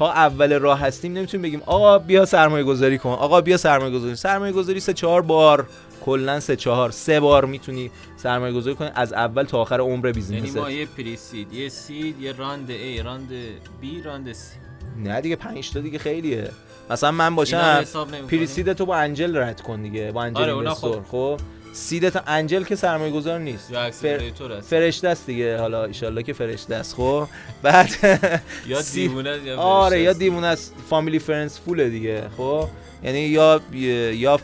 تا 0.00 0.12
اول 0.12 0.58
راه 0.58 0.80
هستیم 0.80 1.12
نمی‌تونیم 1.12 1.42
بگیم 1.42 1.62
آقا 1.66 1.98
بیا 1.98 2.24
سرمایه 2.24 2.64
گذاری 2.64 2.98
کن. 2.98 3.10
آقا 3.10 3.40
بیا 3.40 3.56
سرمایه 3.56 3.94
گذاری 3.94 4.16
سرمایه 4.16 4.52
گذاری 4.52 4.80
سه 4.80 4.92
چهار 4.92 5.22
بار. 5.22 5.66
کلا 6.04 6.40
سه 6.40 6.56
چهار. 6.56 6.90
سه 6.90 7.20
بار 7.20 7.44
می‌تونی 7.44 7.90
سرمایه 8.16 8.54
گذاری 8.54 8.76
کنی. 8.76 8.90
از 8.94 9.12
اول 9.12 9.42
تا 9.44 9.58
آخر 9.58 9.80
عمر 9.80 10.12
business. 10.12 10.46
یعنی 10.46 10.60
ما 10.60 10.70
یه 10.70 10.86
pre-seed 10.86 11.52
یه 11.52 11.68
seed 11.68 12.20
یه 12.20 12.32
round 12.32 12.70
A 12.70 13.02
round 13.02 13.28
B 13.80 14.02
round 14.02 14.32
C 14.32 14.56
نه 14.96 15.20
دیگه 15.20 15.36
5 15.36 15.72
تا 15.72 15.80
دیگه 15.80 15.98
خیلیه. 15.98 16.50
مثلا 16.90 17.10
من 17.10 17.34
باشم 17.34 17.84
pre-seed 18.30 18.72
تو 18.72 18.86
با 18.86 18.96
angel 18.96 19.36
رد 19.36 19.60
کن 19.60 19.82
دیگه 19.82 20.12
با 20.12 20.22
angel 20.22 20.50
آره 20.50 20.70
خب, 20.70 21.02
خب؟ 21.10 21.40
seed 21.72 22.12
ت 22.12 22.22
angel 22.26 22.62
که 22.62 22.76
سرمایه 22.76 23.12
گذار 23.12 23.38
نیست 23.38 23.72
فر... 23.90 24.20
فرشته 24.60 25.08
است 25.08 25.26
دیگه. 25.26 25.58
حالا 25.58 25.84
ایشالله 25.84 26.22
که 26.22 26.32
فرشته 26.32 26.74
است 26.74 26.94
خب. 26.94 27.26
بعد 27.62 27.90
یا 28.68 28.82
دیوونه 28.94 29.38
یا 29.44 29.56
آره 29.56 30.00
یا 30.00 30.12
دیوونه 30.12 30.46
است. 30.46 30.74
family 30.90 31.18
friends 31.18 31.60
fool 31.60 31.82
ه 31.82 31.88
دیگه 31.88 32.22
خب. 32.36 32.68
یعنی 33.04 33.18
یا 33.20 33.60
یا 34.12 34.40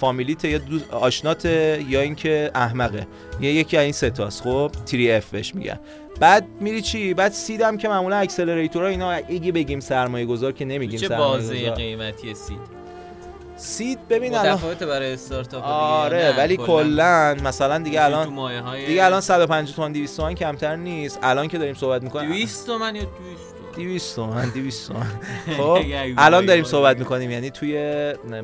فامیلیت 0.00 0.44
یا 0.44 0.60
آشنات 0.90 1.44
یا 1.44 2.00
اینکه 2.00 2.50
احمقه. 2.54 3.06
یا 3.40 3.50
یکی 3.50 3.76
از 3.76 3.82
این 3.82 3.92
ستاست 3.92 4.42
خب. 4.42 4.70
three 4.86 5.12
F 5.12 5.30
بهش 5.30 5.54
میگن. 5.54 5.80
بعد 6.20 6.46
میری 6.60 6.82
چی؟ 6.82 7.14
بعد 7.14 7.32
سیدم 7.32 7.76
که 7.76 7.88
معمولا 7.88 8.16
اکسلراتورها 8.16 8.88
اینا 8.88 9.10
اگه 9.10 9.52
بگیم 9.52 9.80
سرمایه 9.80 10.26
گذار 10.26 10.52
که 10.52 10.64
نمیگیم 10.64 11.00
چه 11.00 11.08
بازه 11.08 11.70
قیمتی 11.70 12.34
سید؟ 12.34 12.77
سید 13.58 14.08
ببین 14.08 14.34
الان. 14.34 14.74
برای 14.80 15.12
استارتاپ 15.12 15.64
آره 15.64 16.34
ولی 16.38 16.56
کلا. 16.56 17.36
مثلا 17.44 17.78
دیگه 17.78 18.04
الان 18.04 18.28
دیگه 18.86 19.04
الان 19.04 19.20
150 19.20 19.76
تومن 19.76 19.92
200 19.92 20.16
تومن 20.16 20.34
کمتر 20.34 20.76
نیست. 20.76 21.18
الان 21.22 21.48
که 21.48 21.58
داریم 21.58 21.74
صحبت 21.74 22.02
می‌کنیم 22.02 22.30
200 22.30 22.66
تومن 22.66 22.96
یا 22.96 23.02
200 23.76 24.16
تومن 24.16 24.50
200 24.50 24.88
تومن 24.88 25.06
خب 25.56 25.78
الان 26.18 26.46
داریم 26.46 26.64
صحبت 26.64 26.98
می‌کنیم. 26.98 27.30
یعنی 27.30 27.50
توی 27.50 27.74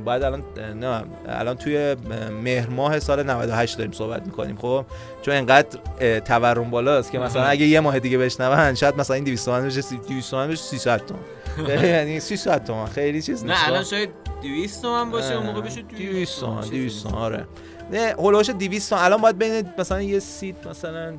باید 0.05 0.23
الان 0.23 0.43
نه 0.81 1.05
الان 1.29 1.57
توی 1.57 1.97
مهر 2.43 2.69
ماه 2.69 3.01
سال 3.01 3.23
98 3.23 3.79
داریم 3.79 3.93
صحبت 3.93 4.27
می‌کنیم. 4.27 4.57
خب 4.57 4.85
چون 5.23 5.35
انقدر 5.35 5.79
تورم 6.21 6.71
بالاست 6.71 7.13
که 7.13 7.19
مثلا 7.19 7.45
اگه 7.45 7.67
یه 7.67 7.81
ماه 7.81 7.99
دیگه 7.99 8.19
بشنون 8.19 8.75
شاید 8.75 8.97
مثلا 8.97 9.15
این 9.15 9.25
200 9.25 9.45
تومن 9.47 9.67
بشه 9.67 9.81
200 10.09 10.31
تومن 10.31 10.49
بشه 10.49 10.63
300 10.63 11.03
تومن 11.07 11.21
یعنی 11.85 12.21
300 12.21 12.65
تومن 12.65 12.87
خیلی 12.87 13.23
چیز 13.23 13.45
نیست. 13.45 13.63
نه 13.63 13.69
الان 13.69 13.85
شاید 13.85 14.24
200 14.45 14.83
تومن 14.83 15.11
باشه 15.11 15.35
اون 15.35 15.47
موقع 15.47 15.61
بشه 15.61 15.83
200 15.83 16.41
تومن 16.41 16.61
200 16.61 17.03
تومن. 17.03 17.15
آره. 17.15 17.47
نه 17.93 18.15
هولوش 18.19 18.51
200 18.51 18.91
تومن. 18.91 19.03
الان 19.03 19.21
باید 19.21 19.39
بین 19.39 19.71
مثلا 19.79 20.03
یه 20.03 20.19
سیت 20.19 20.67
مثلا 20.67 21.15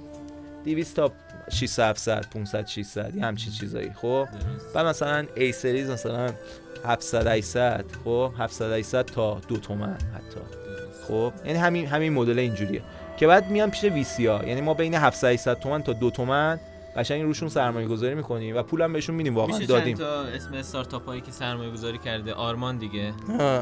200 0.65 0.95
تا 0.95 1.11
600 1.49 1.83
700 1.83 2.25
500 2.33 2.67
600 2.67 3.15
یه 3.15 3.23
همچین 3.25 3.53
چیزایی 3.53 3.91
خب؟ 4.01 4.27
بعد 4.73 4.85
مثلا 4.85 5.25
ای 5.35 5.51
سریز 5.51 5.89
مثلا 5.89 6.29
700 6.85 7.27
800 7.27 7.85
خب؟ 8.05 8.31
700 8.37 8.71
800 8.71 9.05
تا 9.05 9.41
2 9.47 9.57
تومن 9.57 9.97
حتی 10.15 10.39
خب؟ 11.07 11.33
یعنی 11.45 11.57
همین 11.59 11.87
همین 11.87 12.13
مدل 12.13 12.39
اینجوریه. 12.39 12.81
که 13.17 13.27
بعد 13.27 13.49
میان 13.49 13.71
پیش 13.71 13.83
وی 13.83 14.03
سی 14.03 14.27
ها 14.27 14.45
یعنی 14.45 14.61
ما 14.61 14.73
بین 14.73 14.93
700 14.93 15.27
800 15.33 15.59
تومن 15.59 15.83
تا 15.83 15.93
2 15.93 16.11
تومن 16.11 16.59
قشنگ 16.95 17.21
روشون 17.21 17.49
سرمایه 17.49 17.87
گذاری 17.87 18.15
می‌کنیم 18.15 18.55
و 18.55 18.63
پولم 18.63 18.93
بهشون 18.93 19.15
میدیم 19.15 19.35
واقعا 19.35 19.57
میشه 19.57 19.67
دادیم. 19.67 19.97
تا 19.97 20.21
اسم 20.21 20.53
استارتاپ 20.53 21.05
هایی 21.05 21.21
که 21.21 21.31
سرمایه 21.31 21.71
گذاری 21.71 21.97
کرده؟ 21.97 22.33
آرمان 22.33 22.77
دیگه. 22.77 23.13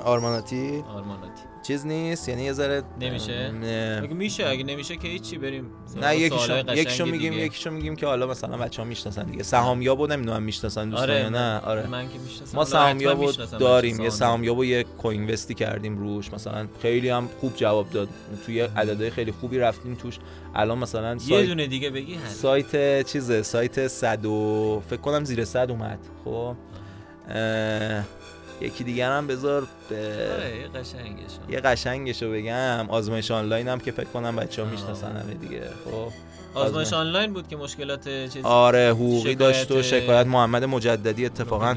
آرماناتی. 0.03 0.83
آرماناتی. 0.95 1.41
چیز 1.67 1.85
نیست 1.85 2.29
یعنی 2.29 2.43
یه 2.43 2.53
ذره 2.53 2.83
نمیشه؟ 2.99 3.51
نه. 3.51 3.99
اگه 4.03 4.13
میشه 4.13 4.47
اگه 4.47 4.63
نمیشه 4.63 4.97
که 4.97 5.07
هیچی 5.07 5.37
بریم 5.37 5.65
نه 6.01 6.17
یکیشو 6.17 6.73
یکیشو 6.75 7.05
میگیم 7.05 7.33
یکیشو 7.33 7.71
میگیم 7.71 7.95
که 7.95 8.05
حالا 8.05 8.27
مثلا 8.27 8.57
بچه‌ها 8.57 8.87
می‌شناسن 8.87 9.23
دیگه. 9.23 9.43
سهامیاب 9.43 9.97
بود 9.97 10.11
نمی‌دونم 10.11 10.43
می‌شناسن 10.43 10.89
دوستان 10.89 11.09
آره 11.09 11.29
نه. 11.29 11.59
آره. 11.59 11.87
من 11.87 12.09
که 12.09 12.19
می‌شناسم. 12.19 12.57
ما 12.57 12.65
سهامیاب 12.65 13.31
داریم. 13.59 14.01
یه 14.01 14.09
سهامیاب 14.09 14.57
و 14.57 14.65
یه 14.65 14.83
کوینوستی 14.83 15.53
کردیم 15.53 15.97
روش. 15.97 16.33
مثلا 16.33 16.67
خیلی 16.81 17.09
هم 17.09 17.29
خوب 17.39 17.55
جواب 17.55 17.89
داد. 17.89 18.09
توی 18.45 18.61
عددهای 18.61 19.09
خیلی 19.09 19.31
خوبی 19.31 19.57
رفتیم 19.57 19.95
توش. 19.95 20.19
الان 20.55 20.77
مثلا 20.77 21.17
سایت 21.17 21.41
یه 21.41 21.47
دونه 21.47 21.67
دیگه 21.67 21.89
بگی 21.89 22.17
سایت 22.27 23.05
چیزه؟ 23.07 23.43
سایت 23.43 23.87
100 23.87 24.25
و 24.25 24.81
فکر 24.89 25.01
کنم 25.01 25.23
زیر 25.23 25.45
100 25.45 25.71
اومد. 25.71 25.99
خب. 26.25 26.55
یکی 28.61 28.83
دیگر 28.83 29.11
هم 29.11 29.27
بذار 29.27 29.67
به 29.89 29.95
یه 31.49 31.59
قشنگشو 31.59 32.31
بگم. 32.31 32.85
آزمایش 32.89 33.31
آنلاین 33.31 33.67
هم 33.67 33.79
که 33.79 33.91
فکر 33.91 34.09
کنم 34.09 34.35
بچه 34.35 34.63
ها 34.63 34.69
می‌شناسن 34.69 35.15
همه 35.15 35.33
دیگه. 35.33 35.61
خب. 35.85 36.11
آزمایش 36.53 36.93
آنلاین 36.93 37.33
بود 37.33 37.47
که 37.47 37.55
مشکلات 37.55 38.29
چیز 38.33 38.45
آره 38.45 38.89
حقوقی 38.89 39.35
داشت 39.35 39.71
و 39.71 39.83
شکایت 39.83 40.27
محمد 40.27 40.63
مجددی 40.63 41.25
اتفاقا. 41.25 41.75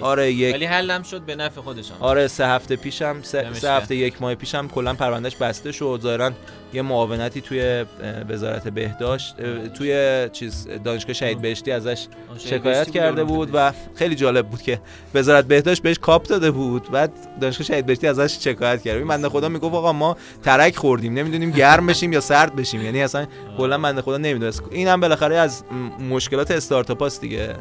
آره 0.00 0.32
یک 0.32 0.54
ولی 0.54 0.64
حلم 0.64 1.02
شد 1.02 1.20
به 1.20 1.36
نفع 1.36 1.60
خودشان. 1.60 1.96
آره 2.00 2.28
سه 2.28 2.46
هفته 2.46 2.76
پیشم 2.76 3.16
سه, 3.22 3.54
سه 3.54 3.72
هفته 3.72 3.96
یک 3.96 4.22
ماه 4.22 4.34
پیشم 4.34 4.68
کلا 4.68 4.94
پروندهش 4.94 5.36
بسته 5.36 5.72
شد. 5.72 6.00
ظاهرا 6.02 6.30
یه 6.74 6.82
معاونتی 6.82 7.40
توی 7.40 7.84
وزارت 8.28 8.68
بهداشت 8.68 9.34
توی 9.74 10.28
چیز 10.32 10.68
دانشگاه 10.84 11.12
شهید 11.12 11.42
بهشتی 11.42 11.72
ازش 11.72 12.06
شکایت 12.38 12.90
کرده 12.90 13.24
بود 13.24 13.50
و 13.52 13.72
خیلی 13.94 14.14
جالب 14.14 14.48
بود 14.48 14.62
که 14.62 14.80
وزارت 15.14 15.44
بهداشت 15.44 15.82
بهش 15.82 15.98
کاپ 15.98 16.26
داده 16.26 16.50
بود. 16.50 16.90
بعد 16.90 17.12
دانشگاه 17.40 17.66
شهید 17.66 17.86
بهشتی 17.86 18.06
ازش 18.06 18.38
شکایت 18.40 18.82
کرد. 18.82 19.06
بنده 19.06 19.28
خدا 19.28 19.48
می‌گفت 19.48 19.74
آقا 19.74 19.92
ما 19.92 20.16
ترک 20.42 20.76
خوردیم. 20.76 21.14
نمی‌دونیم 21.14 21.50
گرم 21.50 21.86
بشیم 21.86 22.12
یا 22.12 22.20
سرد 22.20 22.56
بشیم. 22.56 22.82
یعنی 22.84 23.02
اصلا 23.02 23.26
کلا 23.58 23.78
بنده 23.78 24.02
خدا 24.12 24.18
نمی‌دونست 24.18 24.62
اینم 24.70 25.00
بالاخره 25.00 25.36
از 25.36 25.64
مشکلات 26.10 26.50
استارتاپ 26.50 27.20
دیگه. 27.20 27.54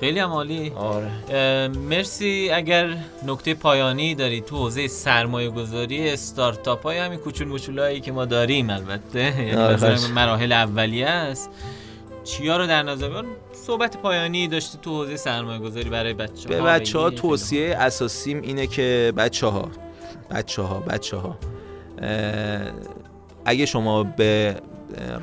خیلی 0.00 0.18
هم 0.18 0.30
عالی. 0.30 0.72
آره. 0.76 1.68
مرسی. 1.68 2.50
اگر 2.52 2.96
نکته 3.26 3.54
پایانی 3.54 4.14
داری 4.14 4.40
تو 4.40 4.56
حوزه 4.56 4.88
سرمایه 4.88 5.50
گذاری 5.50 6.10
استارتاپ 6.10 6.82
های 6.82 6.98
همین 6.98 7.18
کوچول 7.18 7.48
موچولایی 7.48 8.00
که 8.00 8.12
ما 8.12 8.24
داریم 8.24 8.70
البته 8.70 9.18
یعنی 9.18 9.54
آره،. 9.54 10.08
مراحل 10.14 10.52
اولیه 10.52 11.06
است. 11.06 11.50
چیا 12.24 12.56
رو 12.56 12.66
در 12.66 12.82
نظر؟ 12.82 13.22
صحبت 13.52 13.96
پایانی 13.96 14.48
داشتی 14.48 14.78
تو 14.82 14.90
حوزه 14.90 15.16
سرمایه 15.16 15.58
گذاری 15.58 15.90
برای 15.90 16.14
بچه 16.14 16.48
به 16.48 16.62
بچه 16.62 16.98
ها 16.98 17.10
توصیه 17.10 17.76
اساسیم 17.76 18.42
اینه 18.42 18.66
که 18.66 19.12
بچه 19.16 19.46
ها 19.46 19.70
بچه 20.30 20.62
ها 20.62 20.80
بچه 20.80 21.16
ها 21.16 21.38
اگه 23.44 23.66
شما 23.66 24.02
به 24.04 24.56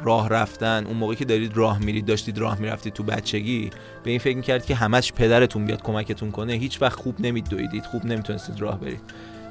راه 0.03 0.29
رفتن 0.29 0.85
اون 0.87 0.97
موقعی 0.97 1.15
که 1.15 1.25
دارید 1.25 1.57
راه 1.57 1.79
میرید 1.79 2.05
داشتید 2.05 2.37
راه 2.37 2.59
می‌رفتید 2.59 2.93
تو 2.93 3.03
بچگی 3.03 3.69
به 4.03 4.09
این 4.09 4.19
فکر 4.19 4.35
می‌کردید 4.35 4.65
که 4.65 4.75
همش 4.75 5.13
پدرتون 5.13 5.65
بیاد 5.65 5.83
کمکتون 5.83 6.31
کنه 6.31 6.53
هیچ 6.53 6.81
وقت 6.81 6.99
خوب 6.99 7.15
نمیدویدید 7.19 7.85
خوب 7.85 8.05
نمی‌تونستید 8.05 8.61
راه 8.61 8.79
برید. 8.79 9.01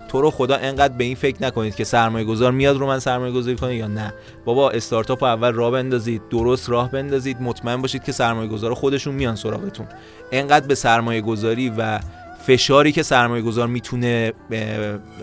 تو 0.08 0.20
رو 0.20 0.30
خدا 0.30 0.56
انقدر 0.56 0.94
به 0.94 1.04
این 1.04 1.14
فکر 1.14 1.42
نکنید 1.42 1.74
که 1.74 1.84
سرمایه 1.84 2.24
گذار 2.24 2.52
میاد 2.52 2.76
رو 2.76 2.86
من 2.86 2.98
سرمایه 2.98 3.32
گذاری 3.32 3.56
کنه 3.56 3.76
یا 3.76 3.86
نه. 3.86 4.14
بابا 4.44 4.70
استارتاپ 4.70 5.22
اول 5.22 5.52
راه 5.52 5.70
بندازید 5.70 6.22
درست 6.30 6.70
راه 6.70 6.90
بندازید 6.90 7.40
مطمئن 7.40 7.82
باشید 7.82 8.04
که 8.04 8.12
سرمایه 8.12 8.48
گذار 8.48 8.74
خودشون 8.74 9.14
میان 9.14 9.36
سراغتون. 9.36 9.86
انقدر 10.32 10.66
به 10.66 10.74
سرمایه 10.74 11.20
گذاری 11.20 11.72
و 11.78 12.00
فشاری 12.46 12.92
که 12.92 13.02
سرمایه 13.02 13.42
گذار 13.42 13.66
می‌تونه 13.66 14.32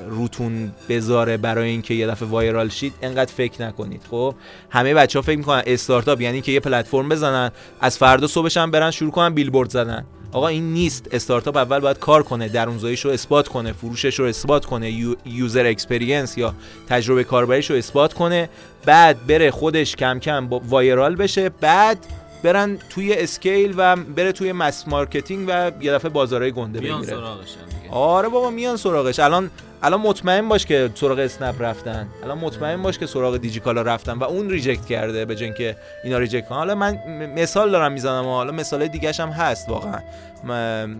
روتون 0.09 0.71
بذاره 0.89 1.37
برای 1.37 1.69
اینکه 1.69 1.93
یه 1.93 2.07
دفعه 2.07 2.29
viral 2.29 2.69
شید 2.69 2.93
انقدر 3.01 3.33
فکر 3.33 3.67
نکنید. 3.67 4.01
خب 4.11 4.35
همه 4.69 4.93
بچه 4.93 5.19
ها 5.19 5.23
فکر 5.23 5.37
می‌کنن 5.37 5.63
استارتاپ 5.65 6.21
یعنی 6.21 6.41
که 6.41 6.51
یه 6.51 6.59
پلتفرم 6.59 7.09
بزنن 7.09 7.51
از 7.81 7.97
فردا 7.97 8.27
صبحش 8.27 8.57
هم 8.57 8.71
برن 8.71 8.91
شروع 8.91 9.11
کنن 9.11 9.33
بیلبورد 9.33 9.69
زدن. 9.69 10.05
آقا 10.31 10.47
این 10.47 10.73
نیست. 10.73 11.07
استارتاپ 11.11 11.57
اول 11.57 11.79
باید 11.79 11.99
کار 11.99 12.23
کنه 12.23 12.47
درونزاییش 12.47 13.05
رو 13.05 13.11
اثبات 13.11 13.47
کنه 13.47 13.73
فروشش 13.73 14.19
رو 14.19 14.25
اثبات 14.25 14.65
کنه 14.65 14.91
u- 14.91 15.15
user 15.25 15.65
experience 15.65 16.37
یا 16.37 16.53
تجربه 16.87 17.23
کاربریش 17.23 17.69
رو 17.69 17.75
اثبات 17.75 18.13
کنه 18.13 18.49
بعد 18.85 19.27
بره 19.27 19.51
خودش 19.51 19.95
کم 19.95 20.19
کم 20.19 20.49
viral 20.49 21.15
بشه 21.15 21.49
بعد 21.49 21.97
برن 22.43 22.77
توی 22.89 23.13
scale 23.13 23.73
و 23.77 23.95
بره 23.95 24.31
توی 24.31 24.51
mass 24.51 24.87
marketing 24.87 25.45
و 25.47 25.71
یه 25.81 25.91
دفعه 25.93 26.09
بازارهای 26.09 26.51
گنده 26.51 26.79
بیان 26.79 27.01
بگیره. 27.01 27.17
سراغش 27.17 27.55
هم 27.57 27.81
دیگه. 27.81 27.95
آره 27.95 28.29
بابا 28.29 28.49
میان 28.49 28.77
سراغش. 28.77 29.19
الان 29.19 29.51
الان 29.83 29.99
مطمئن 29.99 30.49
باش 30.49 30.65
که 30.65 30.89
سراغ 30.95 31.19
اسنپ 31.19 31.55
رفتن. 31.59 32.07
الان 32.23 32.37
مطمئن 32.37 32.81
باش 32.81 32.99
که 32.99 33.05
سراغ 33.05 33.37
دیجیکالا 33.37 33.81
رفتن 33.81 34.13
و 34.13 34.23
اون 34.23 34.49
reject 34.49 34.85
کرده 34.85 35.25
به 35.25 35.35
جای 35.35 35.45
اینکه 35.45 35.75
اینا 36.03 36.17
reject 36.17 36.47
کنن. 36.47 36.57
حالا 36.57 36.75
من 36.75 36.97
مثال 37.35 37.71
دارم 37.71 37.91
می‌زنم 37.91 38.25
و 38.25 38.31
حالا 38.31 38.51
مثال 38.51 38.87
دیگه 38.87 39.11
هم 39.11 39.29
هست 39.29 39.69
واقعا. 39.69 39.99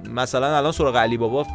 مثلا 0.10 0.58
الان 0.58 0.72
سراغ 0.72 0.98
علی 0.98 1.18
بابا 1.18 1.46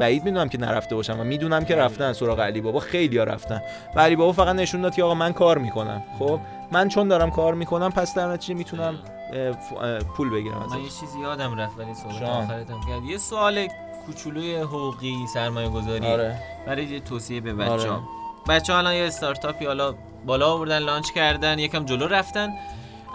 بعید 0.00 0.24
می‌دونم 0.24 0.48
که 0.48 0.58
نرفته 0.58 0.94
باشم 0.94 1.20
و 1.20 1.24
می‌دونم 1.24 1.64
که 1.64 1.76
رفتن 1.76 2.12
سراغ 2.12 2.40
علی 2.40 2.60
بابا. 2.60 2.80
خیلی 2.80 3.18
ها 3.18 3.24
رفتن. 3.24 3.62
و 3.96 4.00
علی 4.00 4.16
بابا 4.16 4.32
فقط 4.32 4.56
نشون 4.56 4.80
داد 4.80 4.94
که 4.94 5.02
آقا 5.02 5.14
من 5.14 5.32
کار 5.32 5.58
می‌کنم. 5.58 6.02
خب 6.18 6.40
من 6.72 6.88
چون 6.88 7.08
دارم 7.08 7.30
کار 7.30 7.54
می‌کنم 7.54 7.90
پس 7.90 8.14
در 8.14 8.28
نتیجه 8.28 8.54
می‌تونم 8.54 8.82
اه، 8.84 9.21
پول 10.16 10.30
بگیرم 10.30 10.66
من 10.70 10.78
یه 10.78 10.88
چیزی 10.88 11.20
یادم 11.20 11.56
رفت 11.56 11.78
ولی 11.78 11.94
صحبت 11.94 12.18
شام. 12.18 12.44
آخرتم 12.44 12.80
کرد. 12.88 13.04
یه 13.04 13.18
سوال 13.18 13.68
کوچولوی 14.06 14.56
حقوقی 14.56 15.26
سرمایه 15.34 15.68
گذاری 15.68 16.06
آره. 16.06 16.38
برای 16.66 16.84
یه 16.84 17.00
توصیه 17.00 17.40
به 17.40 17.54
بچه 17.54 17.70
آره. 17.70 17.90
ها 17.90 18.02
بچه 18.48 18.72
ها 18.72 18.78
الان 18.78 18.94
یه 18.94 19.04
استارتاپی 19.04 19.66
حالا 19.66 19.94
بالا 20.26 20.52
آوردن 20.52 20.78
لانچ 20.78 21.10
کردن 21.10 21.58
یکم 21.58 21.84
جلو 21.84 22.06
رفتن. 22.06 22.48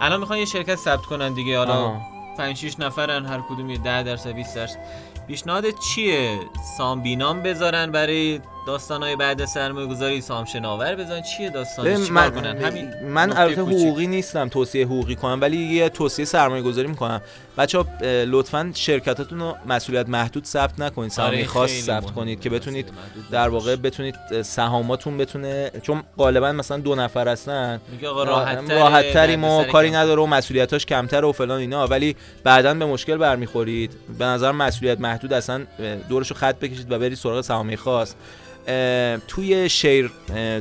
الان 0.01 0.19
می‌خوان 0.19 0.39
یه 0.39 0.45
شرکت 0.45 0.75
ثبت 0.75 1.05
کنن 1.05 1.33
دیگه. 1.33 1.57
حالا 1.57 1.73
آها. 1.73 2.01
5 2.37 2.57
6 2.57 2.79
نفرن 2.79 3.25
هر 3.25 3.41
کدوم 3.41 3.69
یه 3.69 3.77
10 3.77 4.03
درصد 4.03 4.29
20 4.29 4.55
درصد. 4.55 4.79
پیشنهاد 5.27 5.65
چیه؟ 5.79 6.39
سام 6.77 7.01
بینام 7.01 7.41
بذارن 7.43 7.91
برای 7.91 8.39
داستانهای 8.67 9.15
بعد 9.15 9.45
سرمایه 9.45 9.87
گذاری 9.87 10.21
سام 10.21 10.45
شناور 10.45 10.95
بذارن 10.95 11.21
چیه 11.21 11.49
داستانش 11.49 11.89
ببین، 11.89 12.05
چیکار 12.05 12.29
من 12.29 12.41
کنن؟ 12.41 12.57
همین 12.57 12.93
من 13.03 13.29
نکته 13.29 13.41
البته. 13.41 13.61
حقوقی 13.61 14.07
نیستم 14.07 14.49
توصیه 14.49 14.85
حقوقی 14.85 15.15
کنم 15.15 15.41
ولی 15.41 15.57
یه 15.57 15.89
توصیه 15.89 16.25
سرمایه 16.25 16.63
گذاری 16.63 16.87
می‌کنم. 16.87 17.21
بچه 17.57 17.77
ها 17.77 17.85
لطفا 18.25 18.71
شرکتاتون 18.75 19.39
رو 19.39 19.55
مسئولیت 19.67 20.09
محدود 20.09 20.45
ثبت 20.45 20.79
نکنید 20.79 21.11
سرمایه 21.11 21.45
خاص 21.45 21.71
ثبت. 21.71 22.11
کنید 22.11 22.41
که 22.41 22.49
بتونید 22.49 22.89
در. 23.31 23.49
واقع 23.49 23.75
بتونید 23.75 24.41
سهاماتون 24.41 25.17
بتونه 25.17 25.71
چون 25.81 26.03
غالبا 26.17 26.51
مثلا 26.51 26.77
دو 26.77 26.95
نفر 26.95 27.27
هستن. 27.27 27.81
میگه 27.91 28.07
آقا 28.07 28.23
راحت 28.23 28.71
راحت 28.71 29.13
تریم 29.13 29.43
و 29.43 29.63
کاری 29.63 29.91
نداره 29.91 30.21
و 30.21 30.25
مسئولیتاش 30.25 30.85
کمتر 30.85 31.25
و 31.25 31.31
فلان 31.31 31.59
اینا 31.59 31.87
ولی 31.87 32.15
بعدا 32.43 32.73
به 32.73 32.85
مشکل 32.85 33.17
برمیخورید. 33.17 33.91
به 34.19 34.25
نظر 34.25 34.51
مسئولیت 34.51 34.99
محدود 34.99 35.33
اصلا 35.33 35.65
دورشو 36.09 36.35
خط 36.35 36.59
بکشید 36.59 36.91
و 36.91 36.99
برید 36.99 37.17
سراغ 37.17 37.41
سهامی 37.41 37.77
خاص. 37.77 38.13
توی 39.27 39.69
share 39.69 40.11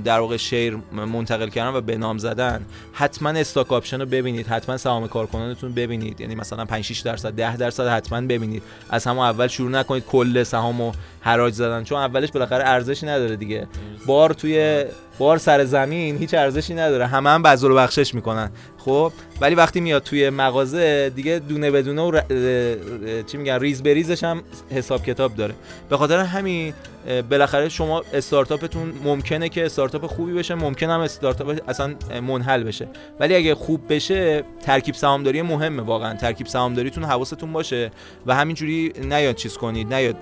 در 0.05 0.21
واقع 0.21 0.37
share 0.37 0.79
منتقل 0.93 1.49
کردن 1.49 1.77
و 1.77 1.81
به 1.81 1.97
نام 1.97 2.19
زدن 2.19 2.67
حتما 2.93 3.31
stock 3.31 3.73
option 3.73 4.01
رو 4.01 4.07
ببینید 4.07 4.47
حتما 4.47 4.77
سهام 4.77 5.09
کارکنانتون 5.09 5.73
ببینید. 5.73 6.21
یعنی 6.21 6.35
مثلا 6.35 6.65
5 6.65 6.85
6 6.85 7.01
درصد 7.01 7.31
10 7.31 7.57
درصد 7.57 7.87
حتما 7.87 8.21
ببینید. 8.21 8.63
از 8.91 9.05
همون 9.05 9.27
اول 9.27 9.47
شروع 9.47 9.71
نکنید 9.71 10.05
کل 10.05 10.43
سهامو 10.43 10.93
حراج 11.21 11.55
زدن 11.55 11.85
چون 11.85 11.99
اولش 11.99 12.31
بالاخره 12.31 12.65
ارزشی 12.69 13.07
نداره 13.07 13.37
دیگه. 13.37 13.67
بار 14.07 14.33
توی 14.33 14.85
بار 15.19 15.39
سر 15.39 15.65
زمین 15.65 16.17
هیچ 16.19 16.35
ارزشی 16.35 16.75
نداره. 16.75 17.07
همه 17.07 17.31
هم 17.31 17.43
بذل 17.43 17.77
بخشش 17.77 18.15
می‌کنن. 18.15 18.51
خب 18.79 19.13
ولی 19.41 19.55
وقتی 19.55 19.81
میاد 19.81 20.03
توی 20.03 20.31
مغازه 20.31 21.13
دیگه 21.17 21.39
دونه 21.49 21.71
بدونه 21.71 22.03
و 22.03 22.11
ر- 22.11 22.23
چی 23.27 23.37
میگن 23.37 23.59
ریز 23.59 23.83
به 23.83 23.95
ریزش 23.95 24.25
هم 24.25 24.43
حساب 24.71 25.03
کتاب 25.03 25.35
داره. 25.35 25.55
به 25.89 25.97
خاطر 25.97 26.19
همین 26.19 26.75
بالاخره 27.31 27.69
شما 27.69 28.03
استارتاپتون 28.15 28.93
ممکنه 29.05 29.49
که 29.49 29.67
استارتاپ 29.67 30.07
خوبی 30.07 30.33
بشه 30.33 30.55
ممکن 30.55 30.91
هم 30.91 31.01
استارتاپ 31.01 31.61
اصلا 31.69 31.95
منحل 32.21 32.63
بشه. 32.63 32.89
ولی 33.21 33.35
اگه 33.35 33.55
خوب 33.55 33.93
بشه 33.93 34.45
ترکیب 34.63 34.95
سهامداری 34.95 35.43
مهمه 35.43 35.83
واقعا. 35.83 36.15
ترکیب 36.15 36.47
سهامداریتون 36.47 37.05
حواستون 37.05 37.53
باشه 37.53 37.91
و 38.27 38.35
همینجوری 38.35 38.93
نیاد 39.03 39.35
چیز 39.35 39.57
کنید 39.57 39.95
نیاد 39.95 40.17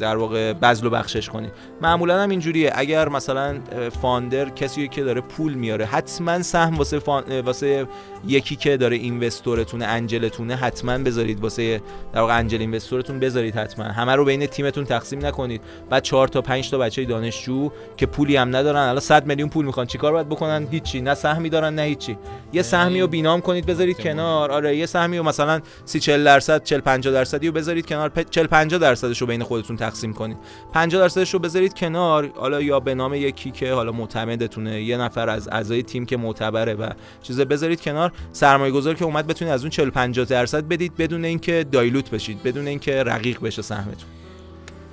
در 0.00 0.16
واقع 0.16 0.52
بذل 0.52 0.86
و 0.86 0.90
بخشش 0.90 1.28
کنید. 1.28 1.52
معمولا 1.82 2.22
هم 2.22 2.30
اینجوریه. 2.30 2.72
اگر 2.74 3.08
مثلا 3.08 3.48
اه، 3.72 3.88
فاندر 4.34 4.50
کسی 4.54 4.88
که 4.88 5.02
داره 5.04 5.20
پول 5.20 5.54
میاره. 5.54 5.84
حتما 5.84 6.42
سهم 6.42 6.74
واسه 6.78 6.98
فان... 6.98 7.40
واسه 7.40 7.86
یکی 8.26 8.56
که 8.56 8.76
داره 8.76 8.96
اینوستورتونه 8.96 9.84
انجلتونه 9.84 10.56
حتما 10.56 10.98
بذارید 10.98 11.40
واسه 11.40 11.80
در 12.12 12.20
واقع 12.20 12.38
انجل 12.38 12.60
اینوستورتون 12.60 13.20
بذارید 13.20 13.54
حتما. 13.54 13.84
همه 13.84 14.14
رو 14.14 14.24
بین 14.24 14.46
تیمتون 14.46 14.84
تقسیم 14.84 15.26
نکنید. 15.26 15.60
بعد 15.90 16.02
4 16.02 16.28
تا 16.28 16.40
5 16.42 16.70
تا 16.70 16.78
بچه 16.78 17.04
دانشجو 17.04 17.70
که 17.96 18.06
پولی 18.06 18.36
هم 18.36 18.56
ندارن. 18.56 18.80
الان 18.80 19.00
100 19.00 19.26
میلیون 19.26 19.48
پول 19.48 19.66
می‌خوان. 19.66 19.86
چیکار 19.86 20.12
باید 20.12 20.28
بکنن؟ 20.28 20.68
هیچی. 20.70 21.00
نه 21.00 21.14
سهمی 21.14 21.48
دارن 21.48 21.74
نه 21.74 21.82
هیچی. 21.82 22.18
یه 22.52 22.62
سهمی 22.62 23.00
رو 23.00 23.06
بینام 23.06 23.40
کنید 23.40 23.66
بذارید 23.66 23.98
کنار. 23.98 24.52
آره 24.52 24.76
یه 24.76 24.86
سهمی 24.86 25.18
رو 25.18 25.24
مثلا 25.24 25.60
30 25.84 26.00
40 26.00 26.24
درصد 26.24 26.62
40 26.62 26.80
50 26.80 27.14
درصدی 27.14 27.46
رو 27.46 27.52
بذارید 27.52 27.86
کنار. 27.86 28.12
پ- 28.16 28.30
40 28.30 28.46
50 28.46 28.80
درصدش 28.80 29.20
رو 29.20 29.26
بین 29.26 29.42
خودتون 29.42 29.76
تقسیم 29.76 30.12
کنید. 30.12 30.36
50 30.72 31.00
درصدش 31.00 31.34
رو 31.34 31.40
بذارید 31.40 31.74
کنار. 31.74 32.30
حالا 32.36 32.60
یا 32.60 32.80
به 32.80 32.94
نام 32.94 33.14
یکی 33.14 33.50
که 33.50 33.72
حالا 33.72 33.92
معتمدتونه 34.24 34.82
یه 34.82 34.96
نفر 34.96 35.28
از 35.28 35.48
اعضای 35.48 35.82
تیم 35.82 36.06
که 36.06 36.16
معتبره 36.16 36.74
و 36.74 36.90
چیز 37.22 37.40
بذارید 37.40 37.80
کنار. 37.80 38.12
سرمایه 38.32 38.72
گذار 38.72 38.94
که 38.94 39.04
اومد 39.04 39.26
بتونید 39.26 39.54
از 39.54 39.60
اون 39.60 39.70
40 39.70 39.90
50 39.90 40.26
درصد 40.26 40.68
بدید 40.68 40.96
بدون 40.96 41.24
اینکه 41.24 41.66
دایلوت 41.72 42.10
بشید 42.10 42.42
بدون 42.42 42.68
اینکه 42.68 43.02
رقیق 43.02 43.40
بشه 43.40 43.62
سهمتون. 43.62 44.08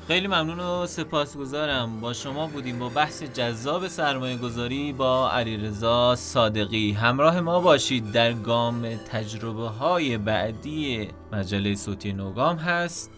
خیلی 0.08 0.28
ممنون 0.28 0.60
و 0.60 0.86
سپاسگزارم. 0.86 2.00
با 2.00 2.14
شما 2.14 2.48
بودیم 2.48 2.80
با 2.80 2.90
بحث 2.90 3.24
جذاب 3.24 3.88
سرمایه 3.88 4.38
گذاری 4.38 4.94
با 4.94 5.32
علیرضا 5.32 6.16
صادقی. 6.16 6.92
همراه 6.92 7.40
ما 7.40 7.60
باشید. 7.60 8.12
در 8.12 8.34
گام 8.34 8.96
تجربه 8.96 9.68
های 9.68 10.18
بعدی 10.18 11.08
مجله 11.32 11.76
صوتی 11.76 12.14
نوگام 12.14 12.56
هست 12.56 13.12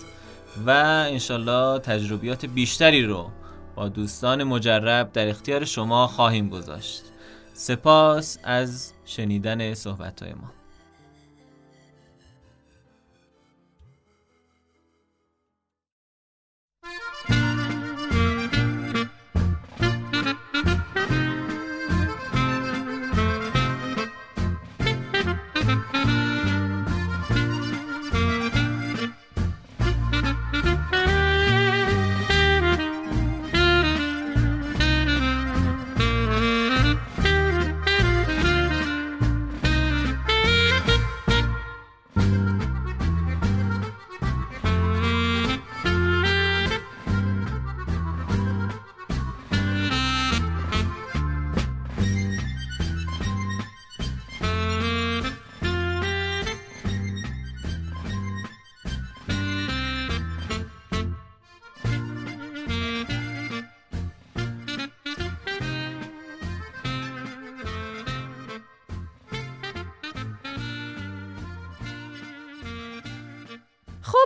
و 0.66 0.70
انشالله 1.12 1.80
تجربیات 1.80 2.46
بیشتری 2.46 3.06
رو 3.06 3.30
با 3.76 3.90
دوستان 3.90 4.44
مجرب 4.44 5.12
در 5.12 5.28
اختیار 5.28 5.66
شما 5.66 6.08
خواهیم 6.08 6.50
گذاشت. 6.50 7.04
سپاس 7.54 8.38
از 8.44 8.94
شنیدن 9.06 9.74
صحبت 9.74 10.24
های 10.24 10.34
ما. 10.34 10.63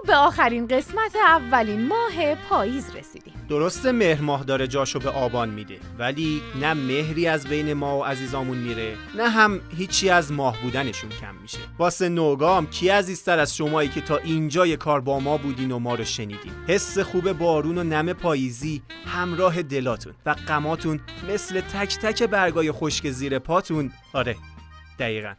به 0.08 0.16
آخرین 0.16 0.68
قسمت 0.68 1.16
اولین 1.16 1.88
ماه 1.88 2.36
پاییز 2.50 2.96
رسیدیم. 2.96 3.34
درسته 3.50 3.92
مهر 3.92 4.22
ماه 4.22 4.44
داره 4.44 4.68
جاشو 4.68 5.00
به 5.00 5.10
آبان 5.10 5.50
میده 5.50 5.80
ولی 6.00 6.42
نه 6.62 6.74
مهری 6.74 7.28
از 7.28 7.48
بین 7.48 7.74
ما 7.74 8.00
و 8.00 8.04
عزیزامون 8.06 8.58
میره 8.58 8.96
نه 9.18 9.30
هم 9.30 9.62
هیچی 9.78 10.10
از 10.10 10.32
ماه 10.32 10.62
بودنشون 10.62 11.10
کم 11.10 11.36
میشه. 11.42 11.58
واسه 11.80 12.10
نوگام 12.10 12.68
کی 12.68 12.90
عزیزتر 12.90 13.40
از 13.40 13.56
شمایی 13.56 13.90
که 13.90 14.02
تا 14.02 14.18
اینجای 14.18 14.78
کار 14.78 15.02
با 15.02 15.20
ما 15.20 15.38
بودین 15.38 15.72
و 15.72 15.80
ما 15.80 15.96
رو 15.96 16.04
شنیدین؟ 16.04 16.54
حس 16.68 17.00
خوب 17.00 17.32
بارون 17.32 17.78
و 17.78 17.84
نم 17.84 18.14
پاییزی 18.14 18.82
همراه 19.06 19.62
دلاتون 19.62 20.14
و 20.26 20.34
غماتون 20.34 21.00
مثل 21.30 21.62
تک 21.62 21.98
تک 21.98 22.24
برگای 22.24 22.72
خشک 22.72 23.10
زیر 23.10 23.40
پاتون. 23.40 23.92
آره 24.14 24.36
دقیقا. 25.00 25.34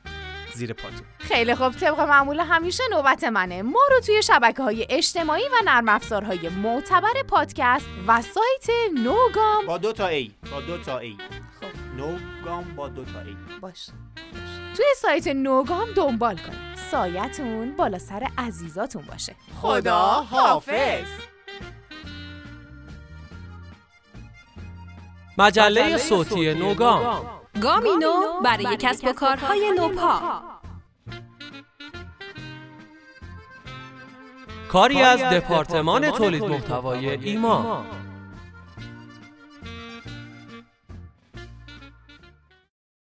زیر 0.59 0.73
پاتون. 0.73 1.07
خیلی 1.19 1.55
خوب 1.55 1.73
طبق 1.73 2.01
معمول 2.01 2.41
همیشه 2.41 2.83
نوبت 2.91 3.25
منه. 3.25 3.63
ما 3.63 3.81
رو 3.91 4.01
توی 4.01 4.23
شبکه 4.23 4.63
های 4.63 4.87
اجتماعی 4.91 5.43
و 5.43 5.63
نرم 5.65 5.89
افزارهای 5.89 6.49
معتبر 6.49 7.23
پادکست 7.29 7.87
و 8.07 8.23
سایت 8.23 8.93
نوگام. 8.95 9.67
با 9.67 9.79
دو 9.79 9.93
تا 9.93 10.07
ای. 10.07 10.31
با 10.53 10.61
دو 10.61 10.79
تا 10.79 10.99
ای. 10.99 11.17
خب. 11.61 11.97
نوگام 11.97 12.75
با 12.77 12.89
دو 12.89 13.05
تا 13.05 13.21
ای. 13.21 13.37
باش 13.61 13.87
توی 14.77 14.87
سایت 14.97 15.27
نوگام 15.29 15.89
دنبال 15.95 16.37
کنید. 16.37 16.79
سایتون 16.91 17.77
بالا 17.77 17.99
سر 17.99 18.29
عزیزاتون 18.39 19.03
باشه. 19.03 19.35
خدا 19.63 20.27
حافظ. 20.31 21.09
مجله 25.39 25.99
صوتی 25.99 26.55
نوگام. 26.55 27.38
گامینو 27.63 28.41
برای 28.45 28.77
کسب 28.77 29.07
و 29.07 29.13
کارهای 29.13 29.73
نوپا. 29.79 30.21
کاری 34.73 35.03
از 35.03 35.21
دپارتمان 35.21 36.11
تولید 36.11 36.45
محتوای 36.45 37.11
ایما. 37.11 37.85